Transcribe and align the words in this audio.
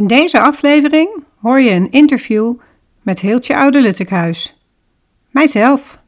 In 0.00 0.06
deze 0.06 0.40
aflevering 0.40 1.24
hoor 1.40 1.60
je 1.60 1.70
een 1.70 1.90
interview 1.90 2.54
met 3.02 3.20
Heeltje 3.20 3.56
Oude 3.56 3.80
Luttekhuis. 3.80 4.66
Mijzelf. 5.30 6.02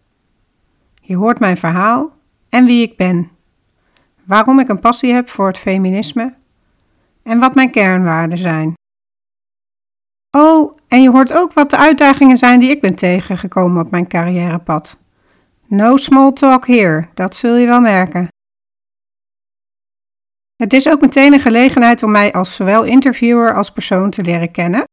Je 1.00 1.16
hoort 1.16 1.38
mijn 1.38 1.56
verhaal 1.56 2.12
en 2.48 2.64
wie 2.64 2.82
ik 2.82 2.96
ben. 2.96 3.30
Waarom 4.24 4.58
ik 4.58 4.68
een 4.68 4.80
passie 4.80 5.12
heb 5.12 5.28
voor 5.28 5.46
het 5.46 5.58
feminisme. 5.58 6.34
En 7.22 7.38
wat 7.38 7.54
mijn 7.54 7.70
kernwaarden 7.70 8.38
zijn. 8.38 8.74
Oh, 10.36 10.72
en 10.88 11.02
je 11.02 11.10
hoort 11.10 11.32
ook 11.32 11.52
wat 11.52 11.70
de 11.70 11.76
uitdagingen 11.76 12.36
zijn 12.36 12.60
die 12.60 12.70
ik 12.70 12.80
ben 12.80 12.94
tegengekomen 12.94 13.84
op 13.84 13.90
mijn 13.90 14.08
carrièrepad. 14.08 15.00
No 15.66 15.96
small 15.96 16.32
talk 16.32 16.66
here, 16.66 17.08
dat 17.14 17.36
zul 17.36 17.56
je 17.56 17.66
wel 17.66 17.80
merken. 17.80 18.31
Het 20.62 20.72
is 20.72 20.88
ook 20.88 21.00
meteen 21.00 21.32
een 21.32 21.40
gelegenheid 21.40 22.02
om 22.02 22.10
mij 22.10 22.32
als 22.32 22.56
zowel 22.56 22.84
interviewer 22.84 23.54
als 23.54 23.70
persoon 23.72 24.10
te 24.10 24.22
leren 24.22 24.50
kennen. 24.50 24.84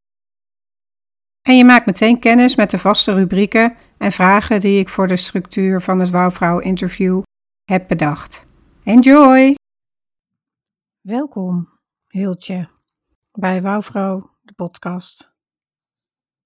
En 1.42 1.58
je 1.58 1.66
maakt 1.66 1.86
meteen 1.86 2.20
kennis 2.20 2.56
met 2.56 2.72
de 2.72 2.78
vaste 2.78 3.14
rubrieken 3.14 3.78
en 3.98 4.12
vragen 4.12 4.62
die 4.62 4.80
ik 4.80 4.90
voor 4.90 5.08
de 5.08 5.16
structuur 5.16 5.82
van 5.82 6.00
het 6.00 6.10
Wouwvrouw 6.10 6.60
interview 6.60 7.22
heb 7.64 7.88
bedacht. 7.88 8.48
Enjoy! 8.84 9.56
Welkom, 11.02 11.80
Hiltje, 12.08 12.70
bij 13.32 13.62
Wouwvrouw, 13.62 14.38
de 14.42 14.54
podcast. 14.54 15.34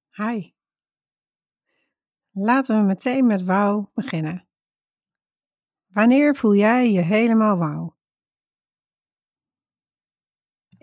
Hi. 0.09 0.51
Laten 2.31 2.79
we 2.79 2.83
meteen 2.85 3.25
met 3.25 3.43
wauw 3.43 3.91
beginnen. 3.93 4.47
Wanneer 5.87 6.35
voel 6.35 6.55
jij 6.55 6.91
je 6.91 7.01
helemaal 7.01 7.57
wauw? 7.57 8.01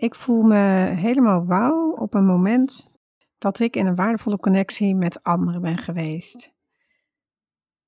Ik 0.01 0.15
voel 0.15 0.41
me 0.41 0.55
helemaal 0.95 1.45
wauw 1.45 1.91
op 1.91 2.13
een 2.13 2.25
moment 2.25 2.91
dat 3.37 3.59
ik 3.59 3.75
in 3.75 3.85
een 3.85 3.95
waardevolle 3.95 4.37
connectie 4.37 4.95
met 4.95 5.23
anderen 5.23 5.61
ben 5.61 5.77
geweest. 5.77 6.51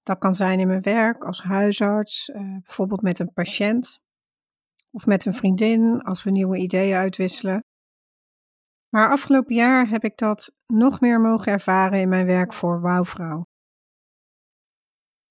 Dat 0.04 0.18
kan 0.18 0.34
zijn 0.34 0.60
in 0.60 0.68
mijn 0.68 0.82
werk 0.82 1.24
als 1.24 1.44
huisarts, 1.44 2.30
eh, 2.30 2.42
bijvoorbeeld 2.42 3.02
met 3.02 3.20
een 3.20 3.34
patiënt 3.34 4.00
of 4.92 5.06
met 5.06 5.26
een 5.26 5.34
vriendin 5.34 6.02
als 6.02 6.24
we 6.24 6.32
nieuwe 6.32 6.58
ideeën 6.58 6.98
uitwisselen. 6.98 7.64
Maar 8.90 9.10
afgelopen 9.10 9.56
jaar 9.56 9.88
heb 9.88 10.04
ik 10.04 10.18
dat 10.18 10.56
nog 10.66 11.00
meer 11.00 11.22
mogen 11.22 11.52
ervaren 11.52 12.00
in 12.00 12.10
mijn 12.10 12.26
werk 12.26 12.54
voor 12.54 12.82
Wouwvrouw. 12.82 13.44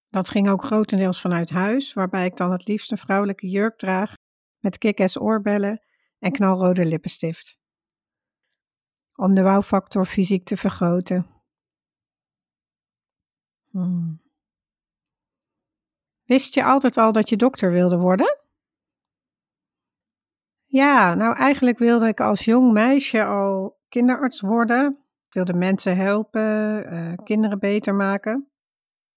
Dat 0.09 0.29
ging 0.29 0.49
ook 0.49 0.65
grotendeels 0.65 1.21
vanuit 1.21 1.51
huis, 1.51 1.93
waarbij 1.93 2.27
ik 2.27 2.37
dan 2.37 2.51
het 2.51 2.67
liefst 2.67 2.91
een 2.91 2.99
vrouwelijke 2.99 3.49
jurk 3.49 3.79
draag 3.79 4.15
met 4.59 4.79
kick 4.79 5.17
oorbellen 5.21 5.83
en 6.23 6.33
knalrode 6.33 6.85
lippenstift. 6.85 7.59
Om 9.15 9.35
de 9.35 9.43
wouwfactor 9.43 10.07
fysiek 10.07 10.45
te 10.45 10.57
vergroten. 10.57 11.27
Hmm. 13.71 14.23
Wist 16.23 16.55
je 16.55 16.65
altijd 16.65 16.97
al 16.97 17.13
dat 17.13 17.29
je 17.29 17.37
dokter 17.37 17.71
wilde 17.71 17.99
worden? 17.99 18.39
Ja, 20.65 21.15
nou 21.15 21.37
eigenlijk 21.37 21.79
wilde 21.79 22.07
ik 22.07 22.21
als 22.21 22.45
jong 22.45 22.73
meisje 22.73 23.25
al 23.25 23.81
kinderarts 23.89 24.41
worden. 24.41 24.99
Ik 25.27 25.33
wilde 25.33 25.55
mensen 25.55 25.97
helpen, 25.97 26.85
uh, 26.93 27.15
kinderen 27.25 27.59
beter 27.59 27.95
maken. 27.95 28.51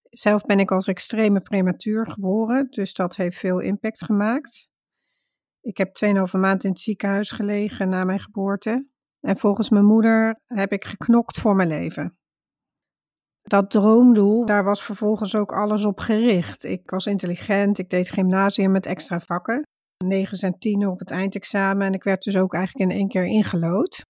Zelf 0.02 0.46
ben 0.46 0.60
ik 0.60 0.72
als 0.72 0.88
extreme 0.88 1.42
prematuur 1.42 2.08
geboren, 2.08 2.68
dus 2.70 2.94
dat 2.94 3.16
heeft 3.16 3.38
veel 3.38 3.60
impact 3.60 4.04
gemaakt. 4.04 4.74
Ik 5.66 5.78
heb 5.78 5.90
2,5 6.06 6.40
maand 6.40 6.64
in 6.64 6.70
het 6.70 6.80
ziekenhuis 6.80 7.32
gelegen 7.32 7.90
na 7.90 8.04
mijn 8.04 8.20
geboorte. 8.20 8.88
En 9.20 9.38
volgens 9.38 9.70
mijn 9.70 9.86
moeder 9.86 10.42
heb 10.46 10.72
ik 10.72 10.86
geknokt 10.86 11.40
voor 11.40 11.56
mijn 11.56 11.68
leven. 11.68 12.18
Dat 13.42 13.72
droomdoel, 13.72 14.46
daar 14.46 14.64
was 14.64 14.84
vervolgens 14.84 15.36
ook 15.36 15.52
alles 15.52 15.86
op 15.86 16.00
gericht. 16.00 16.64
Ik 16.64 16.90
was 16.90 17.06
intelligent, 17.06 17.78
ik 17.78 17.90
deed 17.90 18.12
gymnasium 18.12 18.72
met 18.72 18.86
extra 18.86 19.20
vakken. 19.20 19.62
9 20.04 20.38
en 20.40 20.60
10 20.60 20.88
op 20.88 21.00
het 21.00 21.12
eindexamen 21.12 21.88
en 21.88 21.94
ik 21.94 22.04
werd 22.04 22.24
dus 22.24 22.38
ook 22.38 22.54
eigenlijk 22.54 22.92
in 22.92 22.98
één 22.98 23.08
keer 23.08 23.26
ingelood. 23.26 24.06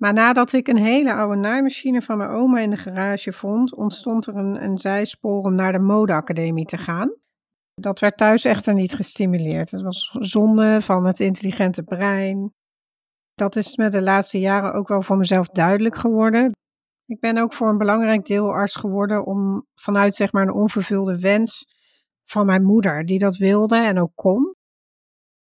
Maar 0.00 0.12
nadat 0.12 0.52
ik 0.52 0.68
een 0.68 0.76
hele 0.76 1.14
oude 1.14 1.40
naaimachine 1.40 2.02
van 2.02 2.18
mijn 2.18 2.30
oma 2.30 2.58
in 2.58 2.70
de 2.70 2.76
garage 2.76 3.32
vond, 3.32 3.74
ontstond 3.74 4.26
er 4.26 4.36
een, 4.36 4.64
een 4.64 4.78
zijspoor 4.78 5.42
om 5.42 5.54
naar 5.54 5.72
de 5.72 5.78
modeacademie 5.78 6.66
te 6.66 6.78
gaan. 6.78 7.14
Dat 7.80 8.00
werd 8.00 8.16
thuis 8.16 8.44
echter 8.44 8.74
niet 8.74 8.94
gestimuleerd. 8.94 9.70
Het 9.70 9.82
was 9.82 10.10
zonde 10.18 10.80
van 10.80 11.06
het 11.06 11.20
intelligente 11.20 11.82
brein. 11.82 12.54
Dat 13.34 13.56
is 13.56 13.76
me 13.76 13.88
de 13.88 14.02
laatste 14.02 14.38
jaren 14.38 14.72
ook 14.72 14.88
wel 14.88 15.02
voor 15.02 15.16
mezelf 15.16 15.48
duidelijk 15.48 15.96
geworden. 15.96 16.52
Ik 17.06 17.20
ben 17.20 17.38
ook 17.38 17.52
voor 17.52 17.68
een 17.68 17.78
belangrijk 17.78 18.24
deel 18.24 18.52
arts 18.52 18.76
geworden 18.76 19.26
om 19.26 19.66
vanuit 19.74 20.14
zeg 20.14 20.32
maar 20.32 20.42
een 20.42 20.52
onvervulde 20.52 21.20
wens 21.20 21.64
van 22.24 22.46
mijn 22.46 22.62
moeder, 22.62 23.04
die 23.04 23.18
dat 23.18 23.36
wilde 23.36 23.76
en 23.76 23.98
ook 23.98 24.12
kon, 24.14 24.54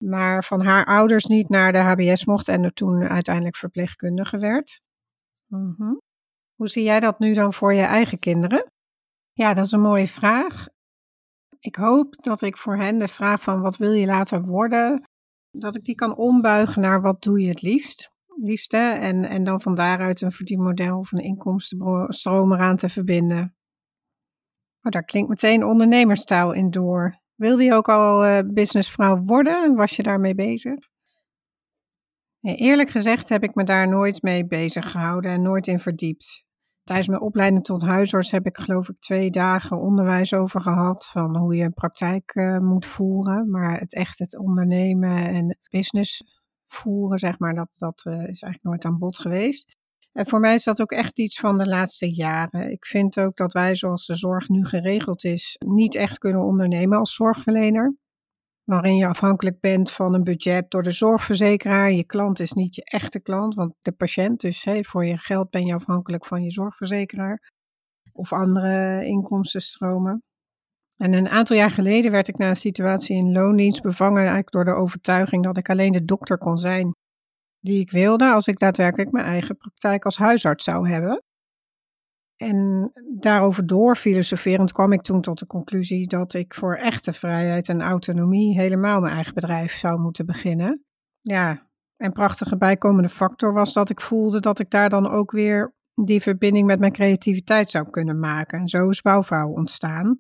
maar 0.04 0.44
van 0.44 0.62
haar 0.62 0.86
ouders 0.86 1.26
niet 1.26 1.50
naar 1.50 1.72
de 1.72 1.78
HBS 1.78 2.26
mocht 2.26 2.48
en 2.48 2.64
er 2.64 2.74
toen 2.74 3.04
uiteindelijk 3.04 3.56
verpleegkundige 3.56 4.38
werd. 4.38 4.82
Mhm. 5.46 5.94
Hoe 6.56 6.68
zie 6.68 6.84
jij 6.84 7.00
dat 7.00 7.20
nu 7.20 7.34
dan 7.34 7.54
voor 7.54 7.74
je 7.74 7.84
eigen 7.84 8.20
kinderen? 8.20 8.72
Ja, 9.34 9.54
dat 9.54 9.66
is 9.66 9.72
een 9.72 9.82
mooie 9.82 10.08
vraag. 10.08 10.68
Ik 11.66 11.76
hoop 11.76 12.16
dat 12.24 12.42
ik 12.42 12.58
voor 12.58 12.78
hen 12.78 12.98
de 12.98 13.08
vraag 13.08 13.42
van 13.42 13.62
wat 13.62 13.78
wil 13.78 13.92
je 13.92 14.06
later 14.06 14.42
worden, 14.42 15.04
dat 15.52 15.76
ik 15.76 15.84
die 15.84 15.96
kan 15.96 16.16
ombuigen 16.16 16.82
naar 16.82 17.02
wat 17.02 17.24
doe 17.24 17.42
je 17.42 17.48
het 17.48 17.62
liefst, 17.62 18.12
liefste, 18.36 18.78
en, 18.78 19.26
en 19.26 19.44
dan 19.44 19.62
van 19.62 19.76
daaruit 19.76 20.22
een 20.22 20.32
verdienmodel 20.32 20.98
of 20.98 21.12
een 21.12 21.24
inkomstenstroom 21.24 22.54
eraan 22.54 22.76
te 22.76 22.90
verbinden. 22.90 23.56
Oh, 24.82 24.92
daar 24.92 25.04
klinkt 25.04 25.30
meteen 25.30 25.64
ondernemerstaal 25.64 26.54
in 26.54 26.70
door. 26.70 27.20
Wilde 27.36 27.64
je 27.64 27.74
ook 27.74 27.90
al 27.90 28.26
uh, 28.26 28.40
businessvrouw 28.46 29.18
worden? 29.18 29.76
Was 29.76 29.96
je 29.96 30.04
daarmee 30.04 30.36
bezig? 30.36 30.88
Eerlijk 32.42 32.90
gezegd 32.90 33.30
heb 33.30 33.44
ik 33.44 33.56
me 33.56 33.64
daar 33.64 33.88
nooit 33.88 34.22
mee 34.22 34.48
bezig 34.48 34.92
gehouden 34.92 35.32
en 35.32 35.42
nooit 35.42 35.68
in 35.68 35.80
verdiept. 35.80 36.45
Tijdens 36.86 37.08
mijn 37.08 37.22
opleiding 37.22 37.64
tot 37.64 37.82
huisarts 37.82 38.32
heb 38.32 38.46
ik 38.46 38.58
geloof 38.58 38.90
ik 38.90 39.00
twee 39.00 39.30
dagen 39.30 39.78
onderwijs 39.78 40.34
over 40.34 40.62
gehad 40.62 41.06
van 41.06 41.38
hoe 41.38 41.56
je 41.56 41.64
een 41.64 41.74
praktijk 41.74 42.36
uh, 42.36 42.58
moet 42.58 42.86
voeren. 42.86 43.50
Maar 43.50 43.80
het 43.80 43.94
echt 43.94 44.20
het 44.20 44.38
ondernemen 44.38 45.18
en 45.18 45.58
business 45.70 46.24
voeren, 46.68 47.20
zeg 47.20 47.40
maar, 47.40 47.54
dat, 47.54 47.76
dat 47.78 48.04
uh, 48.08 48.14
is 48.14 48.42
eigenlijk 48.42 48.64
nooit 48.64 48.86
aan 48.86 48.98
bod 48.98 49.18
geweest. 49.18 49.78
En 50.12 50.28
voor 50.28 50.40
mij 50.40 50.54
is 50.54 50.64
dat 50.64 50.82
ook 50.82 50.92
echt 50.92 51.20
iets 51.20 51.40
van 51.40 51.58
de 51.58 51.66
laatste 51.66 52.14
jaren. 52.14 52.72
Ik 52.72 52.86
vind 52.86 53.20
ook 53.20 53.38
dat 53.38 53.54
wij, 53.54 53.76
zoals 53.76 54.06
de 54.06 54.16
zorg 54.16 54.50
nu 54.50 54.66
geregeld 54.66 55.24
is, 55.24 55.56
niet 55.66 55.96
echt 55.96 56.18
kunnen 56.18 56.42
ondernemen 56.42 56.98
als 56.98 57.16
zorgverlener. 57.16 57.96
Waarin 58.66 58.96
je 58.96 59.08
afhankelijk 59.08 59.60
bent 59.60 59.92
van 59.92 60.14
een 60.14 60.24
budget 60.24 60.72
door 60.72 60.84
de 60.84 60.92
zorgverzekeraar. 60.92 61.92
Je 61.92 62.04
klant 62.04 62.40
is 62.40 62.52
niet 62.52 62.76
je 62.76 62.84
echte 62.84 63.20
klant, 63.20 63.56
want 63.56 63.74
de 63.82 63.92
patiënt, 63.92 64.42
dus 64.42 64.64
hey, 64.64 64.84
voor 64.84 65.06
je 65.06 65.18
geld 65.18 65.50
ben 65.50 65.66
je 65.66 65.74
afhankelijk 65.74 66.26
van 66.26 66.44
je 66.44 66.52
zorgverzekeraar 66.52 67.52
of 68.12 68.34
andere 68.34 69.06
inkomstenstromen. 69.06 70.24
En 70.98 71.14
een 71.14 71.30
aantal 71.30 71.56
jaar 71.56 71.72
geleden 71.72 72.12
werd 72.12 72.28
ik 72.28 72.38
na 72.38 72.50
een 72.50 72.56
situatie 72.56 73.16
in 73.16 73.32
loondienst 73.32 73.82
bevangen 73.82 74.18
eigenlijk 74.18 74.52
door 74.52 74.66
de 74.66 74.74
overtuiging 74.74 75.44
dat 75.44 75.58
ik 75.58 75.70
alleen 75.70 75.92
de 75.92 76.06
dokter 76.06 76.38
kon 76.38 76.58
zijn 76.58 76.96
die 77.60 77.80
ik 77.80 77.92
wilde 77.92 78.32
als 78.32 78.48
ik 78.48 78.60
daadwerkelijk 78.60 79.12
mijn 79.12 79.26
eigen 79.26 79.58
praktijk 79.58 80.06
als 80.06 80.18
huisarts 80.18 80.64
zou 80.64 80.90
hebben. 80.90 81.24
En 82.38 82.92
daarover 83.20 83.68
door 83.68 83.96
filosoferend 83.96 84.72
kwam 84.72 84.92
ik 84.92 85.02
toen 85.02 85.22
tot 85.22 85.40
de 85.40 85.46
conclusie 85.46 86.08
dat 86.08 86.34
ik 86.34 86.54
voor 86.54 86.76
echte 86.76 87.14
vrijheid 87.14 87.70
en 87.70 87.82
autonomie 87.82 88.60
helemaal 88.60 89.00
mijn 89.00 89.14
eigen 89.14 89.34
bedrijf 89.34 89.74
zou 89.74 90.00
moeten 90.00 90.26
beginnen. 90.26 90.86
Ja, 91.22 91.70
en 91.96 92.12
prachtige 92.12 92.58
bijkomende 92.58 93.10
factor 93.10 93.54
was 93.54 93.74
dat 93.74 93.90
ik 93.90 94.02
voelde 94.02 94.40
dat 94.40 94.60
ik 94.60 94.70
daar 94.70 94.90
dan 94.90 95.10
ook 95.10 95.32
weer 95.32 95.74
die 96.04 96.22
verbinding 96.22 96.68
met 96.68 96.80
mijn 96.80 96.92
creativiteit 96.92 97.70
zou 97.70 97.90
kunnen 97.90 98.20
maken. 98.20 98.60
En 98.60 98.68
zo 98.68 98.90
is 98.90 99.02
Bouwvrouw 99.02 99.50
ontstaan. 99.50 100.20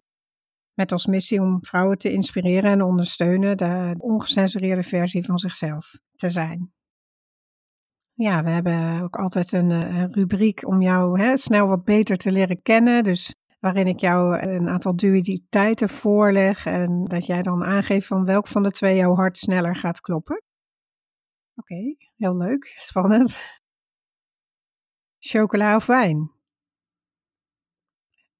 Met 0.74 0.92
als 0.92 1.06
missie 1.06 1.42
om 1.42 1.66
vrouwen 1.66 1.98
te 1.98 2.12
inspireren 2.12 2.72
en 2.72 2.82
ondersteunen 2.82 3.58
de 3.58 3.96
ongecensureerde 3.98 4.84
versie 4.84 5.26
van 5.26 5.38
zichzelf 5.38 6.00
te 6.16 6.30
zijn. 6.30 6.74
Ja, 8.18 8.44
we 8.44 8.50
hebben 8.50 9.02
ook 9.02 9.16
altijd 9.16 9.52
een, 9.52 9.72
eh, 9.72 10.00
een 10.00 10.14
rubriek 10.14 10.68
om 10.68 10.82
jou 10.82 11.20
hè, 11.22 11.38
snel 11.38 11.68
wat 11.68 11.84
beter 11.84 12.18
te 12.18 12.32
leren 12.32 12.62
kennen. 12.62 13.04
Dus 13.04 13.36
waarin 13.60 13.88
ik 13.88 14.00
jou 14.00 14.38
een 14.40 14.70
aantal 14.70 14.96
dualiteiten 14.96 15.90
voorleg 15.90 16.66
en 16.66 17.06
dat 17.06 17.26
jij 17.26 17.42
dan 17.42 17.64
aangeeft 17.64 18.08
van 18.08 18.26
welk 18.26 18.48
van 18.48 18.64
de 18.64 18.72
twee 18.72 18.96
jouw 18.96 19.16
hart 19.16 19.38
sneller 19.38 19.76
gaat 19.76 20.02
kloppen. 20.02 20.44
Oké, 21.56 21.96
heel 22.16 22.38
leuk, 22.38 22.66
spannend. 22.80 23.60
Chocola 25.20 25.76
of 25.76 25.86
wijn? 25.86 26.32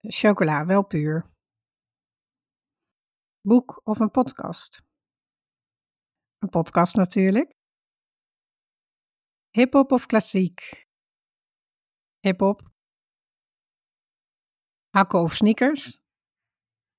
Chocola, 0.02 0.66
wel 0.66 0.86
puur. 0.86 1.26
Boek 3.42 3.82
of 3.84 4.00
een 4.00 4.12
podcast? 4.12 4.82
Een 6.38 6.50
podcast 6.50 6.96
natuurlijk. 6.96 7.55
Hip-hop 9.56 9.92
of 9.92 10.06
klassiek? 10.06 10.86
Hip-hop. 12.20 12.62
Hakken 14.90 15.20
of 15.20 15.34
sneakers? 15.34 16.00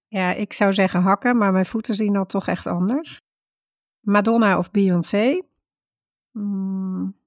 Ja, 0.06 0.32
ik 0.32 0.52
zou 0.52 0.72
zeggen 0.72 1.02
hakken, 1.02 1.38
maar 1.38 1.52
mijn 1.52 1.66
voeten 1.66 1.94
zien 1.94 2.12
dan 2.12 2.26
toch 2.26 2.46
echt 2.46 2.66
anders. 2.66 3.18
Madonna 4.00 4.58
of 4.58 4.70
Beyoncé? 4.70 5.42
Hmm. 6.30 7.20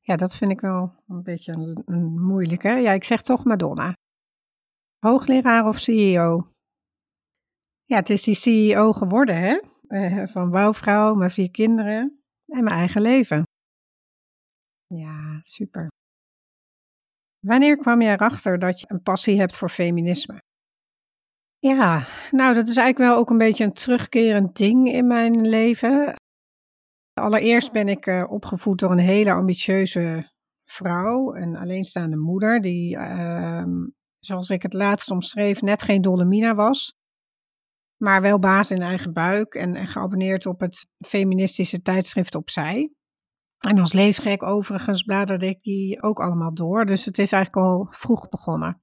Ja, 0.00 0.16
dat 0.16 0.36
vind 0.36 0.50
ik 0.50 0.60
wel 0.60 0.94
een 1.06 1.22
beetje 1.22 1.52
een, 1.52 1.82
een 1.84 2.22
moeilijke. 2.22 2.68
Ja, 2.68 2.92
ik 2.92 3.04
zeg 3.04 3.22
toch 3.22 3.44
Madonna. 3.44 3.92
Hoogleraar 4.98 5.66
of 5.66 5.78
CEO? 5.78 6.52
Ja, 7.84 7.96
het 7.96 8.10
is 8.10 8.22
die 8.22 8.34
CEO 8.34 8.92
geworden, 8.92 9.36
hè? 9.36 9.60
Uh, 9.88 10.26
van 10.26 10.50
bouwvrouw, 10.50 11.14
mijn 11.14 11.30
vier 11.30 11.50
kinderen 11.50 12.22
en 12.46 12.64
mijn 12.64 12.76
eigen 12.76 13.02
leven. 13.02 13.44
Ja, 14.86 15.38
super. 15.42 15.88
Wanneer 17.38 17.76
kwam 17.76 18.00
je 18.00 18.08
erachter 18.08 18.58
dat 18.58 18.80
je 18.80 18.86
een 18.88 19.02
passie 19.02 19.38
hebt 19.38 19.56
voor 19.56 19.68
feminisme? 19.68 20.42
Ja, 21.58 22.06
nou, 22.30 22.54
dat 22.54 22.68
is 22.68 22.76
eigenlijk 22.76 23.10
wel 23.10 23.18
ook 23.18 23.30
een 23.30 23.38
beetje 23.38 23.64
een 23.64 23.72
terugkerend 23.72 24.56
ding 24.56 24.92
in 24.92 25.06
mijn 25.06 25.48
leven. 25.48 26.14
Allereerst 27.12 27.72
ben 27.72 27.88
ik 27.88 28.06
uh, 28.06 28.24
opgevoed 28.30 28.78
door 28.78 28.90
een 28.90 28.98
hele 28.98 29.32
ambitieuze 29.32 30.30
vrouw, 30.64 31.34
een 31.34 31.56
alleenstaande 31.56 32.16
moeder, 32.16 32.60
die, 32.60 32.96
uh, 32.96 33.64
zoals 34.18 34.50
ik 34.50 34.62
het 34.62 34.72
laatst 34.72 35.10
omschreef, 35.10 35.60
net 35.60 35.82
geen 35.82 36.02
Dolomina 36.02 36.54
was, 36.54 36.92
maar 37.96 38.22
wel 38.22 38.38
baas 38.38 38.70
in 38.70 38.82
eigen 38.82 39.12
buik 39.12 39.54
en, 39.54 39.74
en 39.74 39.86
geabonneerd 39.86 40.46
op 40.46 40.60
het 40.60 40.86
feministische 41.06 41.82
tijdschrift 41.82 42.34
Opzij. 42.34 42.95
En 43.66 43.78
als 43.78 43.92
leesgek 43.92 44.42
overigens 44.42 45.02
bladerde 45.02 45.46
ik 45.46 45.62
die 45.62 46.02
ook 46.02 46.20
allemaal 46.20 46.54
door. 46.54 46.84
Dus 46.84 47.04
het 47.04 47.18
is 47.18 47.32
eigenlijk 47.32 47.66
al 47.66 47.86
vroeg 47.90 48.28
begonnen. 48.28 48.82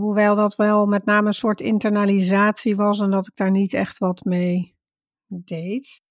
Hoewel 0.00 0.34
dat 0.34 0.54
wel 0.54 0.86
met 0.86 1.04
name 1.04 1.26
een 1.26 1.32
soort 1.32 1.60
internalisatie 1.60 2.76
was 2.76 3.00
en 3.00 3.10
dat 3.10 3.26
ik 3.26 3.36
daar 3.36 3.50
niet 3.50 3.74
echt 3.74 3.98
wat 3.98 4.24
mee 4.24 4.76
deed. 5.26 6.02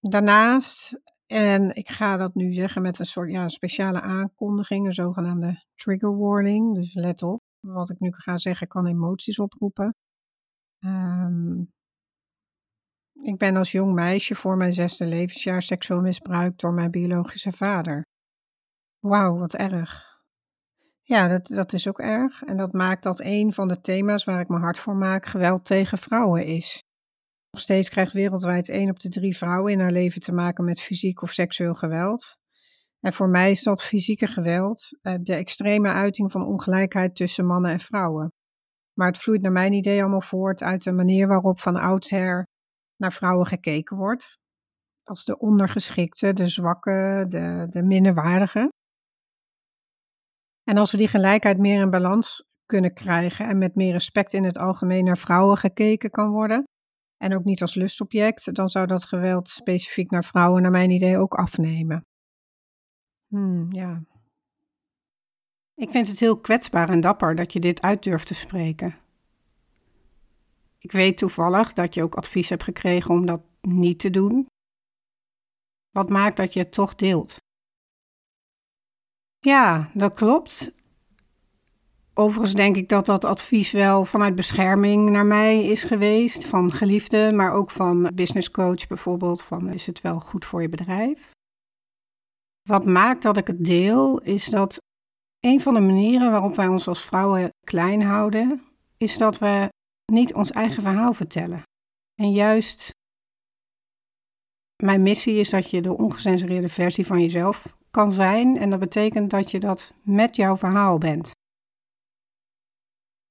Daarnaast, 0.00 1.00
en 1.26 1.74
ik 1.74 1.88
ga 1.88 2.16
dat 2.16 2.34
nu 2.34 2.52
zeggen 2.52 2.82
met 2.82 2.98
een 2.98 3.06
soort 3.06 3.30
ja, 3.30 3.48
speciale 3.48 4.00
aankondiging, 4.00 4.86
een 4.86 4.92
zogenaamde 4.92 5.64
trigger 5.74 6.18
warning. 6.18 6.74
Dus 6.74 6.94
let 6.94 7.22
op, 7.22 7.40
wat 7.60 7.90
ik 7.90 7.98
nu 7.98 8.12
ga 8.12 8.36
zeggen 8.36 8.68
kan 8.68 8.86
emoties 8.86 9.38
oproepen. 9.38 9.94
Um, 10.84 11.72
ik 13.12 13.38
ben 13.38 13.56
als 13.56 13.72
jong 13.72 13.94
meisje 13.94 14.34
voor 14.34 14.56
mijn 14.56 14.72
zesde 14.72 15.06
levensjaar 15.06 15.62
seksueel 15.62 16.00
misbruikt 16.00 16.60
door 16.60 16.72
mijn 16.72 16.90
biologische 16.90 17.52
vader. 17.52 18.02
Wauw, 18.98 19.38
wat 19.38 19.54
erg. 19.54 20.10
Ja, 21.02 21.28
dat, 21.28 21.46
dat 21.46 21.72
is 21.72 21.88
ook 21.88 21.98
erg. 21.98 22.42
En 22.42 22.56
dat 22.56 22.72
maakt 22.72 23.02
dat 23.02 23.20
een 23.20 23.52
van 23.52 23.68
de 23.68 23.80
thema's 23.80 24.24
waar 24.24 24.40
ik 24.40 24.48
me 24.48 24.58
hard 24.58 24.78
voor 24.78 24.96
maak 24.96 25.26
geweld 25.26 25.64
tegen 25.64 25.98
vrouwen 25.98 26.44
is. 26.44 26.82
Nog 27.50 27.60
steeds 27.60 27.88
krijgt 27.88 28.12
wereldwijd 28.12 28.68
één 28.68 28.90
op 28.90 29.00
de 29.00 29.08
drie 29.08 29.36
vrouwen 29.36 29.72
in 29.72 29.80
haar 29.80 29.90
leven 29.90 30.20
te 30.20 30.32
maken 30.32 30.64
met 30.64 30.80
fysiek 30.80 31.22
of 31.22 31.32
seksueel 31.32 31.74
geweld. 31.74 32.36
En 33.00 33.12
voor 33.12 33.28
mij 33.28 33.50
is 33.50 33.62
dat 33.62 33.82
fysieke 33.82 34.26
geweld 34.26 34.98
eh, 35.02 35.14
de 35.20 35.34
extreme 35.34 35.88
uiting 35.88 36.30
van 36.30 36.46
ongelijkheid 36.46 37.16
tussen 37.16 37.46
mannen 37.46 37.70
en 37.70 37.80
vrouwen. 37.80 38.32
Maar 38.92 39.06
het 39.06 39.18
vloeit 39.18 39.42
naar 39.42 39.52
mijn 39.52 39.72
idee 39.72 40.00
allemaal 40.00 40.20
voort 40.20 40.62
uit 40.62 40.82
de 40.82 40.92
manier 40.92 41.28
waarop 41.28 41.58
van 41.58 41.76
oudsher 41.76 42.46
naar 43.02 43.12
vrouwen 43.12 43.46
gekeken 43.46 43.96
wordt. 43.96 44.38
Als 45.02 45.24
de 45.24 45.38
ondergeschikte, 45.38 46.32
de 46.32 46.46
zwakke, 46.46 47.24
de, 47.28 47.66
de 47.70 47.82
minderwaardige. 47.82 48.68
En 50.64 50.76
als 50.76 50.90
we 50.90 50.96
die 50.96 51.08
gelijkheid 51.08 51.58
meer 51.58 51.80
in 51.80 51.90
balans 51.90 52.44
kunnen 52.66 52.94
krijgen 52.94 53.48
en 53.48 53.58
met 53.58 53.74
meer 53.74 53.92
respect 53.92 54.32
in 54.32 54.44
het 54.44 54.58
algemeen 54.58 55.04
naar 55.04 55.18
vrouwen 55.18 55.56
gekeken 55.56 56.10
kan 56.10 56.30
worden, 56.30 56.64
en 57.16 57.34
ook 57.34 57.44
niet 57.44 57.60
als 57.60 57.74
lustobject, 57.74 58.54
dan 58.54 58.68
zou 58.68 58.86
dat 58.86 59.04
geweld 59.04 59.48
specifiek 59.48 60.10
naar 60.10 60.24
vrouwen, 60.24 60.62
naar 60.62 60.70
mijn 60.70 60.90
idee, 60.90 61.18
ook 61.18 61.34
afnemen. 61.34 62.06
Hmm, 63.26 63.72
ja. 63.72 64.02
Ik 65.74 65.90
vind 65.90 66.08
het 66.08 66.20
heel 66.20 66.40
kwetsbaar 66.40 66.88
en 66.88 67.00
dapper 67.00 67.34
dat 67.34 67.52
je 67.52 67.60
dit 67.60 67.82
uit 67.82 68.02
durft 68.02 68.26
te 68.26 68.34
spreken. 68.34 69.01
Ik 70.82 70.92
weet 70.92 71.18
toevallig 71.18 71.72
dat 71.72 71.94
je 71.94 72.02
ook 72.02 72.14
advies 72.14 72.48
hebt 72.48 72.62
gekregen 72.62 73.10
om 73.10 73.26
dat 73.26 73.42
niet 73.60 73.98
te 73.98 74.10
doen. 74.10 74.46
Wat 75.90 76.10
maakt 76.10 76.36
dat 76.36 76.52
je 76.52 76.58
het 76.58 76.72
toch 76.72 76.94
deelt? 76.94 77.36
Ja, 79.38 79.90
dat 79.94 80.14
klopt. 80.14 80.74
Overigens 82.14 82.54
denk 82.54 82.76
ik 82.76 82.88
dat 82.88 83.06
dat 83.06 83.24
advies 83.24 83.72
wel 83.72 84.04
vanuit 84.04 84.34
bescherming 84.34 85.10
naar 85.10 85.26
mij 85.26 85.64
is 85.64 85.84
geweest, 85.84 86.46
van 86.46 86.70
geliefde, 86.70 87.32
maar 87.34 87.52
ook 87.52 87.70
van 87.70 88.10
business 88.14 88.50
coach 88.50 88.86
bijvoorbeeld, 88.86 89.42
van 89.42 89.68
is 89.68 89.86
het 89.86 90.00
wel 90.00 90.20
goed 90.20 90.46
voor 90.46 90.62
je 90.62 90.68
bedrijf? 90.68 91.30
Wat 92.68 92.84
maakt 92.84 93.22
dat 93.22 93.36
ik 93.36 93.46
het 93.46 93.64
deel, 93.64 94.20
is 94.20 94.44
dat 94.46 94.76
een 95.40 95.60
van 95.60 95.74
de 95.74 95.80
manieren 95.80 96.30
waarop 96.30 96.56
wij 96.56 96.68
ons 96.68 96.88
als 96.88 97.04
vrouwen 97.04 97.50
klein 97.66 98.02
houden, 98.02 98.62
is 98.96 99.18
dat 99.18 99.38
we 99.38 99.68
niet 100.12 100.34
ons 100.34 100.50
eigen 100.50 100.82
verhaal 100.82 101.12
vertellen. 101.12 101.62
En 102.14 102.32
juist 102.32 102.90
mijn 104.82 105.02
missie 105.02 105.34
is 105.34 105.50
dat 105.50 105.70
je 105.70 105.82
de 105.82 105.96
ongecensureerde 105.96 106.68
versie 106.68 107.06
van 107.06 107.20
jezelf 107.20 107.76
kan 107.90 108.12
zijn. 108.12 108.56
En 108.56 108.70
dat 108.70 108.78
betekent 108.78 109.30
dat 109.30 109.50
je 109.50 109.60
dat 109.60 109.92
met 110.02 110.36
jouw 110.36 110.56
verhaal 110.56 110.98
bent. 110.98 111.30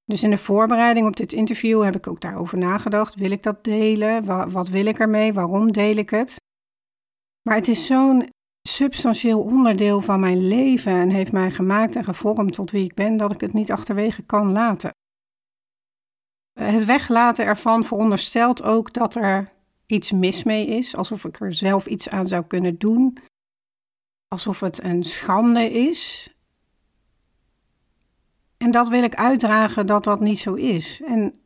Dus 0.03 0.23
in 0.23 0.29
de 0.29 0.37
voorbereiding 0.37 1.07
op 1.07 1.15
dit 1.15 1.33
interview 1.33 1.83
heb 1.83 1.95
ik 1.95 2.07
ook 2.07 2.21
daarover 2.21 2.57
nagedacht. 2.57 3.15
Wil 3.15 3.31
ik 3.31 3.43
dat 3.43 3.63
delen? 3.63 4.25
Wat 4.51 4.69
wil 4.69 4.85
ik 4.85 4.99
ermee? 4.99 5.33
Waarom 5.33 5.71
deel 5.71 5.95
ik 5.95 6.09
het? 6.09 6.35
Maar 7.41 7.55
het 7.55 7.67
is 7.67 7.85
zo'n 7.85 8.29
substantieel 8.67 9.41
onderdeel 9.41 10.01
van 10.01 10.19
mijn 10.19 10.47
leven 10.47 10.91
en 10.91 11.09
heeft 11.09 11.31
mij 11.31 11.51
gemaakt 11.51 11.95
en 11.95 12.03
gevormd 12.03 12.53
tot 12.53 12.71
wie 12.71 12.83
ik 12.83 12.93
ben, 12.93 13.17
dat 13.17 13.31
ik 13.31 13.41
het 13.41 13.53
niet 13.53 13.71
achterwege 13.71 14.21
kan 14.21 14.51
laten. 14.51 14.91
Het 16.53 16.85
weglaten 16.85 17.45
ervan 17.45 17.83
veronderstelt 17.83 18.63
ook 18.63 18.93
dat 18.93 19.15
er 19.15 19.51
iets 19.85 20.11
mis 20.11 20.43
mee 20.43 20.67
is, 20.67 20.95
alsof 20.95 21.25
ik 21.25 21.39
er 21.39 21.53
zelf 21.53 21.85
iets 21.85 22.09
aan 22.09 22.27
zou 22.27 22.43
kunnen 22.43 22.77
doen, 22.77 23.17
alsof 24.27 24.59
het 24.59 24.83
een 24.83 25.03
schande 25.03 25.71
is. 25.71 26.29
En 28.57 28.71
dat 28.71 28.87
wil 28.87 29.03
ik 29.03 29.15
uitdragen 29.15 29.85
dat 29.85 30.03
dat 30.03 30.19
niet 30.19 30.39
zo 30.39 30.53
is. 30.53 31.01
En 31.05 31.41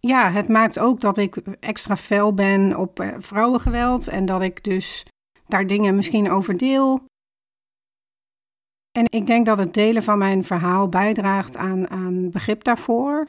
ja, 0.00 0.30
het 0.30 0.48
maakt 0.48 0.78
ook 0.78 1.00
dat 1.00 1.18
ik 1.18 1.36
extra 1.60 1.96
fel 1.96 2.34
ben 2.34 2.76
op 2.78 3.00
eh, 3.00 3.14
vrouwengeweld 3.18 4.08
en 4.08 4.24
dat 4.24 4.42
ik 4.42 4.64
dus 4.64 5.04
daar 5.46 5.66
dingen 5.66 5.94
misschien 5.96 6.30
over 6.30 6.56
deel. 6.56 7.04
En 8.92 9.06
ik 9.10 9.26
denk 9.26 9.46
dat 9.46 9.58
het 9.58 9.74
delen 9.74 10.02
van 10.02 10.18
mijn 10.18 10.44
verhaal 10.44 10.88
bijdraagt 10.88 11.56
aan, 11.56 11.90
aan 11.90 12.30
begrip 12.30 12.64
daarvoor. 12.64 13.28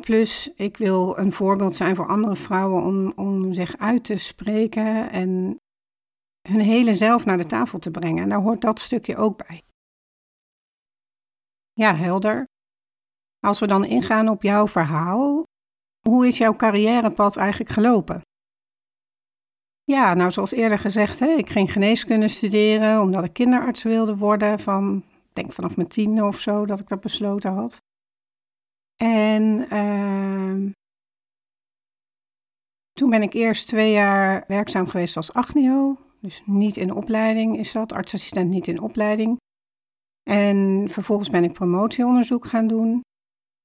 Plus, 0.00 0.52
ik 0.54 0.76
wil 0.76 1.18
een 1.18 1.32
voorbeeld 1.32 1.76
zijn 1.76 1.96
voor 1.96 2.08
andere 2.08 2.36
vrouwen 2.36 2.82
om, 2.82 3.12
om 3.16 3.52
zich 3.52 3.78
uit 3.78 4.04
te 4.04 4.16
spreken 4.16 5.10
en 5.10 5.60
hun 6.48 6.60
hele 6.60 6.94
zelf 6.94 7.24
naar 7.24 7.36
de 7.36 7.46
tafel 7.46 7.78
te 7.78 7.90
brengen. 7.90 8.22
En 8.22 8.28
daar 8.28 8.42
hoort 8.42 8.60
dat 8.60 8.80
stukje 8.80 9.16
ook 9.16 9.46
bij. 9.46 9.62
Ja, 11.72 11.94
helder. 11.94 12.44
Als 13.38 13.60
we 13.60 13.66
dan 13.66 13.84
ingaan 13.84 14.28
op 14.28 14.42
jouw 14.42 14.68
verhaal, 14.68 15.42
hoe 16.08 16.26
is 16.26 16.38
jouw 16.38 16.56
carrièrepad 16.56 17.36
eigenlijk 17.36 17.70
gelopen? 17.70 18.20
Ja, 19.84 20.14
nou 20.14 20.30
zoals 20.30 20.52
eerder 20.52 20.78
gezegd, 20.78 21.18
hè, 21.18 21.26
ik 21.28 21.48
ging 21.48 21.72
geneeskunde 21.72 22.28
studeren 22.28 23.00
omdat 23.00 23.24
ik 23.24 23.32
kinderarts 23.32 23.82
wilde 23.82 24.16
worden. 24.16 24.58
Van, 24.60 25.04
denk 25.32 25.52
vanaf 25.52 25.76
mijn 25.76 25.88
tiende 25.88 26.24
of 26.24 26.40
zo 26.40 26.66
dat 26.66 26.80
ik 26.80 26.88
dat 26.88 27.00
besloten 27.00 27.52
had. 27.52 27.84
En 28.96 29.66
uh, 29.72 30.72
toen 32.92 33.10
ben 33.10 33.22
ik 33.22 33.32
eerst 33.32 33.66
twee 33.66 33.92
jaar 33.92 34.44
werkzaam 34.46 34.86
geweest 34.86 35.16
als 35.16 35.32
agnio. 35.32 35.96
Dus 36.20 36.42
niet 36.44 36.76
in 36.76 36.94
opleiding 36.94 37.58
is 37.58 37.72
dat, 37.72 37.92
artsassistent 37.92 38.50
niet 38.50 38.66
in 38.66 38.80
opleiding. 38.80 39.36
En 40.22 40.86
vervolgens 40.88 41.30
ben 41.30 41.44
ik 41.44 41.52
promotieonderzoek 41.52 42.46
gaan 42.46 42.66
doen. 42.66 43.00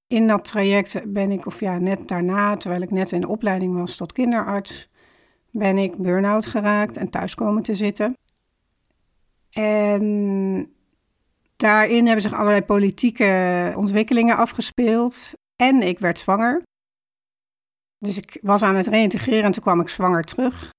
In 0.08 0.28
dat 0.28 0.46
traject 0.46 1.14
ben 1.14 1.32
ik, 1.32 1.46
of 1.46 1.60
ja, 1.60 1.78
net 1.78 2.08
daarna, 2.08 2.58
terwijl 2.58 2.82
ik 2.82 2.92
net 2.92 3.12
in 3.12 3.22
de 3.22 3.28
opleiding 3.28 3.74
was 3.74 3.96
tot 3.96 4.12
kinderarts, 4.12 4.90
ben 5.52 5.78
ik 5.78 5.98
burn-out 5.98 6.46
geraakt 6.46 6.98
en 6.98 7.10
thuis 7.10 7.36
komen 7.36 7.64
te 7.64 7.74
zitten. 7.74 8.14
En 9.50 10.76
daarin 11.62 12.06
hebben 12.06 12.22
zich 12.22 12.34
allerlei 12.34 12.62
politieke 12.62 13.74
ontwikkelingen 13.76 14.38
afgespeeld. 14.38 15.32
En 15.56 15.82
ik 15.82 16.00
werd 16.00 16.20
zwanger. 16.20 16.62
Dus 17.98 18.18
ik 18.18 18.40
was 18.42 18.62
aan 18.62 18.76
het 18.76 18.88
reïntegreren 18.88 19.44
en 19.44 19.52
toen 19.52 19.64
kwam 19.64 19.80
ik 19.80 19.90
zwanger 19.90 20.24
terug. 20.24 20.70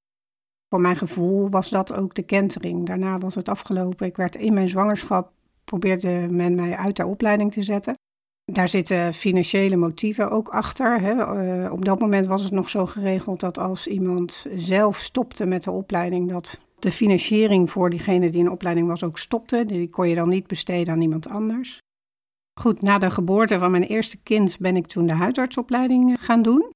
Voor 0.69 0.81
mijn 0.81 0.97
gevoel 0.97 1.51
was 1.51 1.71
dat 1.71 1.93
ook 1.93 2.15
de 2.15 2.23
kentering. 2.23 2.87
Daarna 2.87 3.19
was 3.19 3.35
het 3.35 3.49
afgelopen. 3.49 4.07
Ik 4.07 4.17
werd 4.17 4.37
in 4.37 4.55
mijn 4.55 4.69
zwangerschap, 4.69 5.33
probeerde 5.65 6.27
men 6.31 6.55
mij 6.55 6.77
uit 6.77 6.97
de 6.97 7.07
opleiding 7.07 7.53
te 7.53 7.63
zetten. 7.63 7.95
Daar 8.45 8.69
zitten 8.69 9.15
financiële 9.15 9.77
motieven 9.77 10.31
ook 10.31 10.49
achter. 10.49 11.01
Hè. 11.01 11.15
Uh, 11.65 11.73
op 11.73 11.85
dat 11.85 11.99
moment 11.99 12.27
was 12.27 12.43
het 12.43 12.53
nog 12.53 12.71
zo 12.71 12.87
geregeld 12.87 13.41
dat 13.41 13.59
als 13.59 13.87
iemand 13.87 14.47
zelf 14.55 14.99
stopte 14.99 15.47
met 15.47 15.65
de 15.65 15.71
opleiding, 15.71 16.29
dat 16.29 16.61
de 16.83 16.93
financiering 16.93 17.71
voor 17.71 17.91
diegene 17.91 18.31
die 18.31 18.45
de 18.45 18.51
opleiding 18.51 18.87
was 18.87 19.05
ook 19.05 19.19
stopte. 19.19 19.65
Die 19.65 19.91
kon 19.91 20.09
je 20.09 20.15
dan 20.15 20.29
niet 20.29 20.47
besteden 20.47 20.95
aan 20.95 21.01
iemand 21.01 21.29
anders. 21.29 21.79
Goed, 22.61 22.83
na 22.83 22.99
de 22.99 23.11
geboorte 23.11 23.59
van 23.59 23.71
mijn 23.71 23.83
eerste 23.83 24.23
kind 24.23 24.59
ben 24.59 24.77
ik 24.77 24.87
toen 24.87 25.07
de 25.07 25.13
huisartsopleiding 25.13 26.17
gaan 26.21 26.43
doen. 26.43 26.71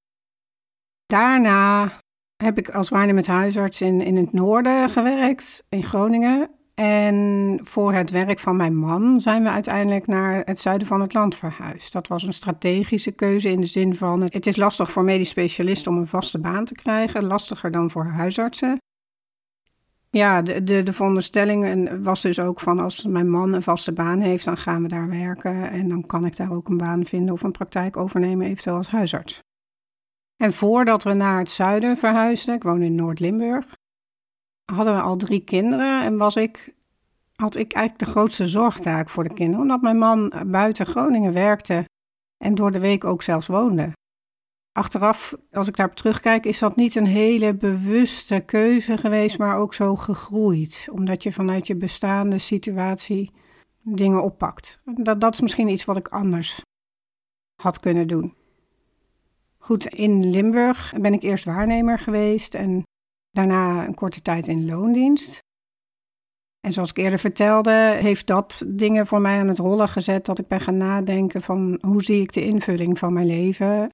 Daarna 1.07 1.93
heb 2.37 2.59
ik 2.59 2.71
als 2.71 2.89
waarnemend 2.89 3.27
huisarts 3.27 3.81
in, 3.81 4.01
in 4.01 4.17
het 4.17 4.33
noorden 4.33 4.91
gewerkt, 4.91 5.65
in 5.69 5.83
Groningen. 5.83 6.51
En 6.75 7.61
voor 7.63 7.93
het 7.93 8.11
werk 8.11 8.39
van 8.39 8.57
mijn 8.57 8.77
man 8.77 9.21
zijn 9.21 9.43
we 9.43 9.51
uiteindelijk 9.51 10.07
naar 10.07 10.43
het 10.45 10.59
zuiden 10.59 10.87
van 10.87 11.01
het 11.01 11.15
land 11.15 11.37
verhuisd. 11.37 11.93
Dat 11.93 12.07
was 12.07 12.23
een 12.23 12.33
strategische 12.33 13.11
keuze 13.11 13.51
in 13.51 13.61
de 13.61 13.67
zin 13.67 13.95
van: 13.95 14.23
het 14.23 14.47
is 14.47 14.57
lastig 14.57 14.91
voor 14.91 15.05
medisch 15.05 15.29
specialisten 15.29 15.93
om 15.93 15.99
een 15.99 16.07
vaste 16.07 16.39
baan 16.39 16.65
te 16.65 16.75
krijgen, 16.75 17.25
lastiger 17.25 17.71
dan 17.71 17.91
voor 17.91 18.05
huisartsen. 18.05 18.79
Ja, 20.17 20.43
de, 20.43 20.63
de, 20.63 20.83
de 20.83 20.93
veronderstelling 20.93 21.91
was 22.03 22.23
dus 22.23 22.41
ook 22.41 22.61
van 22.61 22.79
als 22.79 23.05
mijn 23.05 23.31
man 23.31 23.53
een 23.53 23.63
vaste 23.63 23.93
baan 23.93 24.21
heeft, 24.21 24.45
dan 24.45 24.57
gaan 24.57 24.83
we 24.83 24.89
daar 24.89 25.09
werken 25.09 25.71
en 25.71 25.89
dan 25.89 26.07
kan 26.07 26.25
ik 26.25 26.37
daar 26.37 26.53
ook 26.53 26.69
een 26.69 26.77
baan 26.77 27.05
vinden 27.05 27.35
of 27.35 27.43
een 27.43 27.53
praktijk 27.53 27.97
overnemen, 27.97 28.47
eventueel 28.47 28.77
als 28.77 28.89
huisarts. 28.89 29.39
En 30.37 30.53
voordat 30.53 31.05
we 31.05 31.15
naar 31.15 31.39
het 31.39 31.51
zuiden 31.51 31.97
verhuisden, 31.97 32.55
ik 32.55 32.63
woon 32.63 32.83
in 32.83 32.95
Noord-Limburg, 32.95 33.75
hadden 34.73 34.95
we 34.95 35.01
al 35.01 35.17
drie 35.17 35.45
kinderen 35.45 36.03
en 36.03 36.17
was 36.17 36.37
ik, 36.37 36.75
had 37.35 37.57
ik 37.57 37.73
eigenlijk 37.73 38.05
de 38.05 38.11
grootste 38.11 38.47
zorgtaak 38.47 39.09
voor 39.09 39.25
de 39.25 39.35
kinderen, 39.35 39.63
omdat 39.63 39.83
mijn 39.83 39.99
man 39.99 40.33
buiten 40.47 40.87
Groningen 40.87 41.33
werkte 41.33 41.85
en 42.45 42.55
door 42.55 42.73
de 42.73 42.81
week 42.81 43.05
ook 43.05 43.23
zelfs 43.23 43.47
woonde. 43.47 43.93
Achteraf, 44.77 45.35
als 45.53 45.69
ik 45.69 45.77
daarop 45.77 45.97
terugkijk, 45.97 46.47
is 46.47 46.59
dat 46.59 46.77
niet 46.77 46.95
een 46.95 47.07
hele 47.07 47.55
bewuste 47.55 48.41
keuze 48.41 48.97
geweest, 48.97 49.39
maar 49.39 49.59
ook 49.59 49.75
zo 49.75 49.97
gegroeid, 49.97 50.89
omdat 50.91 51.23
je 51.23 51.33
vanuit 51.33 51.67
je 51.67 51.77
bestaande 51.77 52.39
situatie 52.39 53.31
dingen 53.83 54.23
oppakt. 54.23 54.81
Dat, 54.85 55.21
dat 55.21 55.35
is 55.35 55.41
misschien 55.41 55.69
iets 55.69 55.85
wat 55.85 55.97
ik 55.97 56.09
anders 56.09 56.61
had 57.63 57.81
kunnen 57.81 58.09
doen. 58.09 58.35
Goed, 59.59 59.87
in 59.87 60.31
Limburg 60.31 60.93
ben 61.01 61.13
ik 61.13 61.23
eerst 61.23 61.45
waarnemer 61.45 61.99
geweest 61.99 62.55
en 62.55 62.83
daarna 63.31 63.87
een 63.87 63.95
korte 63.95 64.23
tijd 64.23 64.49
in 64.49 64.67
loondienst. 64.67 65.39
En 66.61 66.73
zoals 66.73 66.91
ik 66.91 66.97
eerder 66.97 67.19
vertelde, 67.19 67.97
heeft 68.01 68.27
dat 68.27 68.65
dingen 68.67 69.07
voor 69.07 69.21
mij 69.21 69.39
aan 69.39 69.49
het 69.49 69.59
rollen 69.59 69.89
gezet 69.89 70.27
dat 70.27 70.39
ik 70.39 70.49
ben 70.49 70.61
gaan 70.61 70.77
nadenken 70.77 71.43
van 71.43 71.79
hoe 71.81 72.03
zie 72.03 72.21
ik 72.21 72.33
de 72.33 72.45
invulling 72.45 72.99
van 72.99 73.13
mijn 73.13 73.27
leven. 73.27 73.89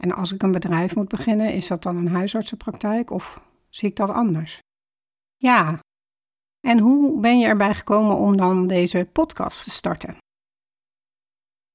En 0.00 0.12
als 0.12 0.32
ik 0.32 0.42
een 0.42 0.52
bedrijf 0.52 0.96
moet 0.96 1.08
beginnen, 1.08 1.52
is 1.52 1.66
dat 1.66 1.82
dan 1.82 1.96
een 1.96 2.08
huisartsenpraktijk 2.08 3.10
of 3.10 3.42
zie 3.68 3.88
ik 3.88 3.96
dat 3.96 4.10
anders? 4.10 4.58
Ja. 5.36 5.78
En 6.60 6.78
hoe 6.78 7.20
ben 7.20 7.38
je 7.38 7.46
erbij 7.46 7.74
gekomen 7.74 8.16
om 8.16 8.36
dan 8.36 8.66
deze 8.66 9.08
podcast 9.12 9.64
te 9.64 9.70
starten? 9.70 10.16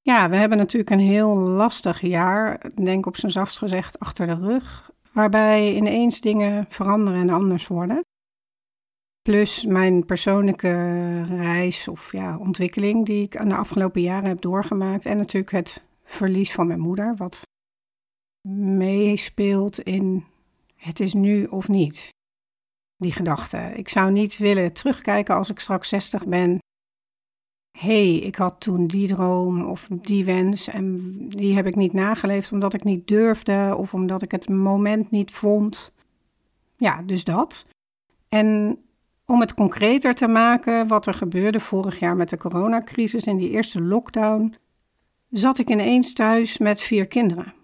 Ja, 0.00 0.30
we 0.30 0.36
hebben 0.36 0.58
natuurlijk 0.58 0.90
een 0.90 1.06
heel 1.06 1.36
lastig 1.36 2.00
jaar, 2.00 2.70
denk 2.74 3.06
op 3.06 3.16
zijn 3.16 3.32
zachtst 3.32 3.58
gezegd, 3.58 3.98
achter 3.98 4.26
de 4.26 4.34
rug 4.34 4.90
waarbij 5.12 5.74
ineens 5.74 6.20
dingen 6.20 6.66
veranderen 6.68 7.20
en 7.20 7.30
anders 7.30 7.66
worden. 7.66 8.00
Plus 9.22 9.64
mijn 9.64 10.04
persoonlijke 10.04 10.72
reis 11.24 11.88
of 11.88 12.12
ja, 12.12 12.38
ontwikkeling 12.38 13.06
die 13.06 13.22
ik 13.22 13.36
aan 13.36 13.48
de 13.48 13.56
afgelopen 13.56 14.00
jaren 14.02 14.28
heb 14.28 14.40
doorgemaakt. 14.40 15.06
En 15.06 15.16
natuurlijk 15.16 15.52
het 15.52 15.84
verlies 16.04 16.52
van 16.52 16.66
mijn 16.66 16.80
moeder, 16.80 17.16
wat 17.16 17.42
meespeelt 18.78 19.80
in 19.80 20.24
het 20.74 21.00
is 21.00 21.14
nu 21.14 21.44
of 21.44 21.68
niet. 21.68 22.08
Die 22.96 23.12
gedachte. 23.12 23.72
Ik 23.76 23.88
zou 23.88 24.12
niet 24.12 24.36
willen 24.36 24.72
terugkijken 24.72 25.34
als 25.34 25.50
ik 25.50 25.60
straks 25.60 25.88
60 25.88 26.26
ben 26.26 26.58
hey, 27.78 28.14
ik 28.14 28.36
had 28.36 28.60
toen 28.60 28.86
die 28.86 29.08
droom 29.08 29.64
of 29.64 29.88
die 29.90 30.24
wens 30.24 30.68
en 30.68 31.14
die 31.28 31.54
heb 31.54 31.66
ik 31.66 31.74
niet 31.74 31.92
nageleefd 31.92 32.52
omdat 32.52 32.74
ik 32.74 32.84
niet 32.84 33.08
durfde 33.08 33.74
of 33.76 33.94
omdat 33.94 34.22
ik 34.22 34.30
het 34.30 34.48
moment 34.48 35.10
niet 35.10 35.30
vond. 35.30 35.92
Ja, 36.76 37.02
dus 37.02 37.24
dat. 37.24 37.66
En 38.28 38.78
om 39.26 39.40
het 39.40 39.54
concreter 39.54 40.14
te 40.14 40.26
maken, 40.26 40.88
wat 40.88 41.06
er 41.06 41.14
gebeurde 41.14 41.60
vorig 41.60 41.98
jaar 41.98 42.16
met 42.16 42.28
de 42.28 42.36
coronacrisis 42.36 43.24
en 43.24 43.36
die 43.36 43.50
eerste 43.50 43.82
lockdown, 43.82 44.54
zat 45.30 45.58
ik 45.58 45.70
ineens 45.70 46.12
thuis 46.12 46.58
met 46.58 46.80
vier 46.80 47.06
kinderen. 47.06 47.54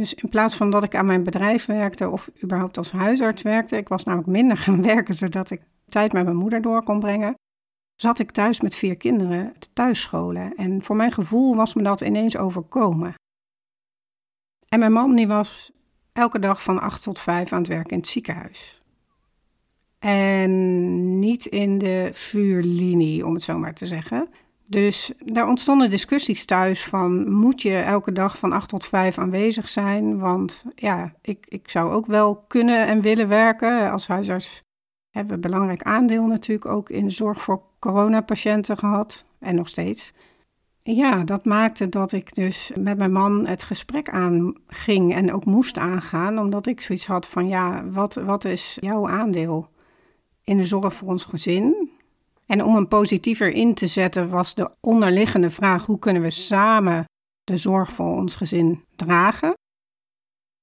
Dus 0.00 0.14
in 0.14 0.28
plaats 0.28 0.56
van 0.56 0.70
dat 0.70 0.82
ik 0.82 0.94
aan 0.94 1.06
mijn 1.06 1.22
bedrijf 1.22 1.66
werkte 1.66 2.08
of 2.08 2.30
überhaupt 2.42 2.78
als 2.78 2.92
huisarts 2.92 3.42
werkte, 3.42 3.76
ik 3.76 3.88
was 3.88 4.04
namelijk 4.04 4.30
minder 4.30 4.56
gaan 4.64 4.82
werken 4.82 5.14
zodat 5.14 5.50
ik 5.50 5.62
tijd 5.88 6.12
met 6.12 6.24
mijn 6.24 6.36
moeder 6.36 6.62
door 6.62 6.82
kon 6.82 7.00
brengen, 7.00 7.34
zat 7.94 8.18
ik 8.18 8.30
thuis 8.30 8.60
met 8.60 8.74
vier 8.74 8.96
kinderen 8.96 9.54
te 9.58 9.68
thuisscholen. 9.72 10.54
En 10.56 10.82
voor 10.82 10.96
mijn 10.96 11.12
gevoel 11.12 11.56
was 11.56 11.74
me 11.74 11.82
dat 11.82 12.00
ineens 12.00 12.36
overkomen. 12.36 13.14
En 14.68 14.78
mijn 14.78 14.92
man 14.92 15.14
die 15.14 15.28
was 15.28 15.70
elke 16.12 16.38
dag 16.38 16.62
van 16.62 16.80
8 16.80 17.02
tot 17.02 17.20
5 17.20 17.52
aan 17.52 17.58
het 17.58 17.68
werk 17.68 17.90
in 17.90 17.98
het 17.98 18.08
ziekenhuis. 18.08 18.82
En 19.98 21.18
niet 21.18 21.46
in 21.46 21.78
de 21.78 22.10
vuurlinie, 22.12 23.26
om 23.26 23.34
het 23.34 23.42
zo 23.42 23.58
maar 23.58 23.74
te 23.74 23.86
zeggen. 23.86 24.28
Dus 24.70 25.12
daar 25.18 25.48
ontstonden 25.48 25.90
discussies 25.90 26.44
thuis 26.44 26.84
van 26.84 27.32
moet 27.32 27.62
je 27.62 27.76
elke 27.76 28.12
dag 28.12 28.38
van 28.38 28.52
8 28.52 28.68
tot 28.68 28.86
5 28.86 29.18
aanwezig 29.18 29.68
zijn? 29.68 30.18
Want 30.18 30.64
ja, 30.74 31.14
ik, 31.22 31.46
ik 31.48 31.70
zou 31.70 31.92
ook 31.92 32.06
wel 32.06 32.44
kunnen 32.48 32.86
en 32.86 33.00
willen 33.00 33.28
werken 33.28 33.90
als 33.90 34.06
huisarts 34.06 34.62
hebben 35.10 35.34
een 35.34 35.40
belangrijk 35.40 35.82
aandeel 35.82 36.26
natuurlijk 36.26 36.70
ook 36.70 36.90
in 36.90 37.04
de 37.04 37.10
zorg 37.10 37.42
voor 37.42 37.62
coronapatiënten 37.78 38.78
gehad 38.78 39.24
en 39.38 39.54
nog 39.54 39.68
steeds. 39.68 40.12
Ja, 40.82 41.24
dat 41.24 41.44
maakte 41.44 41.88
dat 41.88 42.12
ik 42.12 42.34
dus 42.34 42.72
met 42.78 42.98
mijn 42.98 43.12
man 43.12 43.46
het 43.46 43.62
gesprek 43.62 44.08
aanging 44.08 45.14
en 45.14 45.32
ook 45.32 45.44
moest 45.44 45.78
aangaan, 45.78 46.38
omdat 46.38 46.66
ik 46.66 46.80
zoiets 46.80 47.06
had 47.06 47.26
van 47.26 47.48
ja, 47.48 47.84
wat, 47.84 48.14
wat 48.14 48.44
is 48.44 48.78
jouw 48.80 49.08
aandeel 49.08 49.68
in 50.44 50.56
de 50.56 50.64
zorg 50.64 50.94
voor 50.94 51.08
ons 51.08 51.24
gezin? 51.24 51.89
En 52.50 52.64
om 52.64 52.74
hem 52.74 52.88
positiever 52.88 53.52
in 53.52 53.74
te 53.74 53.86
zetten 53.86 54.30
was 54.30 54.54
de 54.54 54.70
onderliggende 54.80 55.50
vraag 55.50 55.86
hoe 55.86 55.98
kunnen 55.98 56.22
we 56.22 56.30
samen 56.30 57.04
de 57.44 57.56
zorg 57.56 57.92
voor 57.92 58.16
ons 58.16 58.34
gezin 58.34 58.84
dragen? 58.96 59.54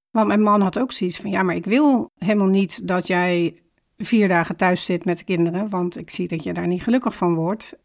Want 0.10 0.28
mijn 0.28 0.42
man 0.42 0.62
had 0.62 0.80
ook 0.80 0.92
zoiets 0.92 1.18
van 1.18 1.30
ja, 1.30 1.44
maar 1.44 1.56
ik 1.56 1.66
wil 1.66 2.10
helemaal 2.18 2.48
niet 2.48 2.88
dat 2.88 3.08
jij 3.08 3.62
vier 3.98 4.28
dagen 4.28 4.56
thuis 4.56 4.86
zit 4.86 5.06
met 5.06 5.18
de 5.18 5.24
kinderen, 5.24 5.70
want 5.70 5.98
ik 5.98 6.10
zie 6.10 6.28
dat 6.28 6.44
je 6.44 6.54
daar 6.54 6.68
niet 6.68 6.84
gelukkig 6.84 7.16
van 7.16 7.36
wordt. 7.36 7.78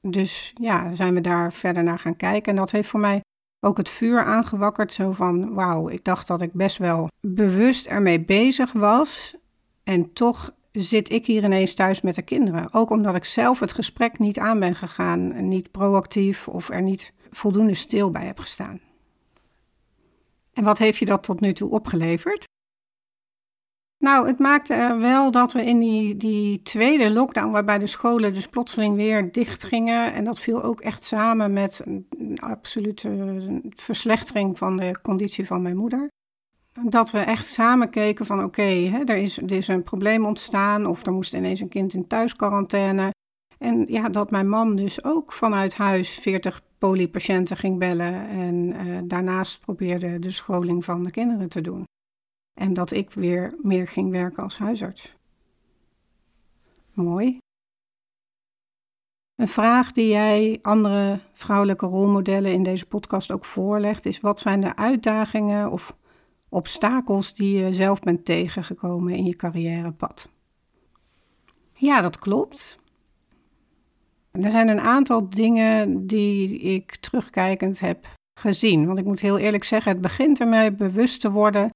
Dus 0.00 0.52
ja, 0.54 0.94
zijn 0.94 1.14
we 1.14 1.20
daar 1.20 1.52
verder 1.52 1.82
naar 1.82 1.98
gaan 1.98 2.16
kijken. 2.16 2.52
En 2.52 2.58
dat 2.58 2.70
heeft 2.70 2.88
voor 2.88 3.00
mij 3.00 3.20
ook 3.60 3.76
het 3.76 3.88
vuur 3.88 4.24
aangewakkerd. 4.24 4.92
Zo 4.92 5.12
van, 5.12 5.54
wauw, 5.54 5.88
ik 5.88 6.04
dacht 6.04 6.26
dat 6.26 6.42
ik 6.42 6.52
best 6.52 6.78
wel 6.78 7.08
bewust 7.20 7.86
ermee 7.86 8.20
bezig 8.20 8.72
was. 8.72 9.36
En 9.84 10.12
toch 10.12 10.52
zit 10.72 11.10
ik 11.10 11.26
hier 11.26 11.44
ineens 11.44 11.74
thuis 11.74 12.00
met 12.00 12.14
de 12.14 12.22
kinderen. 12.22 12.72
Ook 12.72 12.90
omdat 12.90 13.14
ik 13.14 13.24
zelf 13.24 13.60
het 13.60 13.72
gesprek 13.72 14.18
niet 14.18 14.38
aan 14.38 14.60
ben 14.60 14.74
gegaan. 14.74 15.48
Niet 15.48 15.70
proactief 15.70 16.48
of 16.48 16.70
er 16.70 16.82
niet 16.82 17.12
voldoende 17.30 17.74
stil 17.74 18.10
bij 18.10 18.26
heb 18.26 18.38
gestaan. 18.38 18.80
En 20.52 20.64
wat 20.64 20.78
heeft 20.78 20.98
je 20.98 21.04
dat 21.04 21.22
tot 21.22 21.40
nu 21.40 21.52
toe 21.52 21.70
opgeleverd? 21.70 22.44
Nou, 23.98 24.26
het 24.26 24.38
maakte 24.38 24.96
wel 25.00 25.30
dat 25.30 25.52
we 25.52 25.64
in 25.64 25.78
die, 25.78 26.16
die 26.16 26.62
tweede 26.62 27.10
lockdown, 27.10 27.50
waarbij 27.50 27.78
de 27.78 27.86
scholen 27.86 28.34
dus 28.34 28.48
plotseling 28.48 28.96
weer 28.96 29.32
dicht 29.32 29.64
gingen. 29.64 30.12
En 30.12 30.24
dat 30.24 30.40
viel 30.40 30.62
ook 30.62 30.80
echt 30.80 31.04
samen 31.04 31.52
met 31.52 31.82
een 31.84 32.38
absolute 32.40 33.60
verslechtering 33.74 34.58
van 34.58 34.76
de 34.76 35.00
conditie 35.02 35.46
van 35.46 35.62
mijn 35.62 35.76
moeder. 35.76 36.10
Dat 36.80 37.10
we 37.10 37.18
echt 37.18 37.46
samen 37.46 37.90
keken 37.90 38.26
van 38.26 38.44
oké, 38.44 38.62
er, 39.06 39.16
is, 39.16 39.38
er 39.38 39.52
is 39.52 39.68
een 39.68 39.82
probleem 39.82 40.26
ontstaan 40.26 40.86
of 40.86 41.06
er 41.06 41.12
moest 41.12 41.34
ineens 41.34 41.60
een 41.60 41.68
kind 41.68 41.94
in 41.94 42.06
thuisquarantaine. 42.06 43.10
En 43.58 43.84
ja, 43.88 44.08
dat 44.08 44.30
mijn 44.30 44.48
man 44.48 44.76
dus 44.76 45.04
ook 45.04 45.32
vanuit 45.32 45.74
huis 45.74 46.10
40 46.18 46.62
polypatiënten 46.78 47.56
ging 47.56 47.78
bellen 47.78 48.28
en 48.28 48.54
uh, 48.54 49.00
daarnaast 49.04 49.60
probeerde 49.60 50.18
de 50.18 50.30
scholing 50.30 50.84
van 50.84 51.04
de 51.04 51.10
kinderen 51.10 51.48
te 51.48 51.60
doen. 51.60 51.84
En 52.60 52.74
dat 52.74 52.90
ik 52.90 53.10
weer 53.10 53.54
meer 53.62 53.88
ging 53.88 54.10
werken 54.10 54.42
als 54.42 54.58
huisarts. 54.58 55.16
Mooi. 56.92 57.38
Een 59.34 59.48
vraag 59.48 59.92
die 59.92 60.08
jij 60.08 60.58
andere 60.62 61.20
vrouwelijke 61.32 61.86
rolmodellen 61.86 62.52
in 62.52 62.62
deze 62.62 62.86
podcast 62.86 63.30
ook 63.30 63.44
voorlegt, 63.44 64.06
is 64.06 64.20
wat 64.20 64.40
zijn 64.40 64.60
de 64.60 64.76
uitdagingen 64.76 65.70
of 65.70 65.96
obstakels 66.52 67.34
die 67.34 67.58
je 67.58 67.72
zelf 67.72 68.00
bent 68.00 68.24
tegengekomen 68.24 69.14
in 69.14 69.24
je 69.24 69.36
carrièrepad? 69.36 70.28
Ja, 71.72 72.00
dat 72.00 72.18
klopt. 72.18 72.78
Er 74.30 74.50
zijn 74.50 74.68
een 74.68 74.80
aantal 74.80 75.28
dingen 75.30 76.06
die 76.06 76.58
ik 76.58 76.96
terugkijkend 76.96 77.80
heb 77.80 78.06
gezien. 78.40 78.86
Want 78.86 78.98
ik 78.98 79.04
moet 79.04 79.20
heel 79.20 79.38
eerlijk 79.38 79.64
zeggen, 79.64 79.92
het 79.92 80.00
begint 80.00 80.40
ermee 80.40 80.72
bewust 80.72 81.20
te 81.20 81.30
worden 81.30 81.70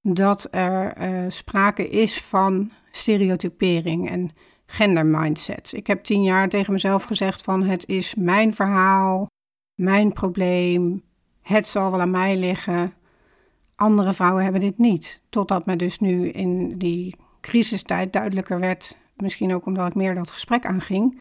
dat 0.00 0.48
er 0.50 0.98
uh, 0.98 1.30
sprake 1.30 1.88
is 1.88 2.22
van 2.22 2.70
stereotypering 2.90 4.08
en 4.08 4.30
gendermindset. 4.66 5.72
Ik 5.72 5.86
heb 5.86 6.04
tien 6.04 6.22
jaar 6.22 6.48
tegen 6.48 6.72
mezelf 6.72 7.04
gezegd 7.04 7.42
van 7.42 7.62
het 7.62 7.88
is 7.88 8.14
mijn 8.14 8.54
verhaal, 8.54 9.26
mijn 9.74 10.12
probleem, 10.12 11.02
het 11.42 11.68
zal 11.68 11.90
wel 11.90 12.00
aan 12.00 12.10
mij 12.10 12.36
liggen. 12.36 12.94
Andere 13.80 14.14
vrouwen 14.14 14.42
hebben 14.42 14.60
dit 14.60 14.78
niet. 14.78 15.22
Totdat 15.28 15.66
me 15.66 15.76
dus 15.76 15.98
nu 15.98 16.28
in 16.28 16.78
die 16.78 17.16
crisistijd 17.40 18.12
duidelijker 18.12 18.60
werd, 18.60 18.96
misschien 19.16 19.54
ook 19.54 19.66
omdat 19.66 19.88
ik 19.88 19.94
meer 19.94 20.14
dat 20.14 20.30
gesprek 20.30 20.66
aanging, 20.66 21.18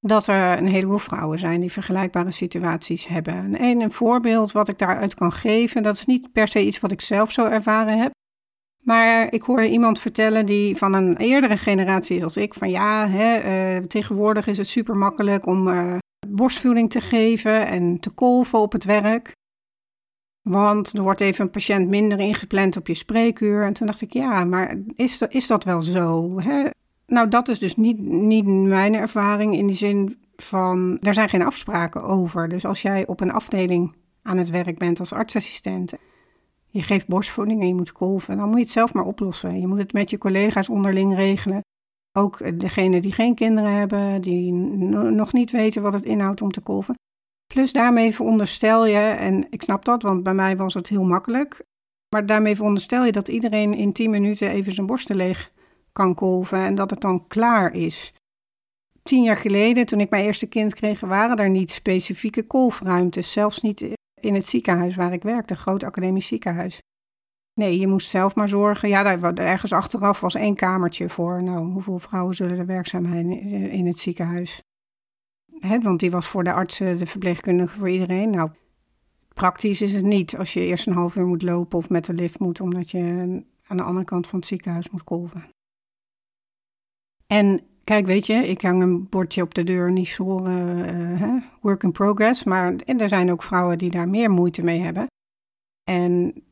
dat 0.00 0.26
er 0.26 0.58
een 0.58 0.66
heleboel 0.66 0.98
vrouwen 0.98 1.38
zijn 1.38 1.60
die 1.60 1.72
vergelijkbare 1.72 2.30
situaties 2.30 3.06
hebben. 3.06 3.56
En 3.56 3.80
een 3.80 3.92
voorbeeld 3.92 4.52
wat 4.52 4.68
ik 4.68 4.78
daaruit 4.78 5.14
kan 5.14 5.32
geven, 5.32 5.82
dat 5.82 5.94
is 5.94 6.04
niet 6.04 6.32
per 6.32 6.48
se 6.48 6.66
iets 6.66 6.80
wat 6.80 6.92
ik 6.92 7.00
zelf 7.00 7.32
zo 7.32 7.46
ervaren 7.46 7.98
heb. 7.98 8.10
Maar 8.82 9.32
ik 9.32 9.42
hoorde 9.42 9.70
iemand 9.70 10.00
vertellen 10.00 10.46
die 10.46 10.76
van 10.76 10.94
een 10.94 11.16
eerdere 11.16 11.56
generatie 11.56 12.16
is 12.16 12.22
als 12.22 12.36
ik, 12.36 12.54
van 12.54 12.70
ja, 12.70 13.08
hè, 13.08 13.76
uh, 13.76 13.86
tegenwoordig 13.86 14.46
is 14.46 14.58
het 14.58 14.66
super 14.66 14.96
makkelijk 14.96 15.46
om 15.46 15.68
uh, 15.68 15.96
borstvoeding 16.28 16.90
te 16.90 17.00
geven 17.00 17.66
en 17.66 18.00
te 18.00 18.10
kolven 18.10 18.58
op 18.58 18.72
het 18.72 18.84
werk. 18.84 19.36
Want 20.48 20.92
er 20.92 21.02
wordt 21.02 21.20
even 21.20 21.44
een 21.44 21.50
patiënt 21.50 21.88
minder 21.88 22.18
ingepland 22.18 22.76
op 22.76 22.86
je 22.86 22.94
spreekuur. 22.94 23.64
En 23.64 23.72
toen 23.72 23.86
dacht 23.86 24.00
ik, 24.00 24.12
ja, 24.12 24.44
maar 24.44 24.78
is 24.94 25.18
dat, 25.18 25.32
is 25.32 25.46
dat 25.46 25.64
wel 25.64 25.82
zo? 25.82 26.30
Hè? 26.40 26.68
Nou, 27.06 27.28
dat 27.28 27.48
is 27.48 27.58
dus 27.58 27.76
niet, 27.76 27.98
niet 27.98 28.46
mijn 28.46 28.94
ervaring 28.94 29.56
in 29.56 29.66
die 29.66 29.76
zin 29.76 30.18
van, 30.36 30.98
er 31.00 31.14
zijn 31.14 31.28
geen 31.28 31.42
afspraken 31.42 32.02
over. 32.02 32.48
Dus 32.48 32.64
als 32.64 32.82
jij 32.82 33.06
op 33.06 33.20
een 33.20 33.32
afdeling 33.32 33.94
aan 34.22 34.36
het 34.36 34.50
werk 34.50 34.78
bent 34.78 35.00
als 35.00 35.12
artsassistent, 35.12 35.92
je 36.68 36.82
geeft 36.82 37.08
borstvoeding 37.08 37.60
en 37.60 37.68
je 37.68 37.74
moet 37.74 37.92
kolven, 37.92 38.36
dan 38.36 38.46
moet 38.46 38.56
je 38.56 38.62
het 38.62 38.70
zelf 38.70 38.94
maar 38.94 39.04
oplossen. 39.04 39.60
Je 39.60 39.66
moet 39.66 39.78
het 39.78 39.92
met 39.92 40.10
je 40.10 40.18
collega's 40.18 40.68
onderling 40.68 41.14
regelen. 41.14 41.60
Ook 42.12 42.60
degene 42.60 43.00
die 43.00 43.12
geen 43.12 43.34
kinderen 43.34 43.72
hebben, 43.72 44.20
die 44.20 44.52
nog 44.52 45.32
niet 45.32 45.50
weten 45.50 45.82
wat 45.82 45.92
het 45.92 46.04
inhoudt 46.04 46.42
om 46.42 46.50
te 46.50 46.60
kolven. 46.60 46.94
Plus 47.54 47.72
daarmee 47.72 48.14
veronderstel 48.14 48.86
je, 48.86 48.98
en 48.98 49.46
ik 49.50 49.62
snap 49.62 49.84
dat, 49.84 50.02
want 50.02 50.22
bij 50.22 50.34
mij 50.34 50.56
was 50.56 50.74
het 50.74 50.88
heel 50.88 51.04
makkelijk, 51.04 51.64
maar 52.08 52.26
daarmee 52.26 52.56
veronderstel 52.56 53.04
je 53.04 53.12
dat 53.12 53.28
iedereen 53.28 53.74
in 53.74 53.92
10 53.92 54.10
minuten 54.10 54.50
even 54.50 54.72
zijn 54.72 54.86
borsten 54.86 55.16
leeg 55.16 55.52
kan 55.92 56.14
kolven 56.14 56.58
en 56.58 56.74
dat 56.74 56.90
het 56.90 57.00
dan 57.00 57.26
klaar 57.26 57.72
is. 57.72 58.12
Tien 59.02 59.22
jaar 59.22 59.36
geleden, 59.36 59.86
toen 59.86 60.00
ik 60.00 60.10
mijn 60.10 60.24
eerste 60.24 60.46
kind 60.46 60.74
kreeg, 60.74 61.00
waren 61.00 61.36
er 61.36 61.50
niet 61.50 61.70
specifieke 61.70 62.46
kolfruimtes. 62.46 63.32
Zelfs 63.32 63.60
niet 63.60 63.80
in 64.20 64.34
het 64.34 64.48
ziekenhuis 64.48 64.96
waar 64.96 65.12
ik 65.12 65.22
werkte, 65.22 65.52
een 65.52 65.60
groot 65.60 65.82
academisch 65.82 66.26
ziekenhuis. 66.26 66.78
Nee, 67.54 67.78
je 67.78 67.86
moest 67.86 68.10
zelf 68.10 68.34
maar 68.34 68.48
zorgen. 68.48 68.88
Ja, 68.88 69.02
daar, 69.16 69.34
ergens 69.34 69.72
achteraf 69.72 70.20
was 70.20 70.34
één 70.34 70.54
kamertje 70.54 71.08
voor. 71.08 71.42
Nou, 71.42 71.72
hoeveel 71.72 71.98
vrouwen 71.98 72.34
zullen 72.34 72.58
er 72.58 72.66
werkzaam 72.66 73.06
zijn 73.06 73.30
in 73.70 73.86
het 73.86 73.98
ziekenhuis? 73.98 74.62
He, 75.60 75.80
want 75.80 76.00
die 76.00 76.10
was 76.10 76.26
voor 76.26 76.44
de 76.44 76.52
artsen, 76.52 76.98
de 76.98 77.06
verpleegkundigen, 77.06 77.78
voor 77.78 77.90
iedereen. 77.90 78.30
Nou, 78.30 78.50
praktisch 79.34 79.82
is 79.82 79.92
het 79.92 80.04
niet 80.04 80.36
als 80.36 80.52
je 80.52 80.60
eerst 80.60 80.86
een 80.86 80.92
half 80.92 81.16
uur 81.16 81.26
moet 81.26 81.42
lopen 81.42 81.78
of 81.78 81.88
met 81.88 82.04
de 82.04 82.14
lift 82.14 82.38
moet, 82.38 82.60
omdat 82.60 82.90
je 82.90 83.00
aan 83.66 83.76
de 83.76 83.82
andere 83.82 84.04
kant 84.04 84.26
van 84.26 84.38
het 84.38 84.48
ziekenhuis 84.48 84.90
moet 84.90 85.04
kolven. 85.04 85.44
En 87.26 87.60
kijk, 87.84 88.06
weet 88.06 88.26
je, 88.26 88.34
ik 88.34 88.62
hang 88.62 88.82
een 88.82 89.08
bordje 89.08 89.42
op 89.42 89.54
de 89.54 89.64
deur, 89.64 89.92
niet 89.92 90.08
zo 90.08 90.46
uh, 90.46 91.34
work 91.60 91.82
in 91.82 91.92
progress. 91.92 92.44
Maar 92.44 92.74
er 92.76 93.08
zijn 93.08 93.30
ook 93.30 93.42
vrouwen 93.42 93.78
die 93.78 93.90
daar 93.90 94.08
meer 94.08 94.30
moeite 94.30 94.62
mee 94.62 94.80
hebben. 94.80 95.06
En 95.84 96.42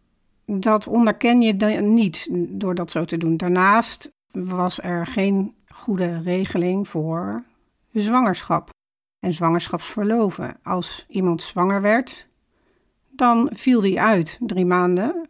dat 0.45 0.87
onderken 0.87 1.41
je 1.41 1.53
niet 1.81 2.29
door 2.51 2.75
dat 2.75 2.91
zo 2.91 3.05
te 3.05 3.17
doen. 3.17 3.37
Daarnaast 3.37 4.11
was 4.31 4.83
er 4.83 5.07
geen 5.07 5.55
goede 5.69 6.21
regeling 6.21 6.89
voor 6.89 7.45
zwangerschap 7.93 8.75
en 9.27 9.33
zwangerschapsverloven. 9.33 10.57
Als 10.63 11.05
iemand 11.09 11.43
zwanger 11.43 11.81
werd, 11.81 12.27
dan 13.11 13.51
viel 13.55 13.81
die 13.81 14.01
uit 14.01 14.39
drie 14.41 14.67
maanden 14.67 15.29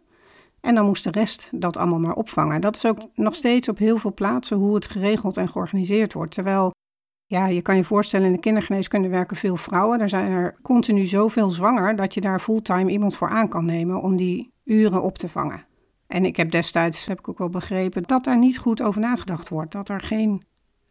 en 0.61 0.75
dan 0.75 0.85
moest 0.85 1.03
de 1.03 1.11
rest 1.11 1.49
dat 1.51 1.77
allemaal 1.77 1.99
maar 1.99 2.15
opvangen. 2.15 2.61
Dat 2.61 2.75
is 2.75 2.85
ook 2.85 2.99
nog 3.15 3.35
steeds 3.35 3.69
op 3.69 3.77
heel 3.77 3.97
veel 3.97 4.13
plaatsen 4.13 4.57
hoe 4.57 4.75
het 4.75 4.85
geregeld 4.85 5.37
en 5.37 5.49
georganiseerd 5.49 6.13
wordt. 6.13 6.33
Terwijl, 6.33 6.71
ja, 7.25 7.47
je 7.47 7.61
kan 7.61 7.75
je 7.75 7.83
voorstellen, 7.83 8.25
in 8.25 8.31
de 8.31 8.39
kindergeneeskunde 8.39 9.09
werken 9.09 9.37
veel 9.37 9.57
vrouwen. 9.57 9.99
Er 9.99 10.09
zijn 10.09 10.31
er 10.31 10.59
continu 10.61 11.05
zoveel 11.05 11.49
zwanger 11.49 11.95
dat 11.95 12.13
je 12.13 12.21
daar 12.21 12.39
fulltime 12.39 12.91
iemand 12.91 13.15
voor 13.15 13.29
aan 13.29 13.49
kan 13.49 13.65
nemen 13.65 14.01
om 14.01 14.17
die 14.17 14.53
uren 14.63 15.03
op 15.03 15.17
te 15.17 15.29
vangen. 15.29 15.65
En 16.07 16.25
ik 16.25 16.37
heb 16.37 16.51
destijds, 16.51 17.05
heb 17.05 17.19
ik 17.19 17.27
ook 17.27 17.37
wel 17.37 17.49
begrepen, 17.49 18.03
dat 18.03 18.23
daar 18.23 18.37
niet 18.37 18.57
goed 18.57 18.81
over 18.81 19.01
nagedacht 19.01 19.49
wordt. 19.49 19.71
Dat 19.71 19.89
er 19.89 20.01
geen 20.01 20.43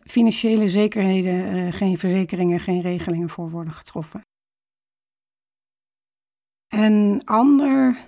financiële 0.06 0.68
zekerheden, 0.68 1.52
eh, 1.52 1.72
geen 1.72 1.98
verzekeringen, 1.98 2.60
geen 2.60 2.80
regelingen 2.80 3.28
voor 3.28 3.50
worden 3.50 3.72
getroffen. 3.72 4.20
Een 6.68 7.22
ander 7.24 7.98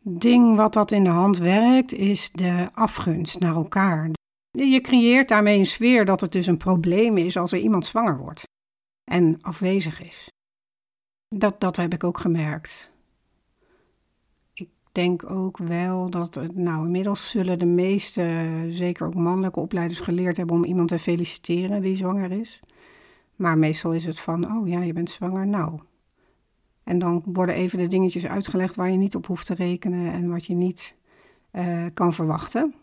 ding 0.00 0.56
wat 0.56 0.72
dat 0.72 0.90
in 0.90 1.04
de 1.04 1.10
hand 1.10 1.38
werkt, 1.38 1.92
is 1.92 2.30
de 2.30 2.68
afgunst 2.72 3.38
naar 3.38 3.54
elkaar. 3.54 4.10
Je 4.50 4.80
creëert 4.80 5.28
daarmee 5.28 5.58
een 5.58 5.66
sfeer 5.66 6.04
dat 6.04 6.20
het 6.20 6.32
dus 6.32 6.46
een 6.46 6.56
probleem 6.56 7.16
is 7.16 7.36
als 7.36 7.52
er 7.52 7.58
iemand 7.58 7.86
zwanger 7.86 8.18
wordt 8.18 8.42
en 9.10 9.38
afwezig 9.42 10.02
is. 10.02 10.28
Dat, 11.28 11.60
dat 11.60 11.76
heb 11.76 11.92
ik 11.92 12.04
ook 12.04 12.18
gemerkt. 12.18 12.90
Denk 14.92 15.30
ook 15.30 15.58
wel 15.58 16.10
dat, 16.10 16.40
nou, 16.54 16.86
inmiddels 16.86 17.30
zullen 17.30 17.58
de 17.58 17.66
meeste, 17.66 18.66
zeker 18.70 19.06
ook 19.06 19.14
mannelijke 19.14 19.60
opleiders, 19.60 20.00
geleerd 20.00 20.36
hebben 20.36 20.56
om 20.56 20.64
iemand 20.64 20.88
te 20.88 20.98
feliciteren 20.98 21.82
die 21.82 21.96
zwanger 21.96 22.32
is. 22.32 22.60
Maar 23.36 23.58
meestal 23.58 23.92
is 23.92 24.04
het 24.04 24.20
van, 24.20 24.56
oh 24.56 24.68
ja, 24.68 24.80
je 24.80 24.92
bent 24.92 25.10
zwanger, 25.10 25.46
nou. 25.46 25.80
En 26.84 26.98
dan 26.98 27.22
worden 27.26 27.54
even 27.54 27.78
de 27.78 27.86
dingetjes 27.86 28.26
uitgelegd 28.26 28.74
waar 28.74 28.90
je 28.90 28.96
niet 28.96 29.14
op 29.14 29.26
hoeft 29.26 29.46
te 29.46 29.54
rekenen 29.54 30.12
en 30.12 30.30
wat 30.30 30.46
je 30.46 30.54
niet 30.54 30.94
eh, 31.50 31.86
kan 31.94 32.12
verwachten. 32.12 32.74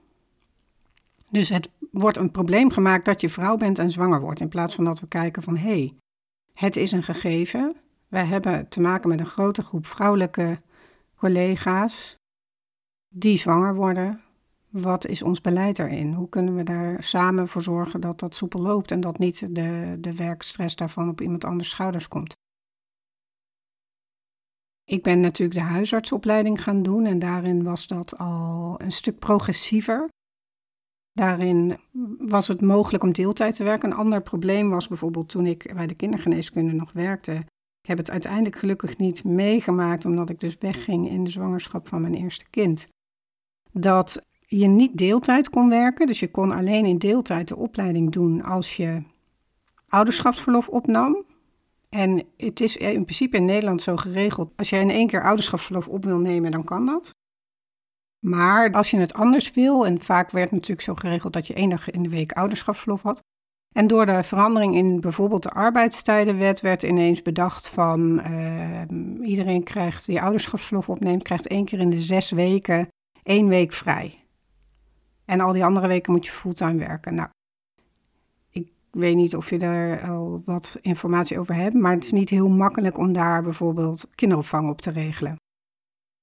Dus 1.30 1.50
het 1.50 1.70
wordt 1.92 2.18
een 2.18 2.32
probleem 2.32 2.72
gemaakt 2.72 3.06
dat 3.06 3.22
je 3.22 3.30
vrouw 3.30 3.58
bent 3.58 3.80
en 3.80 3.92
zwanger 3.92 4.22
wordt, 4.22 4.40
in 4.40 4.48
plaats 4.48 4.76
van 4.76 4.84
dat 4.84 5.00
we 5.00 5.08
kijken 5.08 5.44
van, 5.44 5.58
hé, 5.58 5.70
hey, 5.70 5.94
het 6.54 6.76
is 6.76 6.92
een 6.92 7.04
gegeven. 7.04 7.76
Wij 8.08 8.26
hebben 8.26 8.70
te 8.70 8.82
maken 8.82 9.10
met 9.10 9.20
een 9.20 9.26
grote 9.26 9.62
groep 9.62 9.86
vrouwelijke 9.86 10.58
collega's 11.18 12.16
die 13.08 13.38
zwanger 13.38 13.76
worden. 13.76 14.22
Wat 14.70 15.06
is 15.06 15.22
ons 15.22 15.42
beleid 15.42 15.76
daarin? 15.76 16.14
Hoe 16.14 16.30
kunnen 16.30 16.56
we 16.56 16.64
daar 16.64 17.04
samen 17.04 17.48
voor 17.48 17.62
zorgen 17.62 18.02
dat 18.02 18.20
dat 18.20 18.36
soepel 18.36 18.62
loopt 18.62 18.92
en 18.92 19.02
dat 19.02 19.18
niet 19.18 19.56
de, 19.56 19.98
de 20.00 20.16
werkstress 20.16 20.76
daarvan 20.76 21.10
op 21.10 21.22
iemand 21.22 21.44
anders 21.44 21.70
schouders 21.70 22.08
komt? 22.08 22.36
Ik 24.84 25.04
ben 25.04 25.20
natuurlijk 25.20 25.60
de 25.60 25.66
huisartsopleiding 25.66 26.64
gaan 26.64 26.84
doen 26.84 27.04
en 27.04 27.20
daarin 27.20 27.64
was 27.64 27.88
dat 27.88 28.18
al 28.18 28.82
een 28.82 28.92
stuk 28.92 29.20
progressiever. 29.20 30.10
Daarin 31.12 31.78
was 32.18 32.48
het 32.48 32.62
mogelijk 32.62 33.04
om 33.04 33.12
deeltijd 33.12 33.56
te 33.56 33.64
werken. 33.64 33.92
Een 33.92 33.98
ander 33.98 34.22
probleem 34.22 34.70
was 34.70 34.88
bijvoorbeeld 34.88 35.30
toen 35.30 35.46
ik 35.46 35.74
bij 35.74 35.88
de 35.88 35.96
kindergeneeskunde 35.96 36.74
nog 36.74 36.92
werkte. 36.92 37.46
Ik 37.88 37.96
heb 37.96 38.06
het 38.06 38.12
uiteindelijk 38.12 38.56
gelukkig 38.56 38.98
niet 38.98 39.24
meegemaakt, 39.24 40.06
omdat 40.06 40.30
ik 40.30 40.40
dus 40.40 40.58
wegging 40.58 41.10
in 41.10 41.24
de 41.24 41.30
zwangerschap 41.30 41.88
van 41.88 42.02
mijn 42.02 42.14
eerste 42.14 42.46
kind. 42.50 42.88
Dat 43.72 44.22
je 44.46 44.68
niet 44.68 44.98
deeltijd 44.98 45.50
kon 45.50 45.70
werken, 45.70 46.08
dus 46.08 46.20
je 46.20 46.32
kon 46.32 46.52
alleen 46.52 46.86
in 46.86 46.98
deeltijd 46.98 47.48
de 47.48 47.56
opleiding 47.56 48.12
doen 48.12 48.44
als 48.44 48.76
je 48.76 49.04
ouderschapsverlof 49.88 50.68
opnam. 50.70 51.26
En 51.90 52.24
het 52.38 52.62
is 52.62 52.78
in 52.78 53.04
principe 53.04 53.38
in 53.38 53.46
Nederland 53.46 53.82
zo 53.82 53.96
geregeld, 53.96 54.52
als 54.56 54.70
jij 54.70 54.82
in 54.82 54.90
één 54.90 55.08
keer 55.08 55.24
ouderschapsverlof 55.24 55.88
op 55.88 56.04
wil 56.04 56.20
nemen, 56.20 56.52
dan 56.52 56.64
kan 56.64 56.86
dat. 56.86 57.16
Maar 58.20 58.72
als 58.72 58.92
je 58.92 58.98
het 58.98 59.14
anders 59.14 59.52
wil, 59.52 59.86
en 59.86 60.02
vaak 60.02 60.32
werd 60.32 60.52
natuurlijk 60.52 60.82
zo 60.82 60.96
geregeld 60.96 61.34
dat 61.34 61.48
je 61.48 61.54
één 61.54 61.70
dag 61.70 61.90
in 61.90 62.04
de 62.04 62.10
week 62.10 62.32
ouderschapsverlof 62.32 63.02
had. 63.02 63.24
En 63.76 63.88
door 63.88 64.06
de 64.06 64.24
verandering 64.24 64.76
in 64.76 65.00
bijvoorbeeld 65.00 65.44
de 65.44 65.50
arbeidstijdenwet 65.50 66.62
werd 66.62 66.84
ineens 66.84 67.22
bedacht 67.22 67.68
van 67.68 68.20
uh, 68.20 68.82
iedereen 69.22 69.64
krijgt 69.64 70.06
die 70.06 70.22
ouderschapsverlof 70.22 70.90
opneemt, 70.90 71.24
krijgt 71.24 71.48
één 71.48 71.66
keer 71.66 71.80
in 71.80 71.90
de 71.90 72.02
zes 72.02 72.32
weken 72.32 72.88
één 73.24 73.48
week 73.48 73.74
vrij. 73.74 74.24
En 75.26 75.40
al 75.40 75.54
die 75.54 75.64
andere 75.64 75.88
weken 75.88 76.12
moet 76.12 76.26
je 76.26 76.32
fulltime 76.32 76.78
werken. 76.78 77.16
Nou, 77.16 77.30
ik 78.50 78.72
weet 78.92 79.16
niet 79.16 79.36
of 79.36 79.50
je 79.50 79.58
daar 79.58 80.10
al 80.10 80.42
wat 80.46 80.78
informatie 80.82 81.40
over 81.40 81.56
hebt, 81.56 81.74
maar 81.74 81.94
het 81.94 82.04
is 82.04 82.12
niet 82.12 82.30
heel 82.30 82.48
makkelijk 82.48 82.98
om 82.98 83.14
daar 83.14 83.44
bijvoorbeeld 83.44 84.10
kinderopvang 84.16 84.70
op 84.70 84.82
te 84.82 84.92
regelen. 84.92 85.36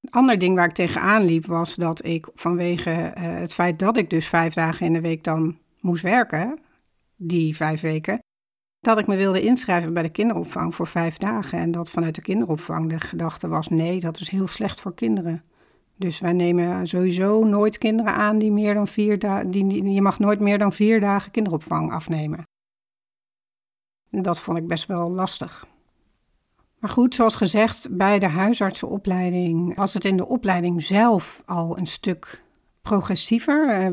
Een 0.01 0.11
ander 0.11 0.39
ding 0.39 0.55
waar 0.55 0.69
ik 0.69 0.75
tegenaan 0.75 1.25
liep 1.25 1.47
was 1.47 1.75
dat 1.75 2.05
ik 2.05 2.29
vanwege 2.35 2.91
uh, 2.91 3.13
het 3.15 3.55
feit 3.55 3.79
dat 3.79 3.97
ik 3.97 4.11
dus 4.11 4.29
vijf 4.29 4.55
dagen 4.55 4.87
in 4.87 4.93
de 4.93 5.01
week 5.01 5.25
dan 5.25 5.59
moest 5.81 6.03
werken, 6.03 6.59
die 7.17 7.57
vijf 7.57 7.81
weken, 7.81 8.19
dat 8.81 8.99
ik 8.99 9.07
me 9.07 9.17
wilde 9.17 9.43
inschrijven 9.43 9.93
bij 9.93 10.03
de 10.03 10.09
kinderopvang 10.09 10.75
voor 10.75 10.87
vijf 10.87 11.17
dagen. 11.17 11.59
En 11.59 11.71
dat 11.71 11.91
vanuit 11.91 12.15
de 12.15 12.23
kinderopvang 12.23 12.91
de 12.91 13.01
gedachte 13.01 13.49
was: 13.49 13.69
nee, 13.69 14.01
dat 14.01 14.21
is 14.21 14.29
heel 14.29 14.47
slecht 14.47 14.81
voor 14.81 14.95
kinderen. 14.95 15.43
Dus 15.97 16.21
wij 16.21 16.33
nemen 16.33 16.87
sowieso 16.87 17.45
nooit 17.45 17.79
kinderen 17.79 18.13
aan 18.13 18.39
die 18.39 18.53
meer 18.53 18.75
dan 18.75 18.89
vier 18.89 19.19
dagen. 19.19 19.93
Je 19.93 20.03
mag 20.03 20.19
nooit 20.19 20.41
meer 20.41 20.59
dan 20.59 20.73
vier 20.73 21.01
dagen 21.01 21.31
kinderopvang 21.31 21.93
afnemen. 21.93 22.43
Dat 24.11 24.41
vond 24.41 24.59
ik 24.59 24.67
best 24.67 24.87
wel 24.87 25.11
lastig. 25.11 25.67
Maar 26.79 26.91
goed, 26.91 27.15
zoals 27.15 27.35
gezegd, 27.35 27.97
bij 27.97 28.19
de 28.19 28.29
huisartsenopleiding 28.29 29.77
was 29.77 29.95
het 29.95 30.05
in 30.05 30.17
de 30.17 30.27
opleiding 30.27 30.83
zelf 30.83 31.43
al 31.47 31.79
een 31.79 31.87
stuk 31.87 32.45
progressiever. 32.83 33.93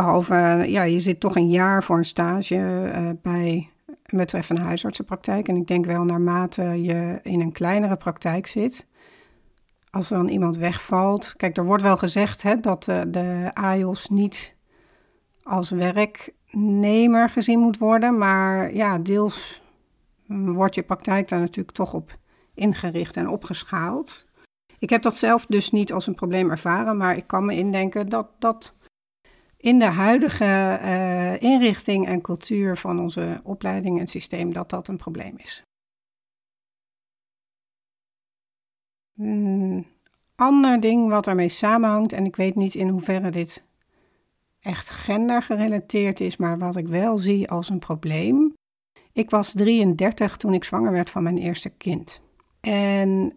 Behalve, 0.00 0.64
ja, 0.68 0.82
je 0.82 1.00
zit 1.00 1.20
toch 1.20 1.36
een 1.36 1.50
jaar 1.50 1.84
voor 1.84 1.96
een 1.96 2.04
stage 2.04 2.54
uh, 2.54 3.10
bij 3.22 3.70
een 3.86 4.18
betreffende 4.18 4.60
huisartsenpraktijk. 4.60 5.48
En 5.48 5.56
ik 5.56 5.66
denk 5.66 5.86
wel 5.86 6.04
naarmate 6.04 6.62
je 6.62 7.18
in 7.22 7.40
een 7.40 7.52
kleinere 7.52 7.96
praktijk 7.96 8.46
zit, 8.46 8.86
als 9.90 10.08
dan 10.08 10.28
iemand 10.28 10.56
wegvalt. 10.56 11.34
Kijk, 11.36 11.56
er 11.56 11.64
wordt 11.64 11.82
wel 11.82 11.96
gezegd 11.96 12.42
hè, 12.42 12.60
dat 12.60 12.84
de, 12.84 13.10
de 13.10 13.50
AIOS 13.54 14.08
niet 14.08 14.54
als 15.42 15.70
werknemer 15.70 17.28
gezien 17.28 17.58
moet 17.58 17.78
worden. 17.78 18.18
Maar 18.18 18.74
ja, 18.74 18.98
deels 18.98 19.62
wordt 20.26 20.74
je 20.74 20.82
praktijk 20.82 21.28
daar 21.28 21.40
natuurlijk 21.40 21.76
toch 21.76 21.94
op 21.94 22.18
ingericht 22.54 23.16
en 23.16 23.28
opgeschaald. 23.28 24.26
Ik 24.78 24.90
heb 24.90 25.02
dat 25.02 25.16
zelf 25.16 25.46
dus 25.46 25.70
niet 25.70 25.92
als 25.92 26.06
een 26.06 26.14
probleem 26.14 26.50
ervaren, 26.50 26.96
maar 26.96 27.16
ik 27.16 27.26
kan 27.26 27.44
me 27.44 27.54
indenken 27.54 28.08
dat 28.08 28.28
dat 28.38 28.74
in 29.60 29.78
de 29.78 29.84
huidige 29.84 30.78
uh, 30.82 31.42
inrichting 31.42 32.06
en 32.06 32.20
cultuur 32.20 32.76
van 32.76 33.00
onze 33.00 33.40
opleiding 33.44 34.00
en 34.00 34.06
systeem 34.06 34.52
dat 34.52 34.70
dat 34.70 34.88
een 34.88 34.96
probleem 34.96 35.34
is. 35.36 35.62
Een 39.16 39.86
ander 40.34 40.80
ding 40.80 41.08
wat 41.08 41.26
ermee 41.26 41.48
samenhangt, 41.48 42.12
en 42.12 42.24
ik 42.24 42.36
weet 42.36 42.54
niet 42.54 42.74
in 42.74 42.88
hoeverre 42.88 43.30
dit 43.30 43.68
echt 44.60 44.90
gendergerelateerd 44.90 46.20
is, 46.20 46.36
maar 46.36 46.58
wat 46.58 46.76
ik 46.76 46.86
wel 46.86 47.18
zie 47.18 47.50
als 47.50 47.68
een 47.68 47.78
probleem. 47.78 48.54
Ik 49.12 49.30
was 49.30 49.52
33 49.52 50.36
toen 50.36 50.54
ik 50.54 50.64
zwanger 50.64 50.92
werd 50.92 51.10
van 51.10 51.22
mijn 51.22 51.38
eerste 51.38 51.70
kind. 51.70 52.20
En 52.60 53.36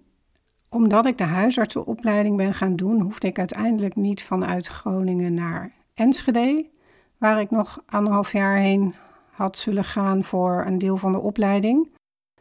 omdat 0.70 1.06
ik 1.06 1.18
de 1.18 1.24
huisartsenopleiding 1.24 2.38
ben 2.38 2.54
gaan 2.54 2.76
doen, 2.76 3.02
hoefde 3.02 3.28
ik 3.28 3.40
uiteindelijk 3.40 3.96
niet 3.96 4.24
vanuit 4.24 4.68
Groningen 4.68 5.34
naar 5.34 5.83
Enschede, 5.94 6.70
waar 7.18 7.42
ik 7.42 7.52
nog 7.52 7.84
anderhalf 7.86 8.32
jaar 8.32 8.58
heen 8.58 8.96
had 9.32 9.58
zullen 9.58 9.84
gaan 9.84 10.24
voor 10.24 10.66
een 10.66 10.78
deel 10.78 10.98
van 10.98 11.12
de 11.12 11.20
opleiding. 11.20 11.92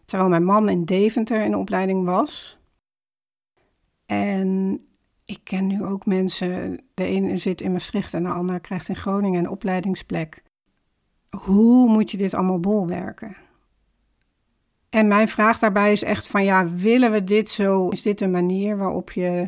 Terwijl 0.05 0.31
mijn 0.31 0.45
man 0.45 0.69
in 0.69 0.85
Deventer 0.85 1.45
in 1.45 1.51
de 1.51 1.59
opleiding 1.59 2.05
was. 2.05 2.59
En 4.07 4.81
ik 5.25 5.41
ken 5.45 5.67
nu 5.67 5.85
ook 5.85 6.07
mensen, 6.07 6.81
de 6.95 7.05
ene 7.05 7.39
zit 7.39 7.61
in 7.61 7.73
Maastricht 7.73 8.15
en 8.15 8.23
de 8.23 8.29
ander 8.29 8.61
krijgt 8.61 8.89
in 8.89 8.97
Groningen 8.97 9.45
een 9.45 9.51
opleidingsplek. 9.51 10.43
Hoe 11.31 11.89
moet 11.89 12.11
je 12.11 12.17
dit 12.17 12.35
allemaal 12.35 12.61
bolwerken? 12.61 13.37
En 14.91 15.09
mijn 15.09 15.29
vraag 15.29 15.59
daarbij 15.59 15.93
is 15.93 16.03
echt 16.03 16.29
van 16.29 16.45
ja, 16.45 16.69
willen 16.69 17.11
we 17.11 17.25
dit 17.25 17.51
zo? 17.51 17.89
Is 17.89 18.03
dit 18.03 18.21
een 18.21 18.31
manier 18.31 18.77
waarop 18.77 19.11
je 19.11 19.47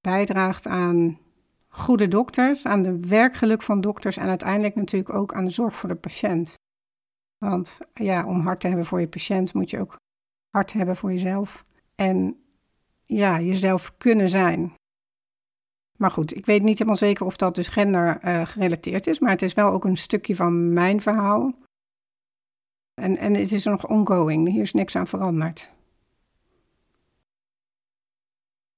bijdraagt 0.00 0.66
aan 0.66 1.18
goede 1.76 2.08
dokters, 2.08 2.64
aan 2.64 2.82
de 2.82 3.00
werkgeluk 3.00 3.62
van 3.62 3.80
dokters 3.80 4.16
en 4.16 4.28
uiteindelijk 4.28 4.74
natuurlijk 4.74 5.14
ook 5.14 5.34
aan 5.34 5.44
de 5.44 5.50
zorg 5.50 5.76
voor 5.76 5.88
de 5.88 5.94
patiënt? 5.94 6.54
Want 7.38 7.78
ja, 7.94 8.26
om 8.26 8.40
hart 8.40 8.60
te 8.60 8.66
hebben 8.66 8.86
voor 8.86 9.00
je 9.00 9.08
patiënt 9.08 9.54
moet 9.54 9.70
je 9.70 9.80
ook 9.80 9.96
hart 10.50 10.72
hebben 10.72 10.96
voor 10.96 11.12
jezelf. 11.12 11.64
En 11.94 12.44
ja, 13.04 13.40
jezelf 13.40 13.96
kunnen 13.96 14.30
zijn. 14.30 14.74
Maar 15.98 16.10
goed, 16.10 16.36
ik 16.36 16.46
weet 16.46 16.62
niet 16.62 16.78
helemaal 16.78 16.96
zeker 16.96 17.26
of 17.26 17.36
dat 17.36 17.54
dus 17.54 17.68
gender 17.68 18.24
uh, 18.24 18.46
gerelateerd 18.46 19.06
is, 19.06 19.18
maar 19.18 19.30
het 19.30 19.42
is 19.42 19.54
wel 19.54 19.70
ook 19.70 19.84
een 19.84 19.96
stukje 19.96 20.36
van 20.36 20.72
mijn 20.72 21.00
verhaal. 21.00 21.54
En, 22.94 23.16
en 23.16 23.34
het 23.34 23.52
is 23.52 23.64
nog 23.64 23.88
ongoing, 23.88 24.48
hier 24.48 24.62
is 24.62 24.72
niks 24.72 24.96
aan 24.96 25.06
veranderd. 25.06 25.70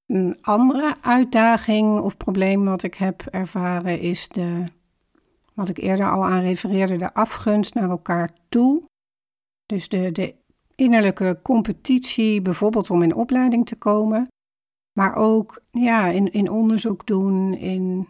Een 0.08 0.38
andere 0.40 0.96
uitdaging 1.00 2.00
of 2.00 2.16
probleem 2.16 2.64
wat 2.64 2.82
ik 2.82 2.94
heb 2.94 3.22
ervaren 3.30 4.00
is 4.00 4.28
de, 4.28 4.64
wat 5.54 5.68
ik 5.68 5.78
eerder 5.78 6.10
al 6.10 6.24
aan 6.24 6.40
refereerde, 6.40 6.96
de 6.96 7.14
afgunst 7.14 7.74
naar 7.74 7.90
elkaar 7.90 8.28
toe. 8.48 8.82
Dus 9.66 9.88
de, 9.88 10.12
de 10.12 10.34
innerlijke 10.74 11.38
competitie, 11.42 12.42
bijvoorbeeld 12.42 12.90
om 12.90 13.02
in 13.02 13.14
opleiding 13.14 13.66
te 13.66 13.76
komen, 13.76 14.28
maar 14.92 15.14
ook 15.14 15.62
ja, 15.70 16.06
in, 16.06 16.32
in 16.32 16.50
onderzoek 16.50 17.06
doen, 17.06 17.54
in 17.54 18.08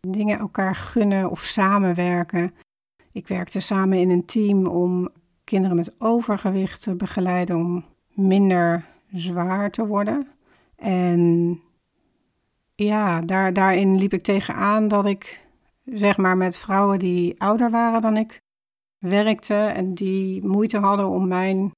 dingen 0.00 0.38
elkaar 0.38 0.74
gunnen 0.74 1.30
of 1.30 1.40
samenwerken. 1.40 2.54
Ik 3.12 3.28
werkte 3.28 3.60
samen 3.60 3.98
in 3.98 4.10
een 4.10 4.24
team 4.24 4.66
om 4.66 5.08
kinderen 5.44 5.76
met 5.76 5.94
overgewicht 5.98 6.82
te 6.82 6.94
begeleiden 6.94 7.56
om 7.56 7.84
minder 8.12 8.84
zwaar 9.12 9.70
te 9.70 9.86
worden. 9.86 10.28
En 10.80 11.60
ja, 12.74 13.20
daar, 13.20 13.52
daarin 13.52 13.98
liep 13.98 14.12
ik 14.12 14.22
tegenaan 14.22 14.88
dat 14.88 15.06
ik 15.06 15.46
zeg 15.84 16.16
maar 16.16 16.36
met 16.36 16.56
vrouwen 16.56 16.98
die 16.98 17.40
ouder 17.40 17.70
waren 17.70 18.00
dan 18.00 18.16
ik 18.16 18.40
werkte 18.98 19.54
en 19.54 19.94
die 19.94 20.46
moeite 20.46 20.78
hadden 20.78 21.08
om 21.08 21.28
mijn 21.28 21.72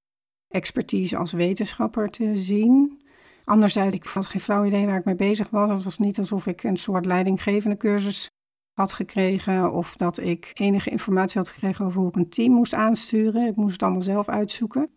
expertise 0.48 1.16
als 1.16 1.32
wetenschapper 1.32 2.10
te 2.10 2.36
zien. 2.36 3.00
Anderzijds, 3.44 3.94
ik 3.94 4.04
had 4.04 4.26
geen 4.26 4.40
flauw 4.40 4.64
idee 4.64 4.86
waar 4.86 4.98
ik 4.98 5.04
mee 5.04 5.14
bezig 5.14 5.50
was. 5.50 5.70
Het 5.70 5.84
was 5.84 5.98
niet 5.98 6.18
alsof 6.18 6.46
ik 6.46 6.62
een 6.62 6.76
soort 6.76 7.04
leidinggevende 7.04 7.76
cursus 7.76 8.30
had 8.72 8.92
gekregen 8.92 9.72
of 9.72 9.96
dat 9.96 10.18
ik 10.18 10.50
enige 10.54 10.90
informatie 10.90 11.40
had 11.40 11.50
gekregen 11.50 11.84
over 11.84 12.00
hoe 12.00 12.08
ik 12.08 12.16
een 12.16 12.28
team 12.28 12.52
moest 12.52 12.74
aansturen. 12.74 13.46
Ik 13.46 13.56
moest 13.56 13.72
het 13.72 13.82
allemaal 13.82 14.02
zelf 14.02 14.28
uitzoeken. 14.28 14.90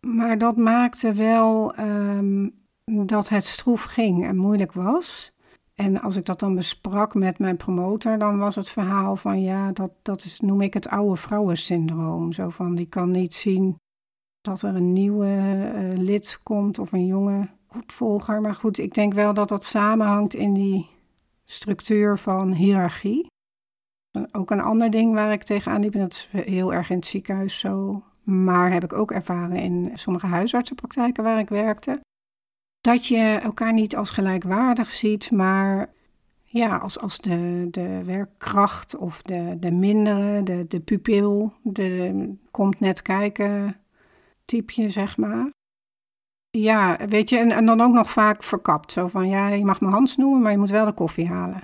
Maar 0.00 0.38
dat 0.38 0.56
maakte 0.56 1.12
wel 1.12 1.74
ehm, 1.74 2.48
dat 2.84 3.28
het 3.28 3.44
stroef 3.44 3.82
ging 3.82 4.24
en 4.24 4.36
moeilijk 4.36 4.72
was. 4.72 5.32
En 5.74 6.00
als 6.00 6.16
ik 6.16 6.24
dat 6.24 6.40
dan 6.40 6.54
besprak 6.54 7.14
met 7.14 7.38
mijn 7.38 7.56
promotor, 7.56 8.18
dan 8.18 8.38
was 8.38 8.54
het 8.54 8.68
verhaal 8.68 9.16
van 9.16 9.42
ja, 9.42 9.72
dat, 9.72 9.90
dat 10.02 10.24
is, 10.24 10.40
noem 10.40 10.60
ik 10.60 10.74
het 10.74 10.88
oude 10.88 11.16
vrouwensyndroom. 11.16 12.32
Zo 12.32 12.48
van 12.48 12.74
die 12.74 12.86
kan 12.86 13.10
niet 13.10 13.34
zien 13.34 13.76
dat 14.40 14.62
er 14.62 14.74
een 14.74 14.92
nieuwe 14.92 15.26
uh, 15.26 15.98
lid 15.98 16.40
komt 16.42 16.78
of 16.78 16.92
een 16.92 17.06
jonge 17.06 17.48
opvolger. 17.76 18.40
Maar 18.40 18.54
goed, 18.54 18.78
ik 18.78 18.94
denk 18.94 19.14
wel 19.14 19.34
dat 19.34 19.48
dat 19.48 19.64
samenhangt 19.64 20.34
in 20.34 20.52
die 20.52 20.90
structuur 21.44 22.18
van 22.18 22.52
hiërarchie. 22.52 23.26
Ook 24.32 24.50
een 24.50 24.60
ander 24.60 24.90
ding 24.90 25.14
waar 25.14 25.32
ik 25.32 25.42
tegenaan 25.42 25.80
liep, 25.80 25.92
dat 25.92 26.12
is 26.12 26.28
heel 26.30 26.72
erg 26.72 26.90
in 26.90 26.96
het 26.96 27.06
ziekenhuis 27.06 27.58
zo, 27.58 28.02
maar 28.22 28.72
heb 28.72 28.84
ik 28.84 28.92
ook 28.92 29.10
ervaren 29.10 29.56
in 29.56 29.90
sommige 29.94 30.26
huisartsenpraktijken 30.26 31.24
waar 31.24 31.38
ik 31.38 31.48
werkte. 31.48 32.00
Dat 32.82 33.06
je 33.06 33.38
elkaar 33.42 33.72
niet 33.72 33.96
als 33.96 34.10
gelijkwaardig 34.10 34.90
ziet, 34.90 35.30
maar 35.30 35.92
ja, 36.42 36.76
als, 36.76 36.98
als 36.98 37.18
de, 37.18 37.68
de 37.70 38.04
werkkracht 38.04 38.96
of 38.96 39.22
de, 39.22 39.56
de 39.58 39.70
mindere, 39.70 40.42
de, 40.42 40.64
de 40.68 40.80
pupil, 40.80 41.52
de 41.62 42.34
komt 42.50 42.80
net 42.80 43.02
kijken 43.02 43.76
typeje, 44.44 44.90
zeg 44.90 45.16
maar. 45.16 45.50
Ja, 46.50 47.06
weet 47.08 47.28
je, 47.28 47.38
en, 47.38 47.50
en 47.50 47.66
dan 47.66 47.80
ook 47.80 47.92
nog 47.92 48.10
vaak 48.10 48.42
verkapt. 48.42 48.92
Zo 48.92 49.08
van, 49.08 49.28
ja, 49.28 49.48
je 49.48 49.64
mag 49.64 49.80
mijn 49.80 49.92
hand 49.92 50.08
snoemen, 50.08 50.40
maar 50.40 50.52
je 50.52 50.58
moet 50.58 50.70
wel 50.70 50.84
de 50.84 50.92
koffie 50.92 51.28
halen. 51.28 51.62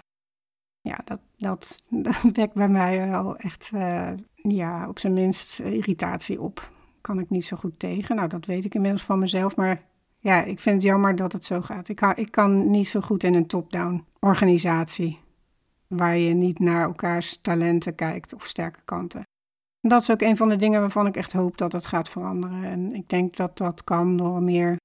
Ja, 0.80 1.00
dat, 1.04 1.20
dat, 1.36 1.82
dat 2.06 2.22
wekt 2.32 2.54
bij 2.54 2.68
mij 2.68 3.08
wel 3.08 3.36
echt, 3.36 3.70
uh, 3.74 4.10
ja, 4.34 4.88
op 4.88 4.98
zijn 4.98 5.12
minst 5.12 5.60
irritatie 5.60 6.40
op. 6.40 6.70
Kan 7.00 7.18
ik 7.18 7.30
niet 7.30 7.44
zo 7.44 7.56
goed 7.56 7.78
tegen. 7.78 8.16
Nou, 8.16 8.28
dat 8.28 8.46
weet 8.46 8.64
ik 8.64 8.74
inmiddels 8.74 9.02
van 9.02 9.18
mezelf, 9.18 9.56
maar 9.56 9.82
ja, 10.28 10.42
ik 10.42 10.60
vind 10.60 10.74
het 10.74 10.84
jammer 10.84 11.16
dat 11.16 11.32
het 11.32 11.44
zo 11.44 11.60
gaat. 11.60 11.88
Ik 11.88 11.96
kan, 11.96 12.16
ik 12.16 12.30
kan 12.30 12.70
niet 12.70 12.88
zo 12.88 13.00
goed 13.00 13.24
in 13.24 13.34
een 13.34 13.46
top-down 13.46 14.04
organisatie, 14.18 15.20
waar 15.86 16.16
je 16.16 16.34
niet 16.34 16.58
naar 16.58 16.82
elkaars 16.82 17.36
talenten 17.36 17.94
kijkt 17.94 18.34
of 18.34 18.46
sterke 18.46 18.80
kanten. 18.84 19.22
dat 19.80 20.00
is 20.00 20.10
ook 20.10 20.20
een 20.20 20.36
van 20.36 20.48
de 20.48 20.56
dingen 20.56 20.80
waarvan 20.80 21.06
ik 21.06 21.16
echt 21.16 21.32
hoop 21.32 21.58
dat 21.58 21.72
het 21.72 21.86
gaat 21.86 22.08
veranderen. 22.08 22.64
En 22.64 22.94
ik 22.94 23.08
denk 23.08 23.36
dat 23.36 23.58
dat 23.58 23.84
kan 23.84 24.16
door 24.16 24.36
een 24.36 24.44
meer 24.44 24.76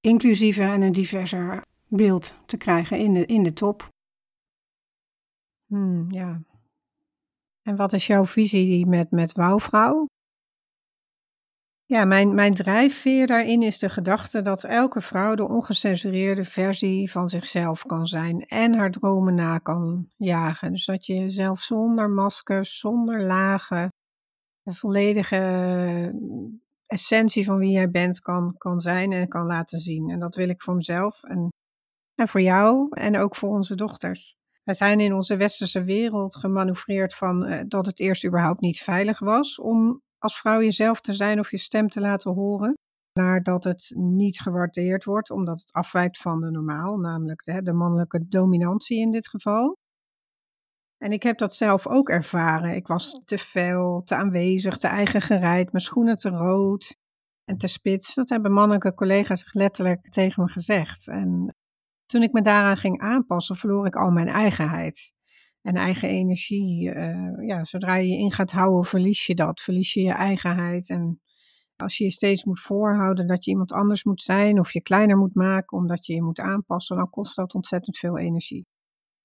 inclusiever 0.00 0.68
en 0.68 0.82
een 0.82 0.92
diverser 0.92 1.64
beeld 1.88 2.34
te 2.46 2.56
krijgen 2.56 2.98
in 2.98 3.12
de, 3.12 3.26
in 3.26 3.42
de 3.42 3.52
top. 3.52 3.88
Hmm, 5.66 6.10
ja. 6.10 6.40
En 7.62 7.76
wat 7.76 7.92
is 7.92 8.06
jouw 8.06 8.24
visie 8.24 8.86
met, 8.86 9.10
met 9.10 9.32
Wouwvrouw? 9.32 10.06
Ja, 11.92 12.04
mijn, 12.04 12.34
mijn 12.34 12.54
drijfveer 12.54 13.26
daarin 13.26 13.62
is 13.62 13.78
de 13.78 13.88
gedachte 13.88 14.42
dat 14.42 14.64
elke 14.64 15.00
vrouw 15.00 15.34
de 15.34 15.48
ongecensureerde 15.48 16.44
versie 16.44 17.10
van 17.10 17.28
zichzelf 17.28 17.86
kan 17.86 18.06
zijn 18.06 18.46
en 18.46 18.74
haar 18.74 18.90
dromen 18.90 19.34
na 19.34 19.58
kan 19.58 20.08
jagen. 20.16 20.72
Dus 20.72 20.84
dat 20.84 21.06
je 21.06 21.14
jezelf 21.14 21.60
zonder 21.60 22.10
maskers, 22.10 22.78
zonder 22.78 23.22
lagen, 23.22 23.88
de 24.62 24.74
volledige 24.74 25.40
essentie 26.86 27.44
van 27.44 27.58
wie 27.58 27.70
jij 27.70 27.90
bent 27.90 28.20
kan, 28.20 28.54
kan 28.58 28.80
zijn 28.80 29.12
en 29.12 29.28
kan 29.28 29.46
laten 29.46 29.78
zien. 29.78 30.10
En 30.10 30.20
dat 30.20 30.34
wil 30.34 30.48
ik 30.48 30.62
voor 30.62 30.74
mezelf 30.74 31.22
en, 31.22 31.48
en 32.14 32.28
voor 32.28 32.42
jou 32.42 32.88
en 32.90 33.18
ook 33.18 33.36
voor 33.36 33.50
onze 33.50 33.74
dochters. 33.74 34.36
Wij 34.64 34.74
zijn 34.74 35.00
in 35.00 35.14
onze 35.14 35.36
westerse 35.36 35.82
wereld 35.82 36.36
gemanoeuvreerd 36.36 37.14
van 37.14 37.46
uh, 37.46 37.60
dat 37.66 37.86
het 37.86 38.00
eerst 38.00 38.26
überhaupt 38.26 38.60
niet 38.60 38.78
veilig 38.78 39.18
was 39.18 39.60
om 39.60 40.02
als 40.22 40.38
vrouw 40.38 40.60
jezelf 40.60 41.00
te 41.00 41.12
zijn 41.12 41.38
of 41.38 41.50
je 41.50 41.58
stem 41.58 41.88
te 41.88 42.00
laten 42.00 42.32
horen. 42.32 42.74
Naar 43.12 43.42
dat 43.42 43.64
het 43.64 43.92
niet 43.94 44.40
gewaardeerd 44.40 45.04
wordt 45.04 45.30
omdat 45.30 45.60
het 45.60 45.72
afwijkt 45.72 46.18
van 46.18 46.40
de 46.40 46.50
normaal, 46.50 46.96
namelijk 46.96 47.44
de, 47.44 47.62
de 47.62 47.72
mannelijke 47.72 48.28
dominantie 48.28 49.00
in 49.00 49.10
dit 49.10 49.28
geval. 49.28 49.76
En 50.98 51.12
ik 51.12 51.22
heb 51.22 51.38
dat 51.38 51.54
zelf 51.54 51.86
ook 51.86 52.08
ervaren. 52.08 52.74
Ik 52.74 52.86
was 52.86 53.20
te 53.24 53.38
fel, 53.38 54.02
te 54.04 54.14
aanwezig, 54.14 54.78
te 54.78 54.88
eigen 54.88 55.20
gereid, 55.20 55.72
mijn 55.72 55.84
schoenen 55.84 56.16
te 56.16 56.28
rood 56.28 56.96
en 57.44 57.58
te 57.58 57.66
spits. 57.66 58.14
Dat 58.14 58.28
hebben 58.28 58.52
mannelijke 58.52 58.94
collega's 58.94 59.52
letterlijk 59.52 60.10
tegen 60.10 60.42
me 60.42 60.48
gezegd. 60.48 61.08
En 61.08 61.54
toen 62.06 62.22
ik 62.22 62.32
me 62.32 62.42
daaraan 62.42 62.76
ging 62.76 63.00
aanpassen, 63.00 63.56
verloor 63.56 63.86
ik 63.86 63.96
al 63.96 64.10
mijn 64.10 64.28
eigenheid 64.28 65.12
en 65.62 65.74
eigen 65.74 66.08
energie. 66.08 66.94
Uh, 66.94 67.46
ja, 67.46 67.64
zodra 67.64 67.94
je 67.94 68.08
je 68.08 68.18
in 68.18 68.30
gaat 68.30 68.50
houden, 68.50 68.84
verlies 68.84 69.26
je 69.26 69.34
dat. 69.34 69.60
Verlies 69.60 69.92
je 69.92 70.02
je 70.02 70.12
eigenheid. 70.12 70.88
En 70.88 71.20
als 71.76 71.98
je 71.98 72.04
je 72.04 72.10
steeds 72.10 72.44
moet 72.44 72.60
voorhouden 72.60 73.26
dat 73.26 73.44
je 73.44 73.50
iemand 73.50 73.72
anders 73.72 74.04
moet 74.04 74.22
zijn 74.22 74.58
of 74.58 74.72
je 74.72 74.82
kleiner 74.82 75.16
moet 75.16 75.34
maken 75.34 75.78
omdat 75.78 76.06
je 76.06 76.14
je 76.14 76.22
moet 76.22 76.40
aanpassen, 76.40 76.96
dan 76.96 77.10
kost 77.10 77.36
dat 77.36 77.54
ontzettend 77.54 77.98
veel 77.98 78.18
energie. 78.18 78.66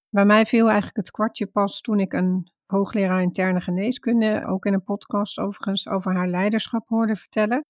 Bij 0.09 0.25
mij 0.25 0.45
viel 0.45 0.65
eigenlijk 0.65 0.97
het 0.97 1.11
kwartje 1.11 1.47
pas 1.47 1.81
toen 1.81 1.99
ik 1.99 2.13
een 2.13 2.51
hoogleraar 2.65 3.21
interne 3.21 3.61
geneeskunde, 3.61 4.45
ook 4.45 4.65
in 4.65 4.73
een 4.73 4.83
podcast 4.83 5.39
overigens, 5.39 5.87
over 5.87 6.15
haar 6.15 6.27
leiderschap 6.27 6.87
hoorde 6.87 7.15
vertellen 7.15 7.65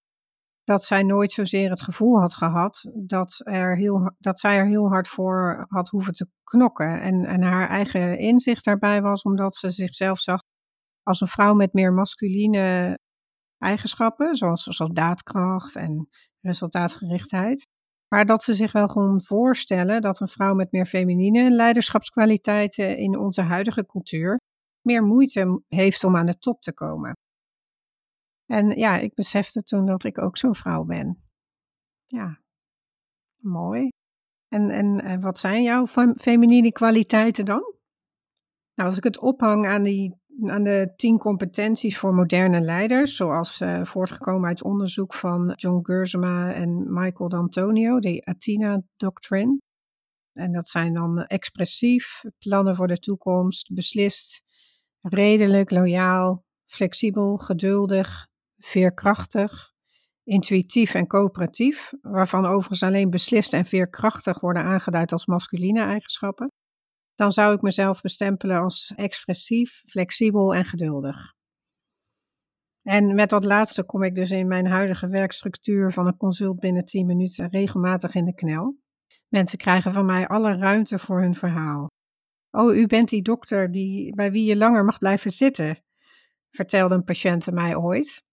dat 0.67 0.83
zij 0.83 1.03
nooit 1.03 1.31
zozeer 1.31 1.69
het 1.69 1.81
gevoel 1.81 2.19
had 2.19 2.33
gehad 2.33 2.91
dat, 2.93 3.41
er 3.43 3.77
heel, 3.77 4.15
dat 4.17 4.39
zij 4.39 4.57
er 4.57 4.65
heel 4.65 4.87
hard 4.87 5.07
voor 5.07 5.65
had 5.69 5.89
hoeven 5.89 6.13
te 6.13 6.27
knokken. 6.43 7.01
En, 7.01 7.25
en 7.25 7.41
haar 7.41 7.69
eigen 7.69 8.19
inzicht 8.19 8.65
daarbij 8.65 9.01
was 9.01 9.21
omdat 9.21 9.55
ze 9.55 9.69
zichzelf 9.69 10.19
zag 10.19 10.39
als 11.03 11.21
een 11.21 11.27
vrouw 11.27 11.53
met 11.53 11.73
meer 11.73 11.93
masculine 11.93 12.97
eigenschappen, 13.57 14.35
zoals, 14.35 14.89
daadkracht 14.93 15.75
en 15.75 16.07
resultaatgerichtheid. 16.41 17.67
Maar 18.07 18.25
dat 18.25 18.43
ze 18.43 18.53
zich 18.53 18.71
wel 18.71 18.87
kon 18.87 19.23
voorstellen 19.23 20.01
dat 20.01 20.19
een 20.19 20.27
vrouw 20.27 20.53
met 20.53 20.71
meer 20.71 20.85
feminine 20.85 21.49
leiderschapskwaliteiten 21.49 22.97
in 22.97 23.17
onze 23.17 23.41
huidige 23.41 23.85
cultuur 23.85 24.39
meer 24.81 25.03
moeite 25.03 25.61
heeft 25.67 26.03
om 26.03 26.15
aan 26.15 26.25
de 26.25 26.37
top 26.37 26.61
te 26.61 26.73
komen. 26.73 27.13
En 28.47 28.69
ja, 28.69 28.97
ik 28.97 29.13
besefte 29.13 29.63
toen 29.63 29.85
dat 29.85 30.03
ik 30.03 30.17
ook 30.17 30.37
zo'n 30.37 30.55
vrouw 30.55 30.83
ben. 30.83 31.21
Ja, 32.05 32.41
mooi. 33.37 33.89
En, 34.47 34.69
en, 34.69 35.01
en 35.01 35.21
wat 35.21 35.39
zijn 35.39 35.63
jouw 35.63 35.87
feminine 36.19 36.71
kwaliteiten 36.71 37.45
dan? 37.45 37.75
Nou, 38.73 38.89
als 38.89 38.97
ik 38.97 39.03
het 39.03 39.19
ophang 39.19 39.67
aan, 39.67 39.83
die, 39.83 40.15
aan 40.41 40.63
de 40.63 40.93
tien 40.95 41.17
competenties 41.17 41.97
voor 41.97 42.13
moderne 42.13 42.61
leiders, 42.61 43.15
zoals 43.15 43.61
uh, 43.61 43.85
voortgekomen 43.85 44.47
uit 44.47 44.63
onderzoek 44.63 45.13
van 45.13 45.53
John 45.55 45.79
Gersema 45.85 46.53
en 46.53 46.93
Michael 46.93 47.29
D'Antonio, 47.29 47.99
de 47.99 48.21
Athena 48.25 48.81
Doctrine. 48.97 49.59
En 50.33 50.51
dat 50.51 50.67
zijn 50.67 50.93
dan 50.93 51.23
expressief, 51.23 52.23
plannen 52.37 52.75
voor 52.75 52.87
de 52.87 52.99
toekomst, 52.99 53.73
beslist, 53.73 54.41
redelijk, 55.01 55.71
loyaal, 55.71 56.43
flexibel, 56.65 57.37
geduldig, 57.37 58.27
veerkrachtig, 58.57 59.73
intuïtief 60.23 60.93
en 60.93 61.07
coöperatief, 61.07 61.93
waarvan 62.01 62.45
overigens 62.45 62.83
alleen 62.83 63.09
beslist 63.09 63.53
en 63.53 63.65
veerkrachtig 63.65 64.39
worden 64.39 64.63
aangeduid 64.63 65.11
als 65.11 65.25
masculine 65.25 65.81
eigenschappen, 65.81 66.51
dan 67.15 67.31
zou 67.31 67.55
ik 67.55 67.61
mezelf 67.61 68.01
bestempelen 68.01 68.61
als 68.61 68.93
expressief, 68.95 69.83
flexibel 69.85 70.55
en 70.55 70.65
geduldig. 70.65 71.35
En 72.81 73.15
met 73.15 73.29
dat 73.29 73.45
laatste 73.45 73.83
kom 73.83 74.03
ik 74.03 74.15
dus 74.15 74.31
in 74.31 74.47
mijn 74.47 74.67
huidige 74.67 75.07
werkstructuur 75.07 75.91
van 75.91 76.07
een 76.07 76.17
consult 76.17 76.59
binnen 76.59 76.85
10 76.85 77.05
minuten 77.05 77.49
regelmatig 77.49 78.15
in 78.15 78.25
de 78.25 78.33
knel. 78.33 78.77
Mensen 79.27 79.57
krijgen 79.57 79.93
van 79.93 80.05
mij 80.05 80.27
alle 80.27 80.57
ruimte 80.57 80.99
voor 80.99 81.21
hun 81.21 81.35
verhaal. 81.35 81.87
Oh, 82.51 82.75
u 82.75 82.87
bent 82.87 83.09
die 83.09 83.21
dokter 83.21 83.71
die, 83.71 84.15
bij 84.15 84.31
wie 84.31 84.45
je 84.45 84.57
langer 84.57 84.85
mag 84.85 84.97
blijven 84.97 85.31
zitten, 85.31 85.83
vertelde 86.51 86.95
een 86.95 87.03
patiënt 87.03 87.51
mij 87.51 87.75
ooit. 87.75 88.25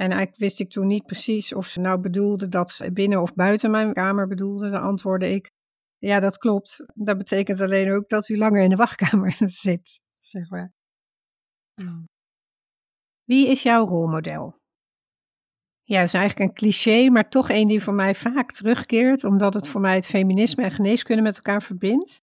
En 0.00 0.10
eigenlijk 0.10 0.36
wist 0.36 0.60
ik 0.60 0.70
toen 0.70 0.86
niet 0.86 1.06
precies 1.06 1.54
of 1.54 1.66
ze 1.66 1.80
nou 1.80 2.00
bedoelde 2.00 2.48
dat 2.48 2.70
ze 2.70 2.92
binnen 2.92 3.22
of 3.22 3.34
buiten 3.34 3.70
mijn 3.70 3.92
kamer 3.92 4.26
bedoelde. 4.26 4.70
Dan 4.70 4.82
antwoordde 4.82 5.30
ik, 5.30 5.50
ja 5.98 6.20
dat 6.20 6.38
klopt. 6.38 6.80
Dat 6.94 7.18
betekent 7.18 7.60
alleen 7.60 7.92
ook 7.92 8.08
dat 8.08 8.28
u 8.28 8.36
langer 8.36 8.62
in 8.62 8.70
de 8.70 8.76
wachtkamer 8.76 9.36
zit, 9.66 10.00
zeg 10.18 10.50
maar. 10.50 10.72
Hmm. 11.74 12.08
Wie 13.24 13.48
is 13.48 13.62
jouw 13.62 13.86
rolmodel? 13.86 14.58
Ja, 15.82 15.98
dat 15.98 16.06
is 16.06 16.14
eigenlijk 16.14 16.48
een 16.48 16.56
cliché, 16.56 17.10
maar 17.10 17.28
toch 17.28 17.50
een 17.50 17.68
die 17.68 17.82
voor 17.82 17.94
mij 17.94 18.14
vaak 18.14 18.52
terugkeert, 18.52 19.24
omdat 19.24 19.54
het 19.54 19.68
voor 19.68 19.80
mij 19.80 19.94
het 19.94 20.06
feminisme 20.06 20.62
en 20.64 20.70
geneeskunde 20.70 21.22
met 21.22 21.36
elkaar 21.36 21.62
verbindt. 21.62 22.20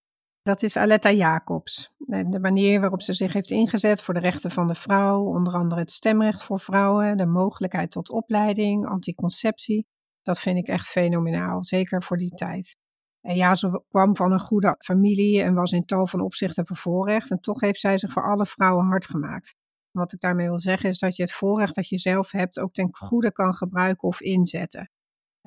Dat 0.48 0.62
is 0.62 0.76
Aletta 0.76 1.12
Jacobs. 1.12 1.90
En 2.06 2.30
de 2.30 2.40
manier 2.40 2.80
waarop 2.80 3.02
ze 3.02 3.12
zich 3.12 3.32
heeft 3.32 3.50
ingezet 3.50 4.02
voor 4.02 4.14
de 4.14 4.20
rechten 4.20 4.50
van 4.50 4.66
de 4.66 4.74
vrouw, 4.74 5.24
onder 5.24 5.52
andere 5.52 5.80
het 5.80 5.90
stemrecht 5.90 6.42
voor 6.42 6.60
vrouwen, 6.60 7.16
de 7.16 7.26
mogelijkheid 7.26 7.90
tot 7.90 8.10
opleiding, 8.10 8.86
anticonceptie. 8.86 9.86
Dat 10.22 10.40
vind 10.40 10.58
ik 10.58 10.68
echt 10.68 10.86
fenomenaal, 10.86 11.64
zeker 11.64 12.02
voor 12.02 12.16
die 12.16 12.34
tijd. 12.34 12.76
En 13.20 13.36
ja, 13.36 13.54
ze 13.54 13.82
kwam 13.88 14.16
van 14.16 14.32
een 14.32 14.40
goede 14.40 14.74
familie 14.78 15.42
en 15.42 15.54
was 15.54 15.72
in 15.72 15.84
tal 15.84 16.06
van 16.06 16.20
opzichten 16.20 16.64
bevoorrecht. 16.64 17.30
En 17.30 17.40
toch 17.40 17.60
heeft 17.60 17.80
zij 17.80 17.98
zich 17.98 18.12
voor 18.12 18.30
alle 18.30 18.46
vrouwen 18.46 18.86
hard 18.86 19.06
gemaakt. 19.06 19.54
Wat 19.90 20.12
ik 20.12 20.20
daarmee 20.20 20.46
wil 20.46 20.58
zeggen 20.58 20.90
is 20.90 20.98
dat 20.98 21.16
je 21.16 21.22
het 21.22 21.32
voorrecht 21.32 21.74
dat 21.74 21.88
je 21.88 21.98
zelf 21.98 22.30
hebt 22.30 22.58
ook 22.58 22.72
ten 22.72 22.88
goede 22.94 23.32
kan 23.32 23.54
gebruiken 23.54 24.08
of 24.08 24.20
inzetten. 24.20 24.90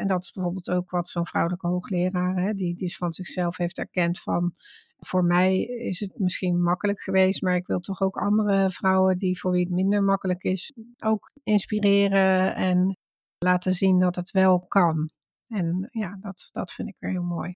En 0.02 0.08
dat 0.08 0.24
is 0.24 0.32
bijvoorbeeld 0.32 0.70
ook 0.70 0.90
wat 0.90 1.10
zo'n 1.10 1.26
vrouwelijke 1.26 1.68
hoogleraar, 1.68 2.36
hè, 2.36 2.54
die 2.54 2.76
dus 2.76 2.98
van 2.98 3.14
zichzelf 3.14 3.58
heeft 3.58 3.78
erkend 3.78 4.20
van, 4.20 4.54
voor 4.98 5.24
mij 5.24 5.62
is 5.64 6.00
het 6.00 6.20
misschien 6.20 6.62
makkelijk 6.62 7.02
geweest, 7.02 7.42
maar 7.42 7.56
ik 7.56 7.68
wil 7.68 7.80
toch 7.80 8.02
ook 8.02 8.18
andere 8.18 8.70
vrouwen 8.70 9.18
die 9.18 9.40
voor 9.40 9.52
wie 9.52 9.64
het 9.64 9.74
minder 9.74 10.04
makkelijk 10.04 10.44
is, 10.44 10.74
ook 11.00 11.32
inspireren 11.44 12.56
en 12.56 12.98
laten 13.38 13.74
zien 13.74 14.00
dat 14.00 14.16
het 14.16 14.32
wel 14.32 14.60
kan. 14.60 15.10
En 15.48 15.90
ja, 15.92 16.18
dat, 16.22 16.50
dat 16.52 16.72
vind 16.72 16.88
ik 16.88 16.96
weer 17.00 17.12
heel 17.12 17.24
mooi. 17.24 17.56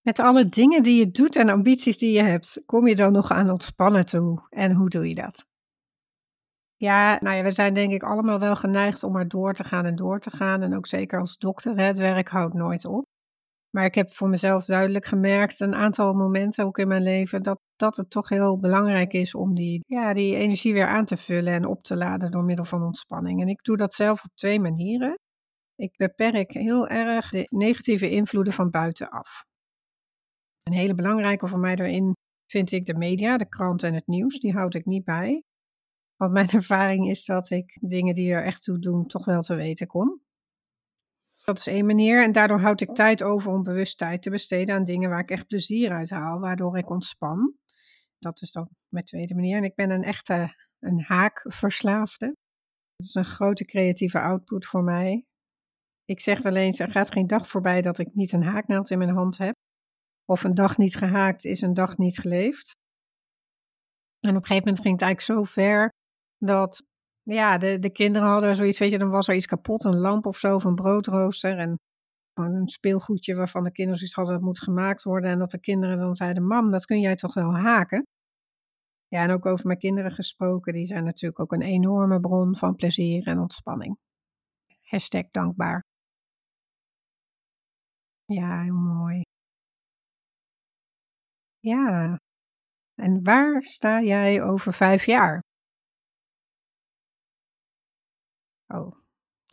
Met 0.00 0.18
alle 0.18 0.48
dingen 0.48 0.82
die 0.82 0.98
je 0.98 1.10
doet 1.10 1.36
en 1.36 1.48
ambities 1.48 1.98
die 1.98 2.12
je 2.12 2.22
hebt, 2.22 2.62
kom 2.66 2.86
je 2.86 2.96
dan 2.96 3.12
nog 3.12 3.30
aan 3.30 3.50
ontspannen 3.50 4.06
toe? 4.06 4.46
En 4.50 4.72
hoe 4.72 4.88
doe 4.88 5.08
je 5.08 5.14
dat? 5.14 5.46
Ja, 6.80 7.18
nou 7.20 7.36
ja, 7.36 7.42
we 7.42 7.50
zijn 7.50 7.74
denk 7.74 7.92
ik 7.92 8.02
allemaal 8.02 8.38
wel 8.38 8.56
geneigd 8.56 9.02
om 9.02 9.12
maar 9.12 9.28
door 9.28 9.54
te 9.54 9.64
gaan 9.64 9.84
en 9.84 9.96
door 9.96 10.18
te 10.18 10.30
gaan. 10.30 10.62
En 10.62 10.76
ook 10.76 10.86
zeker 10.86 11.18
als 11.20 11.36
dokter, 11.36 11.78
het 11.78 11.98
werk 11.98 12.28
houdt 12.28 12.54
nooit 12.54 12.84
op. 12.84 13.04
Maar 13.70 13.84
ik 13.84 13.94
heb 13.94 14.12
voor 14.12 14.28
mezelf 14.28 14.64
duidelijk 14.64 15.04
gemerkt, 15.04 15.60
een 15.60 15.74
aantal 15.74 16.12
momenten 16.12 16.64
ook 16.64 16.78
in 16.78 16.88
mijn 16.88 17.02
leven, 17.02 17.42
dat, 17.42 17.60
dat 17.76 17.96
het 17.96 18.10
toch 18.10 18.28
heel 18.28 18.58
belangrijk 18.58 19.12
is 19.12 19.34
om 19.34 19.54
die, 19.54 19.84
ja, 19.86 20.14
die 20.14 20.36
energie 20.36 20.72
weer 20.72 20.86
aan 20.86 21.04
te 21.04 21.16
vullen 21.16 21.52
en 21.52 21.66
op 21.66 21.82
te 21.82 21.96
laden 21.96 22.30
door 22.30 22.44
middel 22.44 22.64
van 22.64 22.82
ontspanning. 22.82 23.40
En 23.40 23.48
ik 23.48 23.62
doe 23.62 23.76
dat 23.76 23.94
zelf 23.94 24.24
op 24.24 24.30
twee 24.34 24.60
manieren. 24.60 25.18
Ik 25.74 25.96
beperk 25.96 26.52
heel 26.52 26.88
erg 26.88 27.30
de 27.30 27.46
negatieve 27.50 28.10
invloeden 28.10 28.52
van 28.52 28.70
buitenaf. 28.70 29.44
Een 30.62 30.72
hele 30.72 30.94
belangrijke 30.94 31.46
voor 31.46 31.58
mij 31.58 31.76
daarin 31.76 32.12
vind 32.50 32.72
ik 32.72 32.86
de 32.86 32.94
media, 32.94 33.36
de 33.36 33.48
krant 33.48 33.82
en 33.82 33.94
het 33.94 34.06
nieuws. 34.06 34.38
Die 34.38 34.52
houd 34.52 34.74
ik 34.74 34.84
niet 34.84 35.04
bij. 35.04 35.42
Want 36.18 36.32
mijn 36.32 36.48
ervaring 36.60 37.08
is 37.08 37.24
dat 37.24 37.50
ik 37.50 37.78
dingen 37.80 38.14
die 38.14 38.32
er 38.32 38.44
echt 38.44 38.62
toe 38.62 38.78
doen, 38.78 39.06
toch 39.06 39.24
wel 39.24 39.42
te 39.42 39.54
weten 39.54 39.86
kom. 39.86 40.20
Dat 41.44 41.58
is 41.58 41.66
één 41.66 41.86
manier. 41.86 42.22
En 42.22 42.32
daardoor 42.32 42.60
houd 42.60 42.80
ik 42.80 42.94
tijd 42.94 43.22
over 43.22 43.52
om 43.52 43.62
bewust 43.62 43.98
tijd 43.98 44.22
te 44.22 44.30
besteden 44.30 44.74
aan 44.74 44.84
dingen 44.84 45.10
waar 45.10 45.20
ik 45.20 45.30
echt 45.30 45.46
plezier 45.46 45.90
uit 45.90 46.10
haal, 46.10 46.40
waardoor 46.40 46.78
ik 46.78 46.90
ontspan. 46.90 47.54
Dat 48.18 48.42
is 48.42 48.52
dan 48.52 48.68
mijn 48.88 49.04
tweede 49.04 49.34
manier. 49.34 49.56
En 49.56 49.64
ik 49.64 49.74
ben 49.74 49.90
een 49.90 50.02
echte 50.02 50.54
een 50.78 51.02
haakverslaafde. 51.02 52.26
Dat 52.96 53.06
is 53.06 53.14
een 53.14 53.24
grote 53.24 53.64
creatieve 53.64 54.20
output 54.20 54.66
voor 54.66 54.82
mij. 54.82 55.24
Ik 56.04 56.20
zeg 56.20 56.42
wel 56.42 56.56
eens, 56.56 56.78
er 56.78 56.90
gaat 56.90 57.10
geen 57.10 57.26
dag 57.26 57.48
voorbij 57.48 57.82
dat 57.82 57.98
ik 57.98 58.14
niet 58.14 58.32
een 58.32 58.42
haaknaald 58.42 58.90
in 58.90 58.98
mijn 58.98 59.14
hand 59.14 59.38
heb. 59.38 59.54
Of 60.24 60.44
een 60.44 60.54
dag 60.54 60.76
niet 60.76 60.96
gehaakt 60.96 61.44
is 61.44 61.60
een 61.60 61.74
dag 61.74 61.96
niet 61.96 62.18
geleefd. 62.18 62.70
En 64.20 64.30
op 64.30 64.36
een 64.36 64.46
gegeven 64.46 64.64
moment 64.64 64.80
ging 64.82 64.94
het 64.94 65.02
eigenlijk 65.02 65.20
zo 65.40 65.52
ver 65.52 65.90
dat 66.38 66.82
ja, 67.22 67.58
de, 67.58 67.78
de 67.78 67.90
kinderen 67.90 68.28
hadden 68.28 68.56
zoiets, 68.56 68.78
weet 68.78 68.90
je, 68.90 68.98
dan 68.98 69.10
was 69.10 69.28
er 69.28 69.34
iets 69.34 69.46
kapot, 69.46 69.84
een 69.84 69.98
lamp 69.98 70.26
of 70.26 70.36
zo, 70.38 70.54
of 70.54 70.64
een 70.64 70.74
broodrooster 70.74 71.58
en 71.58 71.78
een 72.34 72.68
speelgoedje 72.68 73.34
waarvan 73.34 73.64
de 73.64 73.72
kinderen 73.72 73.98
zoiets 73.98 74.16
hadden 74.16 74.34
dat 74.34 74.44
moet 74.44 74.60
gemaakt 74.60 75.02
worden 75.02 75.30
en 75.30 75.38
dat 75.38 75.50
de 75.50 75.60
kinderen 75.60 75.98
dan 75.98 76.14
zeiden, 76.14 76.46
mam, 76.46 76.70
dat 76.70 76.84
kun 76.84 77.00
jij 77.00 77.16
toch 77.16 77.34
wel 77.34 77.56
haken? 77.56 78.06
Ja, 79.08 79.22
en 79.22 79.30
ook 79.30 79.46
over 79.46 79.66
mijn 79.66 79.78
kinderen 79.78 80.12
gesproken, 80.12 80.72
die 80.72 80.86
zijn 80.86 81.04
natuurlijk 81.04 81.40
ook 81.40 81.52
een 81.52 81.62
enorme 81.62 82.20
bron 82.20 82.56
van 82.56 82.74
plezier 82.74 83.26
en 83.26 83.38
ontspanning. 83.38 83.98
Hashtag 84.82 85.30
dankbaar. 85.30 85.82
Ja, 88.26 88.62
heel 88.62 88.74
mooi. 88.74 89.22
Ja. 91.60 92.18
En 92.94 93.22
waar 93.24 93.62
sta 93.62 94.02
jij 94.02 94.42
over 94.42 94.72
vijf 94.72 95.04
jaar? 95.06 95.42
Oh, 98.68 98.96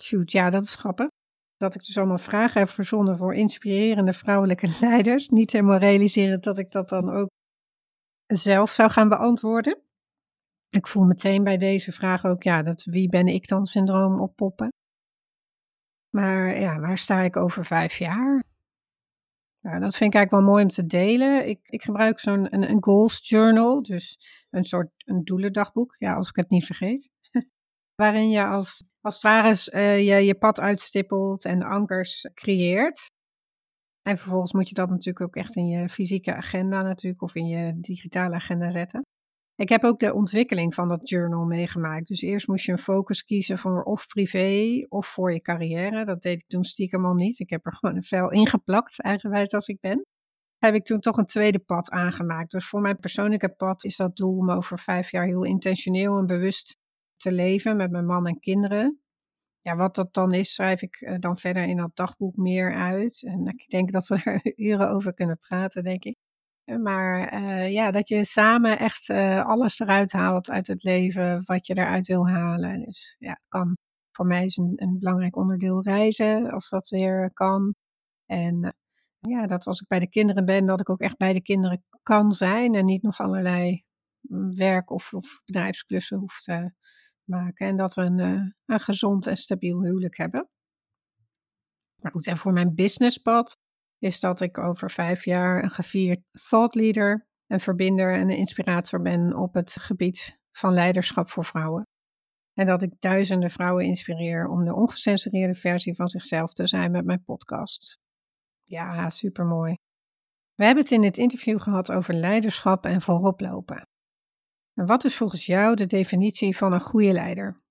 shoot, 0.01 0.31
ja, 0.31 0.49
dat 0.49 0.63
is 0.63 0.75
grappig. 0.75 1.07
Dat 1.57 1.75
ik 1.75 1.83
dus 1.83 1.97
allemaal 1.97 2.17
vragen 2.17 2.59
heb 2.59 2.69
verzonnen 2.69 3.17
voor 3.17 3.35
inspirerende 3.35 4.13
vrouwelijke 4.13 4.77
leiders. 4.81 5.29
Niet 5.29 5.51
helemaal 5.51 5.77
realiseren 5.77 6.41
dat 6.41 6.57
ik 6.57 6.71
dat 6.71 6.89
dan 6.89 7.09
ook 7.09 7.29
zelf 8.25 8.71
zou 8.71 8.91
gaan 8.91 9.09
beantwoorden. 9.09 9.81
Ik 10.69 10.87
voel 10.87 11.03
meteen 11.03 11.43
bij 11.43 11.57
deze 11.57 11.91
vraag 11.91 12.25
ook, 12.25 12.43
ja, 12.43 12.61
dat 12.61 12.83
wie 12.83 13.09
ben 13.09 13.27
ik 13.27 13.47
dan 13.47 13.65
syndroom 13.65 14.21
oppoppen. 14.21 14.69
Maar 16.09 16.59
ja, 16.59 16.79
waar 16.79 16.97
sta 16.97 17.21
ik 17.21 17.35
over 17.35 17.65
vijf 17.65 17.97
jaar? 17.97 18.43
Nou, 19.61 19.79
dat 19.79 19.95
vind 19.95 20.13
ik 20.13 20.15
eigenlijk 20.15 20.31
wel 20.31 20.53
mooi 20.53 20.63
om 20.63 20.69
te 20.69 20.85
delen. 20.85 21.47
Ik, 21.47 21.59
ik 21.65 21.83
gebruik 21.83 22.19
zo'n 22.19 22.53
een, 22.53 22.69
een, 22.69 22.83
goals 22.83 23.29
journal, 23.29 23.83
dus 23.83 24.17
een 24.49 24.63
soort 24.63 24.89
een 25.05 25.23
doelendagboek, 25.23 25.95
ja, 25.97 26.13
als 26.13 26.29
ik 26.29 26.35
het 26.35 26.49
niet 26.49 26.65
vergeet. 26.65 27.09
Waarin 27.95 28.29
je 28.29 28.45
als, 28.45 28.83
als 29.01 29.13
het 29.13 29.23
ware 29.23 29.69
uh, 29.73 29.97
je, 29.97 30.25
je 30.25 30.35
pad 30.35 30.59
uitstippelt 30.59 31.45
en 31.45 31.63
ankers 31.63 32.29
creëert. 32.33 33.05
En 34.01 34.17
vervolgens 34.17 34.53
moet 34.53 34.69
je 34.69 34.75
dat 34.75 34.89
natuurlijk 34.89 35.21
ook 35.21 35.35
echt 35.35 35.55
in 35.55 35.67
je 35.67 35.89
fysieke 35.89 36.33
agenda 36.33 36.81
natuurlijk, 36.81 37.21
of 37.21 37.35
in 37.35 37.47
je 37.47 37.79
digitale 37.79 38.35
agenda 38.35 38.71
zetten. 38.71 39.01
Ik 39.55 39.69
heb 39.69 39.83
ook 39.83 39.99
de 39.99 40.13
ontwikkeling 40.13 40.73
van 40.73 40.87
dat 40.87 41.09
journal 41.09 41.45
meegemaakt. 41.45 42.07
Dus 42.07 42.21
eerst 42.21 42.47
moest 42.47 42.65
je 42.65 42.71
een 42.71 42.77
focus 42.77 43.23
kiezen 43.23 43.57
voor 43.57 43.83
of 43.83 44.07
privé 44.07 44.85
of 44.89 45.07
voor 45.07 45.33
je 45.33 45.41
carrière. 45.41 46.05
Dat 46.05 46.21
deed 46.21 46.41
ik 46.41 46.47
toen 46.47 46.63
stiekem 46.63 47.05
al 47.05 47.13
niet. 47.13 47.39
Ik 47.39 47.49
heb 47.49 47.65
er 47.65 47.75
gewoon 47.79 47.95
een 47.95 48.03
vel 48.03 48.31
ingeplakt, 48.31 49.01
eigenwijs 49.01 49.53
als 49.53 49.67
ik 49.67 49.79
ben. 49.79 50.05
Heb 50.57 50.73
ik 50.73 50.85
toen 50.85 50.99
toch 50.99 51.17
een 51.17 51.25
tweede 51.25 51.59
pad 51.59 51.89
aangemaakt. 51.89 52.51
Dus 52.51 52.67
voor 52.67 52.81
mijn 52.81 52.99
persoonlijke 52.99 53.49
pad 53.49 53.83
is 53.83 53.95
dat 53.95 54.15
doel 54.15 54.37
om 54.37 54.51
over 54.51 54.79
vijf 54.79 55.11
jaar 55.11 55.25
heel 55.25 55.43
intentioneel 55.43 56.17
en 56.17 56.25
bewust 56.25 56.77
te 57.25 57.31
leven 57.31 57.75
met 57.75 57.91
mijn 57.91 58.05
man 58.05 58.27
en 58.27 58.39
kinderen. 58.39 58.99
Ja, 59.61 59.75
wat 59.75 59.95
dat 59.95 60.13
dan 60.13 60.33
is, 60.33 60.53
schrijf 60.53 60.81
ik 60.81 60.95
eh, 60.95 61.15
dan 61.19 61.37
verder 61.37 61.63
in 61.63 61.77
dat 61.77 61.95
dagboek 61.95 62.35
meer 62.35 62.73
uit. 62.73 63.23
En 63.23 63.47
ik 63.47 63.69
denk 63.69 63.91
dat 63.91 64.07
we 64.07 64.21
er 64.23 64.53
uren 64.55 64.89
over 64.89 65.13
kunnen 65.13 65.37
praten, 65.37 65.83
denk 65.83 66.03
ik. 66.03 66.17
Maar 66.65 67.33
uh, 67.33 67.71
ja, 67.71 67.91
dat 67.91 68.07
je 68.07 68.25
samen 68.25 68.79
echt 68.79 69.09
alles 69.45 69.79
eruit 69.79 70.11
haalt 70.11 70.49
uit 70.49 70.67
het 70.67 70.83
leven 70.83 71.43
wat 71.45 71.67
je 71.67 71.77
eruit 71.77 72.07
wil 72.07 72.27
halen. 72.29 72.83
Dus 72.83 73.15
ja, 73.19 73.39
kan. 73.47 73.77
Voor 74.11 74.25
mij 74.25 74.43
is 74.43 74.57
een, 74.57 74.97
belangrijk 74.99 75.35
onderdeel 75.35 75.83
reizen, 75.83 76.51
als 76.51 76.69
dat 76.69 76.89
weer 76.89 77.31
kan. 77.33 77.75
En 78.25 78.75
ja, 79.19 79.47
dat 79.47 79.65
als 79.67 79.81
ik 79.81 79.87
bij 79.87 79.99
de 79.99 80.09
kinderen 80.09 80.45
ben, 80.45 80.65
dat 80.65 80.79
ik 80.79 80.89
ook 80.89 81.01
echt 81.01 81.17
bij 81.17 81.33
de 81.33 81.41
kinderen 81.41 81.83
kan 82.03 82.31
zijn 82.31 82.75
en 82.75 82.85
niet 82.85 83.01
nog 83.01 83.19
allerlei 83.19 83.83
mm, 84.21 84.51
werk- 84.51 84.91
of, 84.91 85.13
of 85.13 85.41
bedrijfsklussen 85.45 86.17
hoef 86.17 86.41
te 86.41 86.71
maken. 87.27 87.67
En 87.67 87.77
dat 87.77 87.93
we 87.93 88.01
een, 88.01 88.55
een 88.65 88.79
gezond 88.79 89.27
en 89.27 89.37
stabiel 89.37 89.83
huwelijk 89.83 90.17
hebben. 90.17 90.49
Maar 92.01 92.11
goed, 92.11 92.27
en 92.27 92.37
voor 92.37 92.53
mijn 92.53 92.75
businesspad 92.75 93.57
is 93.99 94.19
dat 94.19 94.41
ik 94.41 94.57
over 94.57 94.91
vijf 94.91 95.25
jaar 95.25 95.63
een 95.63 95.69
gevierd 95.69 96.19
thought 96.49 96.75
leader, 96.75 97.27
een 97.47 97.59
verbinder 97.59 98.13
en 98.13 98.29
een 98.29 98.37
inspirator 98.37 99.01
ben 99.01 99.35
op 99.35 99.53
het 99.53 99.71
gebied 99.79 100.39
van 100.51 100.73
leiderschap 100.73 101.29
voor 101.29 101.45
vrouwen. 101.45 101.83
En 102.53 102.65
dat 102.65 102.81
ik 102.81 102.93
duizenden 102.99 103.49
vrouwen 103.49 103.85
inspireer 103.85 104.47
om 104.47 104.65
de 104.65 104.73
ongecensureerde 104.73 105.53
versie 105.53 105.95
van 105.95 106.07
zichzelf 106.07 106.53
te 106.53 106.67
zijn 106.67 106.91
met 106.91 107.05
mijn 107.05 107.23
podcast. 107.23 107.97
Ja, 108.63 109.09
supermooi. 109.09 109.75
We 110.55 110.65
hebben 110.65 110.83
het 110.83 110.91
in 110.91 111.01
dit 111.01 111.17
interview 111.17 111.61
gehad 111.61 111.91
over 111.91 112.13
leiderschap 112.13 112.85
en 112.85 113.01
vooroplopen. 113.01 113.87
En 114.75 114.85
wat 114.85 115.03
is 115.03 115.17
volgens 115.17 115.45
jou 115.45 115.75
de 115.75 115.85
definitie 115.85 116.57
van 116.57 116.73
een 116.73 116.81
goede 116.81 117.11
leider? 117.11 117.63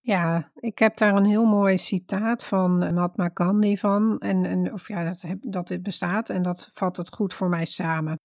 Ja, 0.00 0.50
ik 0.54 0.78
heb 0.78 0.96
daar 0.96 1.16
een 1.16 1.26
heel 1.26 1.44
mooi 1.44 1.78
citaat 1.78 2.44
van 2.44 2.78
Mahatma 2.78 3.30
Gandhi 3.34 3.76
van. 3.76 4.18
En, 4.18 4.44
en 4.44 4.72
of 4.72 4.88
ja, 4.88 5.04
dat, 5.04 5.24
dat 5.40 5.68
dit 5.68 5.82
bestaat 5.82 6.30
en 6.30 6.42
dat 6.42 6.70
vat 6.72 6.96
het 6.96 7.14
goed 7.14 7.34
voor 7.34 7.48
mij 7.48 7.64
samen. 7.64 8.18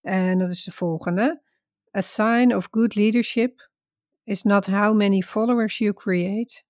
En 0.00 0.38
dat 0.38 0.50
is 0.50 0.64
de 0.64 0.72
volgende. 0.72 1.42
A 1.96 2.00
sign 2.00 2.54
of 2.54 2.68
good 2.70 2.94
leadership 2.94 3.70
is 4.24 4.42
not 4.42 4.66
how 4.66 4.96
many 4.96 5.22
followers 5.22 5.78
you 5.78 5.92
create, 5.92 6.62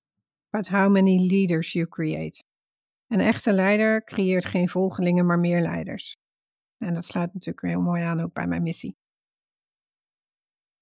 but 0.50 0.68
how 0.68 0.90
many 0.90 1.26
leaders 1.26 1.72
you 1.72 1.88
create. 1.88 2.42
Een 3.08 3.20
echte 3.20 3.52
leider 3.52 4.04
creëert 4.04 4.44
geen 4.44 4.68
volgelingen, 4.68 5.26
maar 5.26 5.38
meer 5.38 5.60
leiders. 5.60 6.16
En 6.78 6.94
dat 6.94 7.04
sluit 7.04 7.34
natuurlijk 7.34 7.66
heel 7.66 7.80
mooi 7.80 8.02
aan 8.02 8.20
ook 8.20 8.32
bij 8.32 8.46
mijn 8.46 8.62
missie. 8.62 8.96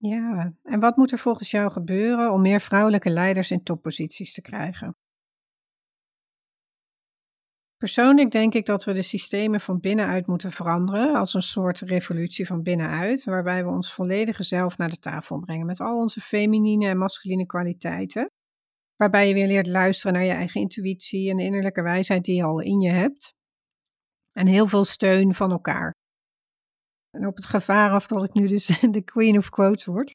Ja, 0.03 0.53
en 0.63 0.81
wat 0.81 0.97
moet 0.97 1.13
er 1.13 1.19
volgens 1.19 1.51
jou 1.51 1.71
gebeuren 1.71 2.33
om 2.33 2.41
meer 2.41 2.61
vrouwelijke 2.61 3.11
leiders 3.11 3.51
in 3.51 3.63
topposities 3.63 4.35
te 4.35 4.41
krijgen? 4.41 4.97
Persoonlijk 7.77 8.31
denk 8.31 8.55
ik 8.55 8.67
dat 8.67 8.85
we 8.85 8.93
de 8.93 9.03
systemen 9.03 9.61
van 9.61 9.81
binnenuit 9.81 10.27
moeten 10.27 10.53
veranderen, 10.53 11.15
als 11.15 11.35
een 11.35 11.43
soort 11.43 11.81
revolutie 11.81 12.47
van 12.47 12.63
binnenuit, 12.63 13.25
waarbij 13.25 13.65
we 13.65 13.71
ons 13.71 13.93
volledige 13.93 14.43
zelf 14.43 14.77
naar 14.79 14.89
de 14.89 14.99
tafel 14.99 15.41
brengen 15.41 15.67
met 15.67 15.81
al 15.81 15.97
onze 15.97 16.21
feminine 16.21 16.87
en 16.89 16.99
masculine 16.99 17.47
kwaliteiten. 17.47 18.31
waarbij 18.97 19.29
je 19.29 19.35
weer 19.35 19.47
leert 19.47 19.67
luisteren 19.67 20.13
naar 20.13 20.25
je 20.25 20.33
eigen 20.33 20.61
intuïtie 20.61 21.31
en 21.31 21.37
de 21.37 21.43
innerlijke 21.43 21.83
wijsheid 21.83 22.25
die 22.25 22.37
je 22.37 22.45
al 22.45 22.61
in 22.61 22.81
je 22.81 22.91
hebt. 22.91 23.35
En 24.33 24.47
heel 24.47 24.67
veel 24.67 24.85
steun 24.85 25.35
van 25.35 25.51
elkaar. 25.51 26.00
En 27.11 27.27
op 27.27 27.37
het 27.37 27.45
gevaar 27.45 27.91
af 27.91 28.07
dat 28.07 28.25
ik 28.25 28.33
nu 28.33 28.47
dus 28.47 28.67
de 28.97 29.03
queen 29.03 29.39
of 29.39 29.51
quotes 29.51 29.85
word. 29.85 30.15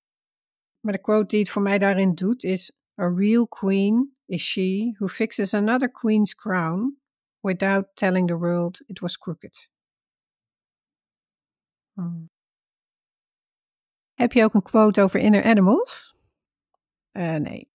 Maar 0.80 0.94
de 0.94 1.02
quote 1.02 1.28
die 1.28 1.40
het 1.40 1.50
voor 1.50 1.62
mij 1.62 1.78
daarin 1.78 2.16
doet 2.16 2.44
is: 2.44 2.72
A 3.02 3.08
real 3.16 3.48
queen 3.48 4.16
is 4.26 4.42
she 4.42 4.94
who 4.98 5.08
fixes 5.08 5.54
another 5.54 5.92
queen's 5.92 6.36
crown 6.36 7.00
without 7.40 7.96
telling 7.96 8.28
the 8.28 8.38
world 8.38 8.82
it 8.86 9.00
was 9.00 9.18
crooked. 9.18 9.70
Hmm. 11.94 12.30
Heb 14.14 14.32
je 14.32 14.44
ook 14.44 14.54
een 14.54 14.62
quote 14.62 15.02
over 15.02 15.20
inner 15.20 15.44
animals? 15.44 16.16
Uh, 17.12 17.36
nee. 17.36 17.70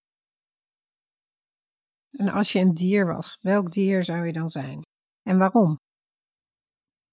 En 2.11 2.29
als 2.29 2.53
je 2.53 2.59
een 2.59 2.75
dier 2.75 3.07
was, 3.07 3.39
welk 3.41 3.73
dier 3.73 4.05
zou 4.05 4.27
je 4.27 4.33
dan 4.33 4.51
zijn? 4.51 4.83
En 5.23 5.39
waarom? 5.39 5.79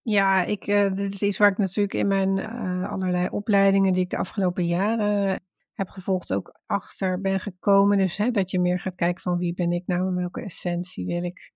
Ja, 0.10 0.44
ik, 0.44 0.68
uh, 0.68 0.94
dit 0.94 1.14
is 1.14 1.22
iets 1.22 1.38
waar 1.38 1.52
ik 1.52 1.58
natuurlijk 1.58 1.94
in 1.94 2.08
mijn 2.08 2.40
uh, 2.40 2.92
allerlei 2.92 3.28
opleidingen 3.30 3.94
die 3.94 4.04
ik 4.04 4.10
de 4.10 4.18
afgelopen 4.18 4.66
jaren 4.66 5.40
heb 5.74 5.90
gevolgd 5.90 6.34
ook 6.34 6.60
achter 6.66 7.22
ben 7.22 7.40
gekomen. 7.40 7.98
Dus 7.98 8.18
hè, 8.18 8.32
dat 8.32 8.52
je 8.52 8.60
meer 8.60 8.80
gaat 8.80 8.96
kijken 8.96 9.22
van 9.22 9.38
wie 9.38 9.54
ben 9.54 9.72
ik 9.72 9.84
nou 9.86 10.08
en 10.08 10.16
welke 10.16 10.42
essentie 10.42 11.06
wil 11.06 11.24
ik 11.24 11.52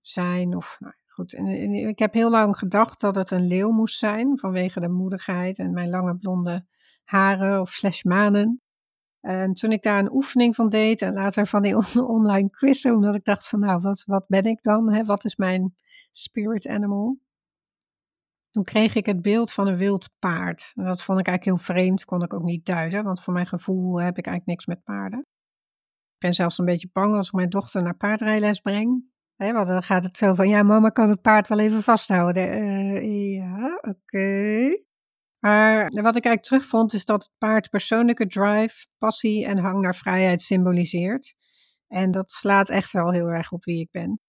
zijn. 0.00 0.56
Of, 0.56 0.76
nou, 0.80 0.94
goed. 1.06 1.34
En, 1.34 1.46
ik 1.72 1.98
heb 1.98 2.12
heel 2.12 2.30
lang 2.30 2.56
gedacht 2.56 3.00
dat 3.00 3.14
het 3.14 3.30
een 3.30 3.46
leeuw 3.46 3.70
moest 3.70 3.98
zijn 3.98 4.38
vanwege 4.38 4.80
de 4.80 4.88
moedigheid 4.88 5.58
en 5.58 5.72
mijn 5.72 5.90
lange 5.90 6.16
blonde 6.16 6.66
haren 7.04 7.60
of 7.60 7.70
slash 7.70 8.02
manen. 8.02 8.60
En 9.20 9.52
toen 9.52 9.72
ik 9.72 9.82
daar 9.82 9.98
een 9.98 10.12
oefening 10.12 10.54
van 10.54 10.68
deed 10.68 11.02
en 11.02 11.14
later 11.14 11.46
van 11.46 11.62
die 11.62 11.76
online 12.16 12.50
quiz, 12.50 12.84
omdat 12.84 13.14
ik 13.14 13.24
dacht 13.24 13.48
van 13.48 13.60
nou, 13.60 13.80
wat, 13.80 14.04
wat 14.06 14.24
ben 14.26 14.44
ik 14.44 14.62
dan? 14.62 14.92
Hè? 14.92 15.04
Wat 15.04 15.24
is 15.24 15.36
mijn 15.36 15.74
spirit 16.10 16.66
animal? 16.66 17.26
Toen 18.58 18.66
kreeg 18.66 18.94
ik 18.94 19.06
het 19.06 19.22
beeld 19.22 19.52
van 19.52 19.66
een 19.66 19.76
wild 19.76 20.10
paard. 20.18 20.72
En 20.74 20.84
dat 20.84 21.02
vond 21.02 21.20
ik 21.20 21.26
eigenlijk 21.26 21.58
heel 21.58 21.74
vreemd, 21.74 22.04
kon 22.04 22.22
ik 22.22 22.34
ook 22.34 22.42
niet 22.42 22.66
duiden, 22.66 23.04
want 23.04 23.22
voor 23.22 23.32
mijn 23.32 23.46
gevoel 23.46 24.00
heb 24.00 24.18
ik 24.18 24.26
eigenlijk 24.26 24.46
niks 24.46 24.66
met 24.66 24.84
paarden. 24.84 25.18
Ik 25.18 26.18
ben 26.18 26.32
zelfs 26.32 26.58
een 26.58 26.64
beetje 26.64 26.88
bang 26.92 27.14
als 27.14 27.26
ik 27.26 27.32
mijn 27.32 27.48
dochter 27.48 27.82
naar 27.82 27.96
paardrijles 27.96 28.60
breng. 28.60 29.04
Hè, 29.36 29.52
want 29.52 29.66
dan 29.68 29.82
gaat 29.82 30.04
het 30.04 30.16
zo 30.16 30.34
van, 30.34 30.48
ja 30.48 30.62
mama 30.62 30.88
kan 30.88 31.08
het 31.08 31.20
paard 31.20 31.48
wel 31.48 31.58
even 31.58 31.82
vasthouden. 31.82 32.48
Uh, 32.62 33.36
ja, 33.36 33.78
oké. 33.80 34.82
Maar 35.38 35.80
wat 35.82 36.16
ik 36.16 36.24
eigenlijk 36.24 36.42
terugvond 36.42 36.92
is 36.92 37.04
dat 37.04 37.22
het 37.22 37.32
paard 37.38 37.70
persoonlijke 37.70 38.26
drive, 38.26 38.86
passie 38.98 39.46
en 39.46 39.58
hang 39.58 39.80
naar 39.80 39.96
vrijheid 39.96 40.42
symboliseert. 40.42 41.34
En 41.88 42.10
dat 42.10 42.30
slaat 42.30 42.68
echt 42.68 42.92
wel 42.92 43.12
heel 43.12 43.28
erg 43.28 43.52
op 43.52 43.64
wie 43.64 43.80
ik 43.80 43.90
ben. 43.90 44.20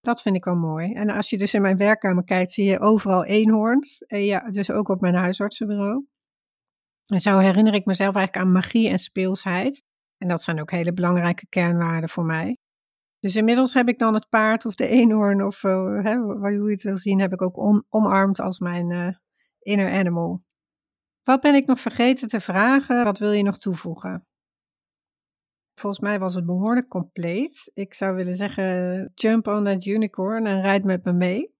Dat 0.00 0.22
vind 0.22 0.36
ik 0.36 0.44
wel 0.44 0.56
mooi. 0.56 0.92
En 0.92 1.10
als 1.10 1.30
je 1.30 1.38
dus 1.38 1.54
in 1.54 1.62
mijn 1.62 1.76
werkkamer 1.76 2.24
kijkt, 2.24 2.52
zie 2.52 2.64
je 2.64 2.80
overal 2.80 3.24
eenhoorns. 3.24 3.98
En 3.98 4.24
ja, 4.24 4.50
dus 4.50 4.70
ook 4.70 4.88
op 4.88 5.00
mijn 5.00 5.14
huisartsenbureau. 5.14 6.06
En 7.06 7.20
zo 7.20 7.38
herinner 7.38 7.74
ik 7.74 7.84
mezelf 7.84 8.14
eigenlijk 8.14 8.46
aan 8.46 8.52
magie 8.52 8.88
en 8.88 8.98
speelsheid. 8.98 9.82
En 10.18 10.28
dat 10.28 10.42
zijn 10.42 10.60
ook 10.60 10.70
hele 10.70 10.92
belangrijke 10.92 11.46
kernwaarden 11.48 12.08
voor 12.08 12.24
mij. 12.24 12.56
Dus 13.20 13.36
inmiddels 13.36 13.74
heb 13.74 13.88
ik 13.88 13.98
dan 13.98 14.14
het 14.14 14.28
paard 14.28 14.66
of 14.66 14.74
de 14.74 14.86
eenhoorn 14.86 15.44
of 15.44 15.62
uh, 15.62 16.02
hè, 16.02 16.16
hoe 16.16 16.64
je 16.64 16.70
het 16.70 16.82
wil 16.82 16.96
zien, 16.96 17.20
heb 17.20 17.32
ik 17.32 17.42
ook 17.42 17.84
omarmd 17.88 18.40
als 18.40 18.58
mijn 18.58 18.90
uh, 18.90 19.08
inner 19.58 19.92
animal. 19.92 20.40
Wat 21.22 21.40
ben 21.40 21.54
ik 21.54 21.66
nog 21.66 21.80
vergeten 21.80 22.28
te 22.28 22.40
vragen? 22.40 23.04
Wat 23.04 23.18
wil 23.18 23.32
je 23.32 23.42
nog 23.42 23.58
toevoegen? 23.58 24.26
Volgens 25.78 26.02
mij 26.02 26.18
was 26.18 26.34
het 26.34 26.46
behoorlijk 26.46 26.88
compleet. 26.88 27.70
Ik 27.74 27.94
zou 27.94 28.14
willen 28.14 28.36
zeggen, 28.36 29.12
jump 29.14 29.46
on 29.46 29.64
that 29.64 29.84
unicorn 29.84 30.46
en 30.46 30.60
rijd 30.60 30.84
met 30.84 31.04
me 31.04 31.12
mee. 31.12 31.56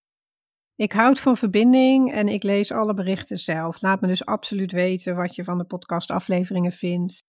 Ik 0.75 0.93
houd 0.93 1.21
van 1.21 1.37
verbinding 1.37 2.13
en 2.13 2.29
ik 2.29 2.43
lees 2.43 2.73
alle 2.73 2.95
berichten 2.95 3.37
zelf. 3.37 3.83
Laat 3.83 4.01
me 4.01 4.07
dus 4.07 4.25
absoluut 4.25 4.73
weten 4.73 5.17
wat 5.17 5.35
je 5.35 5.45
van 5.45 5.59
de 5.59 5.65
podcastafleveringen 5.65 6.73
vindt. 6.73 7.23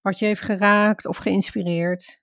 Wat 0.00 0.18
je 0.18 0.26
heeft 0.26 0.40
geraakt 0.40 1.06
of 1.06 1.16
geïnspireerd. 1.16 2.22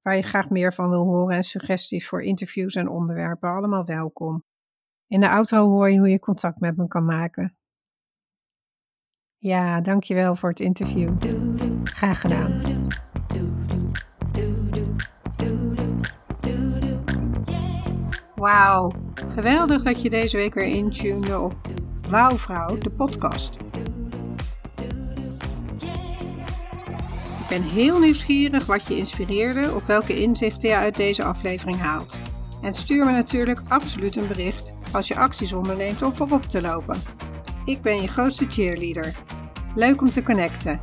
Waar 0.00 0.16
je 0.16 0.22
graag 0.22 0.48
meer 0.50 0.72
van 0.72 0.88
wil 0.88 1.04
horen 1.04 1.36
en 1.36 1.42
suggesties 1.42 2.08
voor 2.08 2.22
interviews 2.22 2.74
en 2.74 2.88
onderwerpen. 2.88 3.50
Allemaal 3.50 3.84
welkom. 3.84 4.44
In 5.06 5.20
de 5.20 5.30
outro 5.30 5.68
hoor 5.68 5.90
je 5.90 5.98
hoe 5.98 6.08
je 6.08 6.18
contact 6.18 6.60
met 6.60 6.76
me 6.76 6.88
kan 6.88 7.04
maken. 7.04 7.56
Ja, 9.38 9.80
dankjewel 9.80 10.36
voor 10.36 10.48
het 10.48 10.60
interview. 10.60 11.16
Graag 11.84 12.20
gedaan. 12.20 12.90
Wauw, 18.42 18.92
geweldig 19.34 19.82
dat 19.82 20.02
je 20.02 20.10
deze 20.10 20.36
week 20.36 20.54
weer 20.54 20.64
intunede 20.64 21.40
op 21.40 21.54
Wauwvrouw, 22.08 22.78
de 22.78 22.90
podcast. 22.90 23.56
Ik 27.40 27.48
ben 27.48 27.62
heel 27.62 27.98
nieuwsgierig 27.98 28.66
wat 28.66 28.86
je 28.86 28.96
inspireerde 28.96 29.74
of 29.74 29.86
welke 29.86 30.14
inzichten 30.14 30.68
je 30.68 30.74
uit 30.74 30.96
deze 30.96 31.24
aflevering 31.24 31.78
haalt. 31.78 32.18
En 32.62 32.74
stuur 32.74 33.04
me 33.04 33.12
natuurlijk 33.12 33.62
absoluut 33.68 34.16
een 34.16 34.28
bericht 34.28 34.72
als 34.92 35.08
je 35.08 35.16
acties 35.16 35.52
onderneemt 35.52 36.02
om 36.02 36.14
voorop 36.14 36.42
te 36.42 36.60
lopen. 36.60 36.96
Ik 37.64 37.82
ben 37.82 38.00
je 38.00 38.08
grootste 38.08 38.44
cheerleader. 38.48 39.14
Leuk 39.74 40.00
om 40.00 40.10
te 40.10 40.22
connecten. 40.22 40.80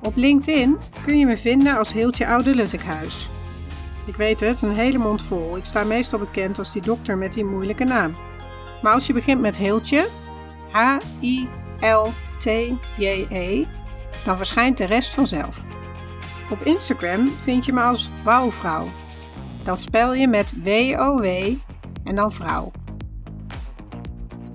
Op 0.00 0.16
LinkedIn 0.16 0.78
kun 1.06 1.18
je 1.18 1.26
me 1.26 1.36
vinden 1.36 1.78
als 1.78 1.92
Heeltje 1.92 2.26
Oude 2.26 2.54
Luttekhuis. 2.54 3.31
Ik 4.06 4.16
weet 4.16 4.40
het, 4.40 4.62
een 4.62 4.74
hele 4.74 4.98
mond 4.98 5.22
vol. 5.22 5.56
Ik 5.56 5.64
sta 5.64 5.84
meestal 5.84 6.18
bekend 6.18 6.58
als 6.58 6.72
die 6.72 6.82
dokter 6.82 7.18
met 7.18 7.32
die 7.32 7.44
moeilijke 7.44 7.84
naam. 7.84 8.12
Maar 8.82 8.92
als 8.92 9.06
je 9.06 9.12
begint 9.12 9.40
met 9.40 9.56
Heeltje, 9.56 10.08
H-I-L-T-J-E, 10.70 11.46
dan 14.24 14.36
verschijnt 14.36 14.78
de 14.78 14.84
rest 14.84 15.14
vanzelf. 15.14 15.60
Op 16.50 16.60
Instagram 16.60 17.28
vind 17.28 17.64
je 17.64 17.72
me 17.72 17.80
als 17.80 18.10
Wouwvrouw. 18.24 18.88
Dat 19.64 19.80
spel 19.80 20.14
je 20.14 20.28
met 20.28 20.52
W-O-W 20.62 21.26
en 22.04 22.14
dan 22.14 22.32
vrouw. 22.32 22.70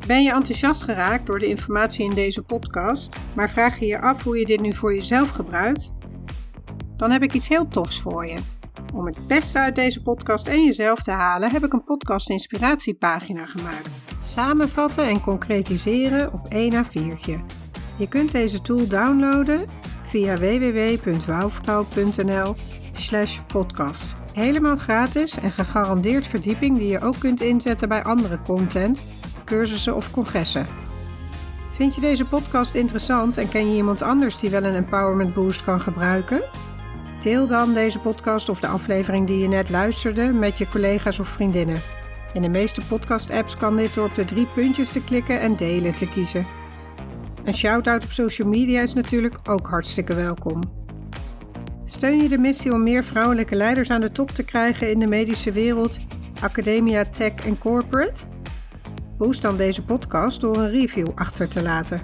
Ben 0.07 0.23
je 0.23 0.31
enthousiast 0.31 0.83
geraakt 0.83 1.25
door 1.25 1.39
de 1.39 1.47
informatie 1.47 2.05
in 2.05 2.15
deze 2.15 2.41
podcast, 2.41 3.17
maar 3.35 3.49
vraag 3.49 3.79
je 3.79 3.85
je 3.85 4.01
af 4.01 4.23
hoe 4.23 4.39
je 4.39 4.45
dit 4.45 4.61
nu 4.61 4.75
voor 4.75 4.93
jezelf 4.93 5.29
gebruikt? 5.29 5.91
Dan 6.97 7.11
heb 7.11 7.23
ik 7.23 7.33
iets 7.33 7.47
heel 7.47 7.67
tofs 7.67 8.01
voor 8.01 8.27
je. 8.27 8.56
Om 8.97 9.05
het 9.05 9.27
beste 9.27 9.59
uit 9.59 9.75
deze 9.75 10.01
podcast 10.01 10.47
en 10.47 10.63
jezelf 10.63 10.99
te 10.99 11.11
halen, 11.11 11.51
heb 11.51 11.63
ik 11.63 11.73
een 11.73 11.83
podcast 11.83 12.29
inspiratiepagina 12.29 13.45
gemaakt. 13.45 13.89
Samenvatten 14.23 15.07
en 15.07 15.21
concretiseren 15.21 16.33
op 16.33 16.47
1 16.47 16.85
A4'tje. 16.85 17.35
Je 17.97 18.07
kunt 18.09 18.31
deze 18.31 18.61
tool 18.61 18.87
downloaden 18.87 19.69
via 20.01 20.35
www.wouwvrouw.nl 20.35 22.55
slash 22.93 23.39
podcast. 23.47 24.15
Helemaal 24.33 24.77
gratis 24.77 25.39
en 25.39 25.51
gegarandeerd 25.51 26.27
verdieping 26.27 26.77
die 26.77 26.89
je 26.89 27.01
ook 27.01 27.19
kunt 27.19 27.41
inzetten 27.41 27.89
bij 27.89 28.03
andere 28.03 28.41
content, 28.41 29.03
cursussen 29.45 29.95
of 29.95 30.11
congressen. 30.11 30.67
Vind 31.75 31.95
je 31.95 32.01
deze 32.01 32.25
podcast 32.25 32.75
interessant 32.75 33.37
en 33.37 33.49
ken 33.49 33.69
je 33.69 33.75
iemand 33.75 34.01
anders 34.01 34.39
die 34.39 34.49
wel 34.49 34.63
een 34.63 34.75
empowerment 34.75 35.33
boost 35.33 35.63
kan 35.63 35.79
gebruiken? 35.79 36.41
Deel 37.27 37.47
dan 37.47 37.73
deze 37.73 37.99
podcast 37.99 38.49
of 38.49 38.59
de 38.59 38.67
aflevering 38.67 39.27
die 39.27 39.39
je 39.39 39.47
net 39.47 39.69
luisterde 39.69 40.27
met 40.27 40.57
je 40.57 40.67
collega's 40.67 41.19
of 41.19 41.27
vriendinnen. 41.27 41.81
In 42.33 42.41
de 42.41 42.49
meeste 42.49 42.81
podcast-apps 42.87 43.57
kan 43.57 43.75
dit 43.75 43.93
door 43.93 44.05
op 44.05 44.15
de 44.15 44.25
drie 44.25 44.45
puntjes 44.45 44.91
te 44.91 45.03
klikken 45.03 45.39
en 45.39 45.55
delen 45.55 45.95
te 45.95 46.09
kiezen. 46.09 46.45
Een 47.43 47.53
shout-out 47.53 48.03
op 48.03 48.11
social 48.11 48.47
media 48.47 48.81
is 48.81 48.93
natuurlijk 48.93 49.37
ook 49.43 49.67
hartstikke 49.67 50.15
welkom. 50.15 50.61
Steun 51.85 52.21
je 52.21 52.29
de 52.29 52.37
missie 52.37 52.73
om 52.73 52.83
meer 52.83 53.03
vrouwelijke 53.03 53.55
leiders 53.55 53.89
aan 53.89 54.01
de 54.01 54.11
top 54.11 54.31
te 54.31 54.43
krijgen 54.43 54.91
in 54.91 54.99
de 54.99 55.07
medische 55.07 55.51
wereld, 55.51 55.99
academia, 56.41 57.05
tech 57.05 57.45
en 57.45 57.57
corporate? 57.57 58.25
Boost 59.17 59.41
dan 59.41 59.57
deze 59.57 59.83
podcast 59.83 60.41
door 60.41 60.57
een 60.57 60.69
review 60.69 61.07
achter 61.15 61.49
te 61.49 61.61
laten. 61.61 62.01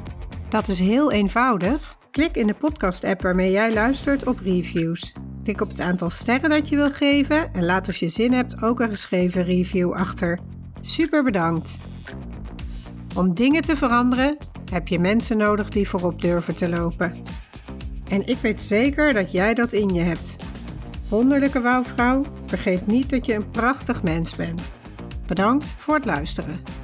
Dat 0.50 0.68
is 0.68 0.80
heel 0.80 1.12
eenvoudig. 1.12 2.02
Klik 2.14 2.36
in 2.36 2.48
de 2.48 2.54
podcast-app 2.54 3.22
waarmee 3.22 3.52
jij 3.52 3.74
luistert 3.74 4.28
op 4.28 4.40
reviews. 4.40 5.14
Klik 5.44 5.62
op 5.62 5.70
het 5.70 5.80
aantal 5.80 6.10
sterren 6.10 6.50
dat 6.50 6.70
je 6.70 6.76
wil 6.76 6.92
geven 6.92 7.54
en 7.54 7.66
laat 7.66 7.88
als 7.88 8.00
je 8.00 8.08
zin 8.08 8.34
hebt 8.34 8.62
ook 8.62 8.80
een 8.80 8.90
geschreven 8.90 9.44
review 9.44 9.94
achter. 9.94 10.40
Super 10.82 11.24
bedankt! 11.24 11.78
Om 13.16 13.34
dingen 13.34 13.62
te 13.62 13.78
veranderen 13.78 14.38
heb 14.72 14.88
je 14.88 15.00
mensen 15.00 15.38
nodig 15.38 15.70
die 15.70 15.90
voorop 15.90 16.22
durven 16.22 16.56
te 16.56 16.70
lopen. 16.70 17.14
En 18.10 18.28
ik 18.28 18.38
weet 18.38 18.62
zeker 18.62 19.14
dat 19.14 19.32
jij 19.32 19.54
dat 19.54 19.72
in 19.72 19.90
je 19.90 20.02
hebt. 20.02 20.36
Wonderlijke 21.10 21.62
wouwvrouw, 21.62 22.24
vergeet 22.46 22.88
niet 22.88 23.10
dat 23.10 23.26
je 23.26 23.34
een 23.34 23.52
prachtig 23.52 24.04
mens 24.04 24.36
bent. 24.36 24.74
Bedankt 25.28 25.76
voor 25.78 25.96
het 25.96 26.06
luisteren. 26.06 26.83